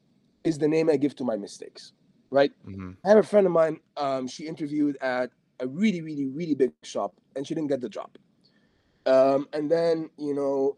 is 0.45 0.59
the 0.59 0.69
name 0.69 0.89
I 0.91 0.97
give 0.97 1.15
to 1.17 1.25
my 1.25 1.37
mistakes. 1.37 1.93
Right? 2.31 2.53
Mhm. 2.67 2.97
I 3.05 3.09
have 3.11 3.19
a 3.19 3.23
friend 3.23 3.47
of 3.47 3.53
mine. 3.53 3.77
Um, 3.97 4.27
she 4.27 4.47
interviewed 4.47 4.97
at 5.03 5.31
a 5.61 5.67
really, 5.69 6.01
really, 6.01 6.27
really 6.27 6.55
big 6.55 6.73
shop, 6.83 7.13
and 7.37 7.47
she 7.47 7.55
didn't 7.55 7.69
get 7.69 7.81
the 7.81 7.91
job. 7.91 8.11
Um, 9.05 9.49
and 9.53 9.71
then 9.71 10.09
you 10.17 10.35
know, 10.35 10.77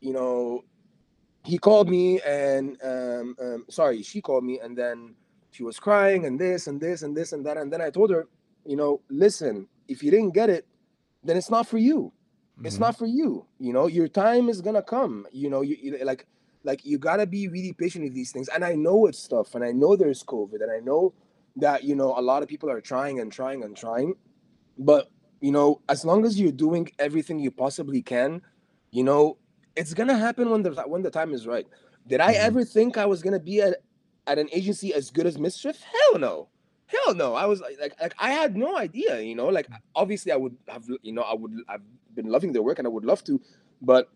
you 0.00 0.12
know, 0.12 0.64
he 1.44 1.58
called 1.58 1.88
me 1.88 2.20
and 2.20 2.78
um, 2.82 3.36
um, 3.40 3.64
sorry, 3.68 4.02
she 4.02 4.20
called 4.20 4.44
me, 4.44 4.60
and 4.60 4.76
then 4.78 5.14
she 5.50 5.62
was 5.64 5.78
crying 5.80 6.26
and 6.26 6.38
this 6.38 6.66
and 6.68 6.80
this 6.80 7.02
and 7.02 7.16
this 7.16 7.32
and 7.32 7.44
that, 7.46 7.56
and 7.56 7.72
then 7.72 7.80
I 7.80 7.90
told 7.90 8.10
her, 8.10 8.28
you 8.64 8.76
know, 8.76 9.00
listen, 9.08 9.68
if 9.88 10.02
you 10.02 10.10
didn't 10.10 10.34
get 10.34 10.48
it, 10.48 10.66
then 11.24 11.36
it's 11.36 11.50
not 11.50 11.66
for 11.66 11.78
you. 11.78 12.12
it's 12.62 12.76
Mhm. 12.76 12.80
not 12.86 12.96
for 12.96 13.06
you. 13.06 13.44
You 13.58 13.72
know, 13.72 13.88
your 13.88 14.06
time 14.06 14.48
is 14.48 14.60
gonna 14.60 14.80
come. 14.82 15.26
You 15.32 15.50
know, 15.50 15.62
you, 15.62 15.76
you 15.82 16.04
like 16.04 16.24
like 16.62 16.84
you 16.86 16.98
gotta 16.98 17.26
be 17.26 17.48
really 17.48 17.72
patient 17.72 18.04
with 18.04 18.14
these 18.14 18.30
things. 18.30 18.48
And 18.48 18.64
I 18.64 18.74
know 18.76 19.06
it's 19.06 19.26
tough, 19.26 19.54
and 19.56 19.64
I 19.64 19.72
know 19.72 19.96
there's 19.96 20.22
COVID, 20.22 20.62
and 20.62 20.70
I 20.70 20.78
know 20.78 21.12
that 21.56 21.82
you 21.82 21.96
know 21.96 22.14
a 22.16 22.22
lot 22.22 22.42
of 22.44 22.48
people 22.48 22.70
are 22.70 22.80
trying 22.80 23.18
and 23.20 23.30
trying 23.32 23.64
and 23.64 23.76
trying. 23.76 24.14
But 24.78 25.10
you 25.40 25.50
know, 25.52 25.80
as 25.88 26.04
long 26.04 26.24
as 26.24 26.38
you're 26.40 26.52
doing 26.52 26.88
everything 26.98 27.38
you 27.38 27.50
possibly 27.50 28.02
can, 28.02 28.40
you 28.92 29.02
know, 29.04 29.36
it's 29.76 29.92
gonna 29.92 30.16
happen 30.16 30.48
when 30.50 30.62
the 30.62 30.70
when 30.86 31.02
the 31.02 31.10
time 31.10 31.32
is 31.34 31.46
right. 31.46 31.66
Did 32.06 32.20
I 32.20 32.34
Mhm. 32.34 32.38
ever 32.48 32.64
think 32.64 32.96
I 32.96 33.06
was 33.06 33.20
gonna 33.22 33.40
be 33.40 33.60
at, 33.60 33.82
at 34.26 34.38
an 34.38 34.48
agency 34.52 34.94
as 34.94 35.10
good 35.10 35.26
as 35.26 35.38
Mischief? 35.38 35.82
Hell 35.82 36.20
no. 36.20 36.48
Hell 36.94 37.14
no. 37.14 37.34
I 37.34 37.46
was 37.46 37.60
like, 37.60 37.78
like, 37.80 38.00
like 38.00 38.14
I 38.18 38.30
had 38.30 38.56
no 38.56 38.76
idea, 38.76 39.20
you 39.20 39.34
know. 39.34 39.48
Like 39.48 39.68
obviously 39.94 40.32
I 40.32 40.36
would 40.36 40.56
have, 40.68 40.84
you 41.02 41.12
know, 41.12 41.22
I 41.22 41.34
would 41.34 41.52
I've 41.68 41.82
been 42.14 42.26
loving 42.26 42.52
their 42.52 42.62
work 42.62 42.78
and 42.78 42.86
I 42.86 42.90
would 42.90 43.04
love 43.04 43.24
to, 43.24 43.40
but 43.82 44.10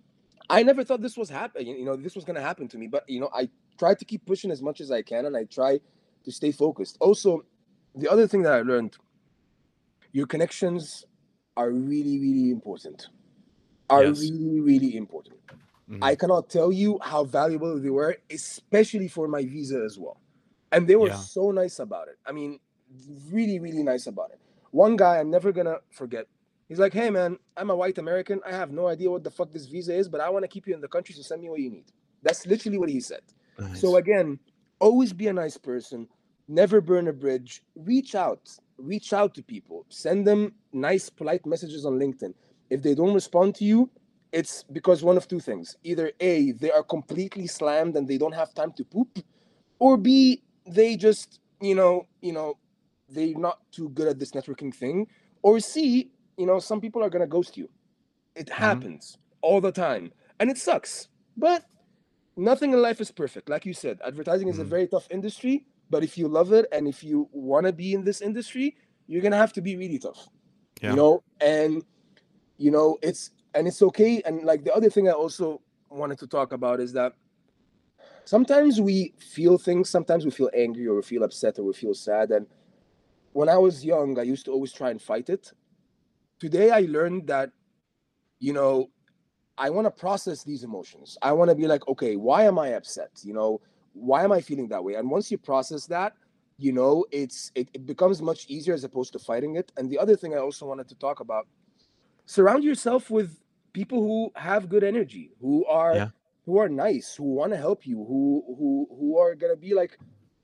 I 0.51 0.63
never 0.63 0.85
thought 0.85 1.03
this 1.03 1.17
was 1.17 1.29
happening. 1.29 1.69
You 1.79 1.85
know, 1.85 1.97
this 1.97 2.15
was 2.15 2.25
gonna 2.25 2.41
happen 2.41 2.69
to 2.69 2.79
me. 2.79 2.87
But 2.87 3.09
you 3.09 3.21
know, 3.21 3.31
I 3.35 3.49
try 3.79 3.95
to 3.95 4.05
keep 4.05 4.27
pushing 4.27 4.51
as 4.51 4.63
much 4.63 4.81
as 4.81 4.91
I 4.91 5.03
can 5.03 5.27
and 5.27 5.37
I 5.37 5.45
try 5.45 5.81
to 6.25 6.33
stay 6.33 6.53
focused. 6.53 6.97
Also, 7.01 7.45
the 7.95 8.09
other 8.11 8.27
thing 8.27 8.43
that 8.43 8.53
I 8.53 8.63
learned, 8.63 8.97
your 10.13 10.27
connections 10.27 11.05
are 11.57 11.71
really, 11.71 12.19
really 12.19 12.51
important. 12.51 13.09
Are 13.91 14.05
Yes. 14.05 14.21
really, 14.21 14.61
really 14.61 14.97
important. 14.97 15.39
Mhm. 15.89 16.03
I 16.03 16.15
cannot 16.15 16.51
tell 16.51 16.73
you 16.73 16.99
how 17.03 17.25
valuable 17.25 17.79
they 17.81 17.91
were, 17.91 18.17
especially 18.31 19.09
for 19.09 19.29
my 19.29 19.43
visa 19.45 19.83
as 19.85 19.99
well. 19.99 20.21
And 20.73 20.87
they 20.89 20.97
were 20.97 21.09
Yeah. 21.09 21.17
so 21.17 21.51
nice 21.51 21.79
about 21.79 22.09
it. 22.09 22.19
I 22.27 22.33
mean, 22.33 22.61
really, 23.31 23.59
really 23.59 23.83
nice 23.83 24.07
about 24.07 24.31
it. 24.31 24.41
One 24.71 24.97
guy 24.97 25.19
I'm 25.19 25.31
never 25.31 25.53
gonna 25.53 25.79
forget. 25.91 26.27
He's 26.69 26.79
like, 26.79 26.93
"Hey 26.93 27.11
man, 27.11 27.39
I'm 27.57 27.71
a 27.71 27.77
white 27.77 27.99
American. 27.99 28.41
I 28.47 28.53
have 28.53 28.71
no 28.71 28.89
idea 28.89 29.11
what 29.11 29.25
the 29.25 29.31
fuck 29.31 29.51
this 29.53 29.67
visa 29.67 29.95
is, 29.95 30.09
but 30.09 30.21
I 30.21 30.29
want 30.29 30.45
to 30.45 30.49
keep 30.49 30.67
you 30.67 30.75
in 30.75 30.81
the 30.81 30.89
country, 30.89 31.15
so 31.15 31.23
send 31.23 31.43
me 31.43 31.49
what 31.49 31.61
you 31.61 31.71
need." 31.71 31.87
That's 32.23 32.47
literally 32.47 32.79
what 32.79 32.89
he 32.89 33.01
said. 33.01 33.23
Nice. 33.59 33.81
So 33.81 33.97
again, 33.97 34.39
always 34.79 35.13
be 35.13 35.29
a 35.29 35.33
nice 35.33 35.57
person. 35.57 36.09
Never 36.47 36.81
burn 36.81 37.09
a 37.09 37.13
bridge. 37.13 37.63
Reach 37.77 38.15
out. 38.15 38.49
Reach 38.79 39.13
out 39.13 39.35
to 39.35 39.43
people. 39.43 39.85
Send 39.89 40.27
them 40.27 40.55
nice, 40.73 41.11
polite 41.11 41.45
messages 41.47 41.85
on 41.85 41.99
LinkedIn. 41.99 42.35
If 42.71 42.83
they 42.83 42.95
don't 42.95 43.15
respond 43.15 43.55
to 43.57 43.65
you, 43.65 43.91
it's 44.33 44.63
because 44.65 45.03
one 45.03 45.17
of 45.17 45.27
two 45.27 45.41
things. 45.41 45.77
Either 45.85 46.13
A, 46.21 46.53
they 46.53 46.71
are 46.71 46.83
completely 46.83 47.47
slammed 47.47 47.97
and 47.97 48.07
they 48.07 48.19
don't 48.19 48.35
have 48.35 48.55
time 48.55 48.73
to 48.73 48.85
poop, 48.85 49.19
or 49.79 49.97
B, 49.97 50.43
they 50.67 50.97
just, 50.97 51.41
you 51.61 51.75
know, 51.75 52.07
you 52.21 52.33
know, 52.33 52.59
they're 53.09 53.35
not 53.39 53.59
too 53.73 53.89
good 53.91 54.09
at 54.09 54.19
this 54.19 54.33
networking 54.33 54.75
thing. 54.75 55.07
Or 55.43 55.61
C, 55.61 56.11
you 56.37 56.47
know, 56.47 56.59
some 56.59 56.81
people 56.81 57.03
are 57.03 57.11
gonna 57.11 57.27
ghost 57.27 57.57
you. 57.57 57.69
It 58.35 58.49
happens 58.49 59.19
all 59.41 59.61
the 59.61 59.73
time. 59.73 60.13
And 60.41 60.51
it 60.51 60.59
sucks. 60.59 61.09
But 61.37 61.65
nothing 62.37 62.73
in 62.73 62.81
life 62.81 63.01
is 63.01 63.11
perfect. 63.11 63.49
Like 63.49 63.67
you 63.67 63.75
said, 63.75 63.99
advertising 64.05 64.49
is 64.49 64.59
a 64.59 64.65
Mhm. 64.65 64.69
very 64.69 64.87
tough 64.87 65.09
industry, 65.11 65.67
but 65.91 66.05
if 66.05 66.17
you 66.19 66.29
love 66.29 66.53
it 66.53 66.67
and 66.73 66.87
if 66.87 67.03
you 67.03 67.29
want 67.33 67.67
to 67.67 67.73
be 67.73 67.95
in 67.95 68.05
this 68.05 68.21
industry, 68.21 68.77
you're 69.07 69.23
to 69.23 69.37
have 69.37 69.53
to 69.55 69.63
be 69.63 69.77
really 69.77 69.99
tough. 69.99 70.29
Yeah. 70.83 70.91
You 70.91 70.97
know, 70.97 71.23
and 71.41 71.83
you 72.59 72.71
know, 72.71 72.99
it's 73.03 73.31
and 73.55 73.67
it's 73.67 73.83
okay 73.83 74.21
and 74.23 74.45
like 74.45 74.65
the 74.65 74.75
other 74.75 74.91
thing 74.91 75.09
I 75.09 75.13
also 75.13 75.63
wanted 75.91 76.19
to 76.19 76.27
talk 76.27 76.53
about 76.53 76.81
is 76.81 76.93
that 76.93 77.15
sometimes 78.25 78.81
we 78.81 79.15
feel 79.19 79.59
things, 79.59 79.89
sometimes 79.89 80.25
we 80.25 80.31
feel 80.31 80.51
angry 80.55 80.87
or 80.87 80.97
we 80.97 81.03
feel 81.03 81.23
upset 81.25 81.59
or 81.59 81.65
we 81.65 81.73
feel 81.73 81.95
sad 81.95 82.31
and 82.31 82.47
when 83.33 83.49
I 83.49 83.59
was 83.59 83.85
young, 83.85 84.19
I 84.19 84.23
used 84.23 84.45
to 84.47 84.53
always 84.53 84.73
try 84.73 84.91
and 84.91 85.01
fight 85.01 85.29
it. 85.31 85.53
Today 86.41 86.71
I 86.71 86.81
learned 86.81 87.27
that 87.29 87.51
you 88.41 88.53
know, 88.53 88.91
I 89.59 89.71
want 89.71 89.87
to 89.87 89.91
process 89.91 90.45
these 90.45 90.63
emotions. 90.65 91.19
I 91.23 91.33
want 91.33 91.51
to 91.51 91.57
be 91.57 91.67
like, 91.67 91.87
okay, 91.89 92.17
why 92.17 92.45
am 92.45 92.59
I 92.59 92.69
upset? 92.71 93.11
You 93.23 93.35
know, 93.35 93.61
why 93.95 94.25
am 94.25 94.33
I 94.33 94.41
feeling 94.41 94.69
that 94.69 94.83
way? 94.85 94.95
And 94.95 95.11
once 95.11 95.31
you 95.31 95.39
process 95.39 95.87
that, 95.87 96.15
you 96.59 96.73
know, 96.73 97.05
it's 97.11 97.51
it, 97.55 97.69
it 97.75 97.87
becomes 97.87 98.23
much 98.23 98.47
easier 98.49 98.75
as 98.75 98.85
opposed 98.85 99.13
to 99.15 99.19
fighting 99.19 99.57
it. 99.57 99.73
And 99.77 99.91
the 99.91 99.99
other 99.99 100.17
thing 100.17 100.35
I 100.35 100.39
also 100.39 100.67
wanted 100.67 100.89
to 100.89 100.95
talk 100.97 101.21
about, 101.21 101.49
surround 102.27 102.65
yourself 102.65 103.11
with 103.11 103.41
people 103.73 104.01
who 104.01 104.31
have 104.37 104.69
good 104.69 104.85
energy, 104.85 105.33
who 105.41 105.65
are 105.67 105.95
Yeah. 105.97 106.11
who 106.47 106.59
are 106.59 106.69
nice, 106.69 107.15
who 107.17 107.25
want 107.25 107.53
to 107.53 107.59
help 107.59 107.87
you, 107.87 107.97
who 108.05 108.45
who 108.59 108.89
who 108.99 109.19
are 109.19 109.35
gonna 109.35 109.57
be 109.57 109.75
like, 109.75 109.99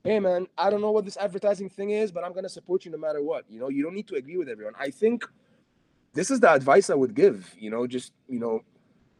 hey 0.05 0.19
man, 0.19 0.47
I 0.57 0.69
don't 0.69 0.81
know 0.81 0.91
what 0.91 1.03
this 1.03 1.17
advertising 1.17 1.69
thing 1.69 1.89
is, 1.89 2.11
but 2.11 2.23
I'm 2.23 2.33
gonna 2.33 2.49
support 2.49 2.85
you 2.85 2.91
no 2.91 2.97
matter 2.97 3.21
what. 3.21 3.45
You 3.49 3.59
know, 3.59 3.69
you 3.69 3.83
don't 3.83 3.95
need 3.95 4.07
to 4.07 4.15
agree 4.15 4.37
with 4.37 4.47
everyone. 4.47 4.73
I 4.79 4.91
think 4.91 5.25
this 6.13 6.31
is 6.31 6.39
the 6.39 6.51
advice 6.51 6.89
I 6.89 6.95
would 6.95 7.15
give. 7.15 7.53
You 7.57 7.71
know, 7.71 7.87
just 7.87 8.13
you 8.29 8.39
know, 8.39 8.61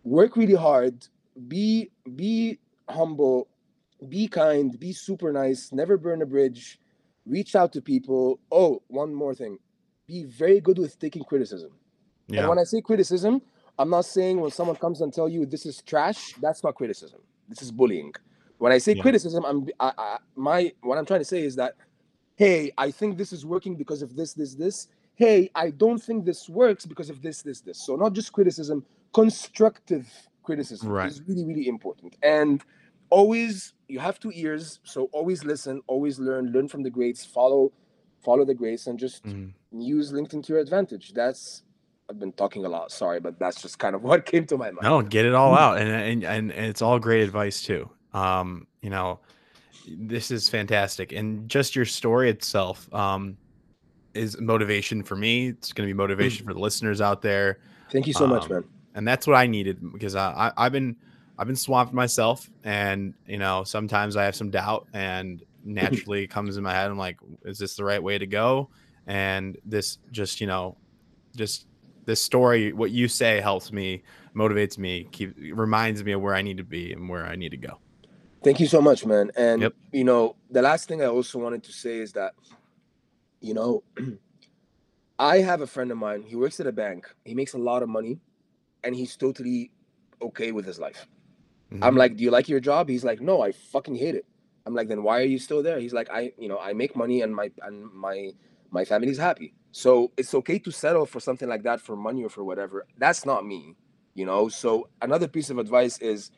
work 0.04 0.38
really 0.38 0.54
hard, 0.54 1.08
be 1.48 1.90
be 2.16 2.60
humble, 2.88 3.48
be 4.08 4.28
kind, 4.28 4.80
be 4.80 4.94
super 4.94 5.34
nice, 5.34 5.72
never 5.74 5.98
burn 5.98 6.22
a 6.22 6.26
bridge, 6.26 6.80
reach 7.26 7.56
out 7.56 7.74
to 7.74 7.82
people. 7.82 8.40
Oh, 8.52 8.82
one 8.88 9.14
more 9.14 9.34
thing. 9.34 9.58
Be 10.08 10.24
very 10.24 10.62
good 10.62 10.78
with 10.78 11.00
taking 11.00 11.24
criticism. 11.24 11.72
And 12.28 12.38
yeah. 12.38 12.48
when 12.48 12.60
I 12.60 12.64
say 12.64 12.82
criticism, 12.82 13.42
I'm 13.78 13.90
not 13.90 14.06
saying 14.06 14.40
when 14.40 14.52
someone 14.52 14.76
comes 14.76 15.02
and 15.02 15.12
tell 15.12 15.28
you 15.28 15.46
this 15.46 15.66
is 15.66 15.82
trash, 15.82 16.34
that's 16.42 16.64
not 16.64 16.76
criticism. 16.76 17.20
This 17.50 17.62
is 17.62 17.72
bullying. 17.72 18.14
When 18.58 18.72
I 18.72 18.78
say 18.78 18.94
Yeah. 18.94 19.02
criticism, 19.02 19.44
I'm 19.46 19.68
I, 19.80 19.92
I, 19.98 20.18
my 20.36 20.72
what 20.82 20.98
I'm 20.98 21.06
trying 21.06 21.22
to 21.22 21.26
say 21.26 21.42
is 21.44 21.56
that 21.58 21.76
hey, 22.38 22.72
I 22.78 22.92
think 22.92 23.18
this 23.18 23.32
is 23.32 23.46
working 23.46 23.76
because 23.78 24.02
of 24.02 24.16
this, 24.16 24.34
this, 24.34 24.56
this. 24.56 24.88
Hey, 25.16 25.50
I 25.56 25.70
don't 25.70 26.00
think 26.04 26.26
this 26.26 26.50
works 26.50 26.86
because 26.86 27.10
of 27.10 27.22
this, 27.22 27.42
this, 27.42 27.62
this. 27.62 27.78
So 27.86 27.96
not 27.96 28.12
just 28.12 28.34
criticism, 28.34 28.86
constructive 29.14 30.06
criticism 30.44 30.90
Right. 30.90 31.10
is 31.10 31.22
really, 31.28 31.46
really 31.46 31.68
important. 31.70 32.18
And 32.24 32.62
always 33.10 33.74
you 33.88 34.00
have 34.00 34.20
two 34.20 34.32
ears, 34.36 34.80
so 34.84 35.10
always 35.14 35.46
listen, 35.46 35.82
always 35.88 36.20
learn, 36.20 36.52
learn 36.52 36.68
from 36.68 36.84
the 36.84 36.90
greats, 36.90 37.24
follow, 37.24 37.72
follow 38.22 38.44
the 38.44 38.54
greats, 38.54 38.88
and 38.88 39.00
just 39.00 39.24
Mhm. 39.24 39.54
use 39.72 40.12
LinkedIn 40.12 40.44
to 40.44 40.54
your 40.54 40.62
advantage. 40.62 41.14
That's 41.14 41.64
I've 42.10 42.20
been 42.20 42.34
talking 42.34 42.66
a 42.66 42.70
lot, 42.70 42.92
sorry, 42.92 43.20
but 43.20 43.40
that's 43.40 43.62
just 43.62 43.80
kind 43.80 43.96
of 43.96 44.04
what 44.10 44.26
came 44.26 44.46
to 44.48 44.58
my 44.58 44.72
mind. 44.72 44.84
No, 44.84 45.02
get 45.02 45.26
it 45.26 45.34
all 45.34 45.56
out, 45.56 45.78
and 45.78 45.90
and 46.26 46.52
and 46.52 46.52
it's 46.52 46.82
all 46.82 47.00
great 47.00 47.24
advice 47.24 47.62
too. 47.64 47.90
Um, 48.16 48.68
you 48.82 48.90
know, 48.90 49.20
this 49.88 50.32
is 50.32 50.50
fantastic, 50.50 51.12
and 51.12 51.48
just 51.50 51.76
your 51.76 51.86
story 51.86 52.30
itself, 52.30 52.92
um, 52.94 53.38
is 54.14 54.40
motivation 54.40 55.04
for 55.04 55.16
me. 55.16 55.50
It's 55.50 55.74
going 55.74 55.88
to 55.88 55.94
be 55.94 55.98
motivation 55.98 56.46
for 56.46 56.54
the 56.54 56.60
listeners 56.60 57.02
out 57.02 57.22
there, 57.22 57.60
Thank 57.92 58.08
you 58.08 58.14
so 58.14 58.26
much, 58.26 58.44
Um, 58.46 58.50
man. 58.50 58.64
and 58.96 59.08
that's 59.08 59.28
what 59.28 59.36
I 59.36 59.46
needed 59.48 59.78
because 59.94 60.16
I, 60.16 60.32
I 60.32 60.66
I've 60.66 60.72
been 60.72 60.96
I've 61.38 61.48
been 61.48 61.56
swamped 61.56 61.94
myself, 61.94 62.50
and 62.64 63.14
you 63.28 63.38
know 63.38 63.64
sometimes 63.66 64.16
I 64.16 64.24
have 64.24 64.36
some 64.36 64.50
doubt, 64.50 64.88
and 64.94 65.44
naturally 65.66 66.24
it 66.24 66.28
comes 66.28 66.58
in 66.58 66.64
my 66.64 66.74
head. 66.74 66.90
I'm 66.90 66.98
like, 66.98 67.18
is 67.44 67.58
this 67.60 67.76
the 67.76 67.84
right 67.84 68.02
way 68.02 68.18
to 68.18 68.26
go? 68.26 68.70
And 69.08 69.58
this 69.66 69.98
just 70.12 70.40
you 70.42 70.48
know, 70.48 70.78
just 71.36 71.68
this 72.06 72.24
story, 72.24 72.72
what 72.72 72.92
you 72.92 73.08
say 73.08 73.42
helps 73.42 73.72
me, 73.72 74.04
motivates 74.36 74.78
me, 74.78 75.08
keep 75.12 75.36
reminds 75.54 76.04
me 76.04 76.14
of 76.14 76.22
where 76.22 76.34
I 76.36 76.42
need 76.42 76.58
to 76.58 76.64
be 76.64 76.94
and 76.94 77.10
where 77.10 77.26
I 77.26 77.36
need 77.36 77.50
to 77.52 77.58
go. 77.58 77.80
Thank 78.46 78.60
you 78.60 78.68
so 78.68 78.80
much, 78.80 79.08
man. 79.08 79.32
And 79.36 79.64
Yep. 79.64 79.74
you 79.92 80.04
know, 80.04 80.36
the 80.52 80.62
last 80.62 80.88
thing 80.88 81.02
I 81.02 81.08
also 81.08 81.40
wanted 81.40 81.64
to 81.64 81.72
say 81.72 81.98
is 81.98 82.12
that, 82.14 82.36
you 83.42 83.56
know, 83.56 83.82
I 85.18 85.38
have 85.40 85.62
a 85.62 85.68
friend 85.68 85.90
of 85.92 85.98
mine. 85.98 86.22
He 86.22 86.36
works 86.36 86.60
at 86.60 86.68
a 86.68 86.72
bank. 86.72 87.08
He 87.24 87.34
makes 87.34 87.54
a 87.56 87.58
lot 87.58 87.82
of 87.82 87.90
money, 87.90 88.20
and 88.84 88.96
he's 88.96 89.18
totally 89.18 89.72
okay 90.22 90.52
with 90.52 90.64
his 90.64 90.78
life. 90.78 91.08
I'm 91.82 91.96
Mhm. 91.96 91.98
like, 91.98 92.18
"Do 92.18 92.24
you 92.24 92.30
like 92.30 92.48
your 92.48 92.60
job?" 92.60 92.88
He's 92.88 93.04
like, 93.04 93.20
"No, 93.20 93.42
I 93.42 93.52
fucking 93.52 93.96
hate 93.96 94.14
it." 94.14 94.28
I'm 94.68 94.76
like, 94.76 94.90
"Then 94.90 95.02
why 95.02 95.22
are 95.22 95.32
you 95.36 95.40
still 95.40 95.64
there?" 95.64 95.80
He's 95.80 95.94
like, 96.00 96.12
"I, 96.12 96.32
you 96.38 96.48
know, 96.48 96.60
I 96.60 96.74
make 96.74 96.96
money 96.96 97.22
and 97.24 97.36
my 97.36 97.50
and 97.64 97.92
my 97.92 98.32
my 98.70 98.86
family's 98.86 99.18
happy. 99.18 99.56
So 99.72 100.12
it's 100.18 100.36
okay 100.36 100.60
to 100.60 100.72
settle 100.72 101.08
for 101.08 101.20
something 101.20 101.50
like 101.50 101.64
that 101.64 101.82
for 101.82 101.96
money 101.96 102.24
or 102.24 102.30
for 102.30 102.44
whatever. 102.44 102.86
That's 103.00 103.26
not 103.26 103.44
me, 103.44 103.76
you 104.14 104.26
know." 104.30 104.50
So 104.50 104.88
another 105.02 105.28
piece 105.28 105.50
of 105.50 105.58
advice 105.58 105.98
is 105.98 106.30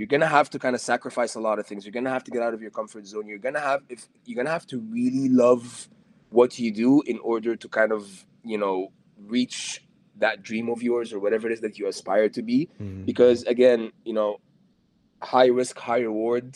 you're 0.00 0.06
gonna 0.14 0.26
have 0.38 0.48
to 0.48 0.58
kind 0.58 0.74
of 0.74 0.80
sacrifice 0.80 1.34
a 1.34 1.40
lot 1.40 1.58
of 1.58 1.66
things. 1.66 1.84
You're 1.84 1.92
gonna 1.92 2.08
have 2.18 2.24
to 2.24 2.30
get 2.30 2.40
out 2.42 2.54
of 2.54 2.62
your 2.62 2.70
comfort 2.70 3.06
zone. 3.06 3.26
You're 3.26 3.44
gonna 3.46 3.60
have 3.60 3.80
if 3.90 4.08
you're 4.24 4.36
gonna 4.42 4.48
have 4.58 4.66
to 4.68 4.78
really 4.96 5.28
love 5.28 5.88
what 6.30 6.58
you 6.58 6.70
do 6.72 7.02
in 7.02 7.18
order 7.18 7.54
to 7.54 7.68
kind 7.68 7.92
of, 7.92 8.24
you 8.42 8.56
know, 8.56 8.88
reach 9.18 9.84
that 10.16 10.42
dream 10.42 10.70
of 10.70 10.82
yours 10.82 11.12
or 11.12 11.18
whatever 11.20 11.48
it 11.48 11.52
is 11.52 11.60
that 11.60 11.78
you 11.78 11.86
aspire 11.86 12.28
to 12.30 12.42
be 12.42 12.58
Mhm. 12.80 13.04
because 13.10 13.42
again 13.44 13.90
you 14.04 14.14
know 14.18 14.30
high 15.22 15.46
risk 15.60 15.78
high 15.78 16.00
reward 16.00 16.46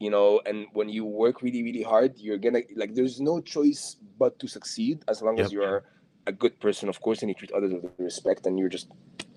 you 0.00 0.10
know 0.14 0.40
and 0.46 0.66
when 0.72 0.88
you 0.88 1.04
work 1.04 1.42
really 1.42 1.62
really 1.62 1.82
hard 1.82 2.10
you're 2.18 2.38
gonna 2.38 2.62
like 2.76 2.94
there's 2.94 3.20
no 3.20 3.34
choice 3.40 3.96
but 4.18 4.38
to 4.40 4.46
succeed 4.48 4.96
as 5.08 5.20
long 5.22 5.36
Yep. 5.36 5.46
as 5.46 5.52
you're 5.52 5.84
a 6.26 6.32
good 6.32 6.58
person 6.60 6.88
of 6.88 7.00
course 7.00 7.18
and 7.22 7.28
you 7.30 7.34
treat 7.34 7.52
others 7.52 7.72
with 7.72 7.92
respect 7.98 8.46
and 8.46 8.58
you're 8.58 8.68
just 8.78 8.88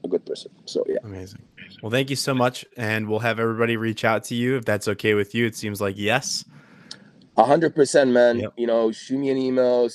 a 0.03 0.07
good 0.07 0.25
person 0.25 0.51
so 0.65 0.83
yeah 0.87 0.97
Amazing. 1.03 1.41
Well, 1.81 1.89
thank 1.89 2.09
you 2.09 2.15
so 2.15 2.33
much, 2.35 2.65
and 2.77 3.07
we'll 3.07 3.19
have 3.19 3.39
everybody 3.39 3.77
reach 3.77 4.03
out 4.03 4.25
to 4.25 4.35
you 4.35 4.57
if 4.57 4.65
that's 4.65 4.87
okay 4.89 5.13
with 5.13 5.33
you. 5.33 5.45
It 5.45 5.55
seems 5.55 5.79
like 5.81 5.95
yes. 5.97 6.45
a 7.37 7.43
hundred 7.43 7.73
percent 7.73 8.11
man 8.11 8.39
Yep. 8.39 8.53
you 8.57 8.67
know 8.67 8.91
shoot 8.91 9.17
me 9.17 9.29
an 9.29 9.37
email 9.37 9.89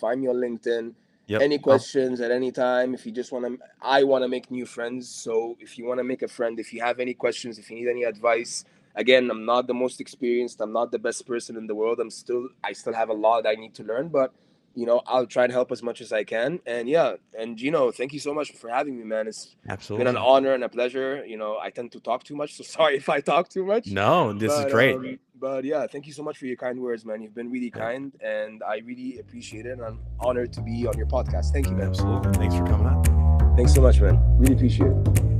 find 0.00 0.20
me 0.20 0.28
on 0.28 0.36
linkedin 0.36 0.94
Yep. 1.32 1.40
Any 1.40 1.56
Oh, 1.56 1.62
questions 1.62 2.20
at 2.20 2.30
any 2.30 2.50
time. 2.52 2.94
If 2.94 3.06
you 3.06 3.12
just 3.12 3.32
want 3.32 3.46
to, 3.46 3.58
I 3.80 4.02
want 4.02 4.22
to 4.22 4.28
make 4.28 4.50
new 4.50 4.66
friends. 4.66 5.08
So 5.08 5.56
if 5.60 5.78
you 5.78 5.86
want 5.86 5.98
to 5.98 6.04
make 6.04 6.22
a 6.22 6.28
friend, 6.28 6.58
if 6.58 6.74
you 6.74 6.82
have 6.82 6.98
any 7.00 7.14
questions, 7.14 7.58
if 7.58 7.70
you 7.70 7.76
need 7.76 7.88
any 7.88 8.02
advice, 8.02 8.64
again, 8.96 9.30
I'm 9.30 9.44
not 9.46 9.66
the 9.66 9.72
most 9.72 10.00
experienced. 10.00 10.60
I'm 10.60 10.72
not 10.72 10.90
the 10.90 10.98
best 10.98 11.26
person 11.26 11.56
in 11.56 11.66
the 11.66 11.74
world. 11.74 12.00
I'm 12.00 12.10
still, 12.10 12.48
I 12.62 12.72
still 12.72 12.92
have 12.92 13.08
a 13.08 13.14
lot 13.14 13.46
I 13.46 13.54
need 13.54 13.74
to 13.76 13.84
learn, 13.84 14.08
but 14.08 14.34
you 14.74 14.86
know, 14.86 15.02
I'll 15.06 15.26
try 15.26 15.44
and 15.44 15.52
help 15.52 15.72
as 15.72 15.82
much 15.82 16.00
as 16.00 16.12
I 16.12 16.24
can. 16.24 16.60
And 16.66 16.88
yeah, 16.88 17.14
and 17.38 17.56
Gino, 17.56 17.90
thank 17.92 18.12
you 18.12 18.18
so 18.20 18.32
much 18.34 18.52
for 18.52 18.68
having 18.68 18.98
me, 18.98 19.04
man. 19.04 19.26
It's 19.28 19.56
absolutely. 19.68 20.04
been 20.04 20.16
an 20.16 20.22
honor 20.22 20.52
and 20.54 20.64
a 20.64 20.68
pleasure. 20.68 21.24
You 21.26 21.36
know, 21.36 21.58
I 21.60 21.70
tend 21.70 21.92
to 21.92 22.00
talk 22.00 22.24
too 22.24 22.36
much, 22.36 22.54
so 22.54 22.62
sorry 22.78 22.96
if 22.96 23.08
I 23.08 23.20
talk 23.20 23.48
too 23.48 23.64
much. 23.64 23.86
No, 23.88 24.32
this 24.32 24.52
But, 24.52 24.66
is 24.66 24.72
great. 24.72 24.96
um, 24.96 25.18
but 25.38 25.64
yeah, 25.64 25.86
thank 25.86 26.06
you 26.06 26.12
so 26.12 26.22
much 26.22 26.38
for 26.38 26.46
your 26.46 26.56
kind 26.56 26.80
words, 26.80 27.04
man. 27.04 27.20
You've 27.20 27.34
been 27.34 27.50
really 27.50 27.70
kind, 27.70 28.12
and 28.24 28.62
I 28.62 28.78
really 28.84 29.18
appreciate 29.18 29.66
it. 29.66 29.72
And 29.72 29.82
I'm 29.82 30.00
honored 30.20 30.52
to 30.54 30.62
be 30.62 30.86
on 30.86 30.96
your 30.96 31.06
podcast. 31.06 31.52
Thank 31.52 31.66
you, 31.66 31.72
man. 31.72 31.88
Absolutely. 31.88 32.32
Thanks 32.34 32.54
for 32.54 32.64
coming 32.64 32.86
on. 32.86 33.56
Thanks 33.56 33.74
so 33.74 33.82
much, 33.82 34.00
man. 34.00 34.20
Really 34.38 34.54
appreciate 34.54 34.90
it. 34.90 35.31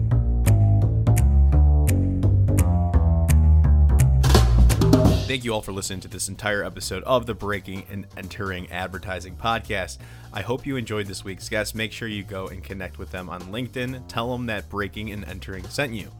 Thank 5.24 5.44
you 5.44 5.54
all 5.54 5.62
for 5.62 5.72
listening 5.72 6.00
to 6.00 6.08
this 6.08 6.28
entire 6.28 6.62
episode 6.62 7.04
of 7.04 7.24
the 7.24 7.32
Breaking 7.32 7.86
and 7.90 8.06
Entering 8.18 8.70
Advertising 8.70 9.36
Podcast. 9.36 9.98
I 10.32 10.42
hope 10.42 10.66
you 10.66 10.76
enjoyed 10.76 11.06
this 11.06 11.24
week's 11.24 11.48
guest. 11.48 11.74
Make 11.74 11.90
sure 11.92 12.08
you 12.08 12.22
go 12.22 12.48
and 12.48 12.62
connect 12.62 12.98
with 12.98 13.12
them 13.12 13.30
on 13.30 13.40
LinkedIn. 13.44 14.08
Tell 14.08 14.30
them 14.32 14.46
that 14.46 14.68
Breaking 14.68 15.10
and 15.10 15.24
Entering 15.24 15.64
sent 15.68 15.94
you. 15.94 16.10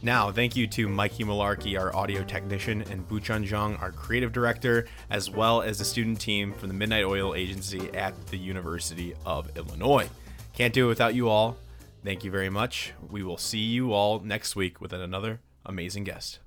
Now, 0.00 0.32
thank 0.32 0.56
you 0.56 0.66
to 0.66 0.88
Mikey 0.88 1.22
Malarkey, 1.22 1.78
our 1.78 1.94
audio 1.94 2.24
technician, 2.24 2.82
and 2.90 3.06
Buchan 3.06 3.44
Zhang, 3.44 3.80
our 3.80 3.92
creative 3.92 4.32
director, 4.32 4.88
as 5.10 5.30
well 5.30 5.62
as 5.62 5.78
the 5.78 5.84
student 5.84 6.18
team 6.18 6.52
from 6.52 6.68
the 6.68 6.74
Midnight 6.74 7.04
Oil 7.04 7.36
Agency 7.36 7.90
at 7.94 8.26
the 8.26 8.38
University 8.38 9.14
of 9.24 9.56
Illinois. 9.56 10.08
Can't 10.54 10.74
do 10.74 10.86
it 10.86 10.88
without 10.88 11.14
you 11.14 11.28
all. 11.28 11.56
Thank 12.02 12.24
you 12.24 12.32
very 12.32 12.50
much. 12.50 12.94
We 13.08 13.22
will 13.22 13.38
see 13.38 13.60
you 13.60 13.92
all 13.92 14.18
next 14.18 14.56
week 14.56 14.80
with 14.80 14.92
another 14.92 15.38
amazing 15.64 16.02
guest. 16.02 16.40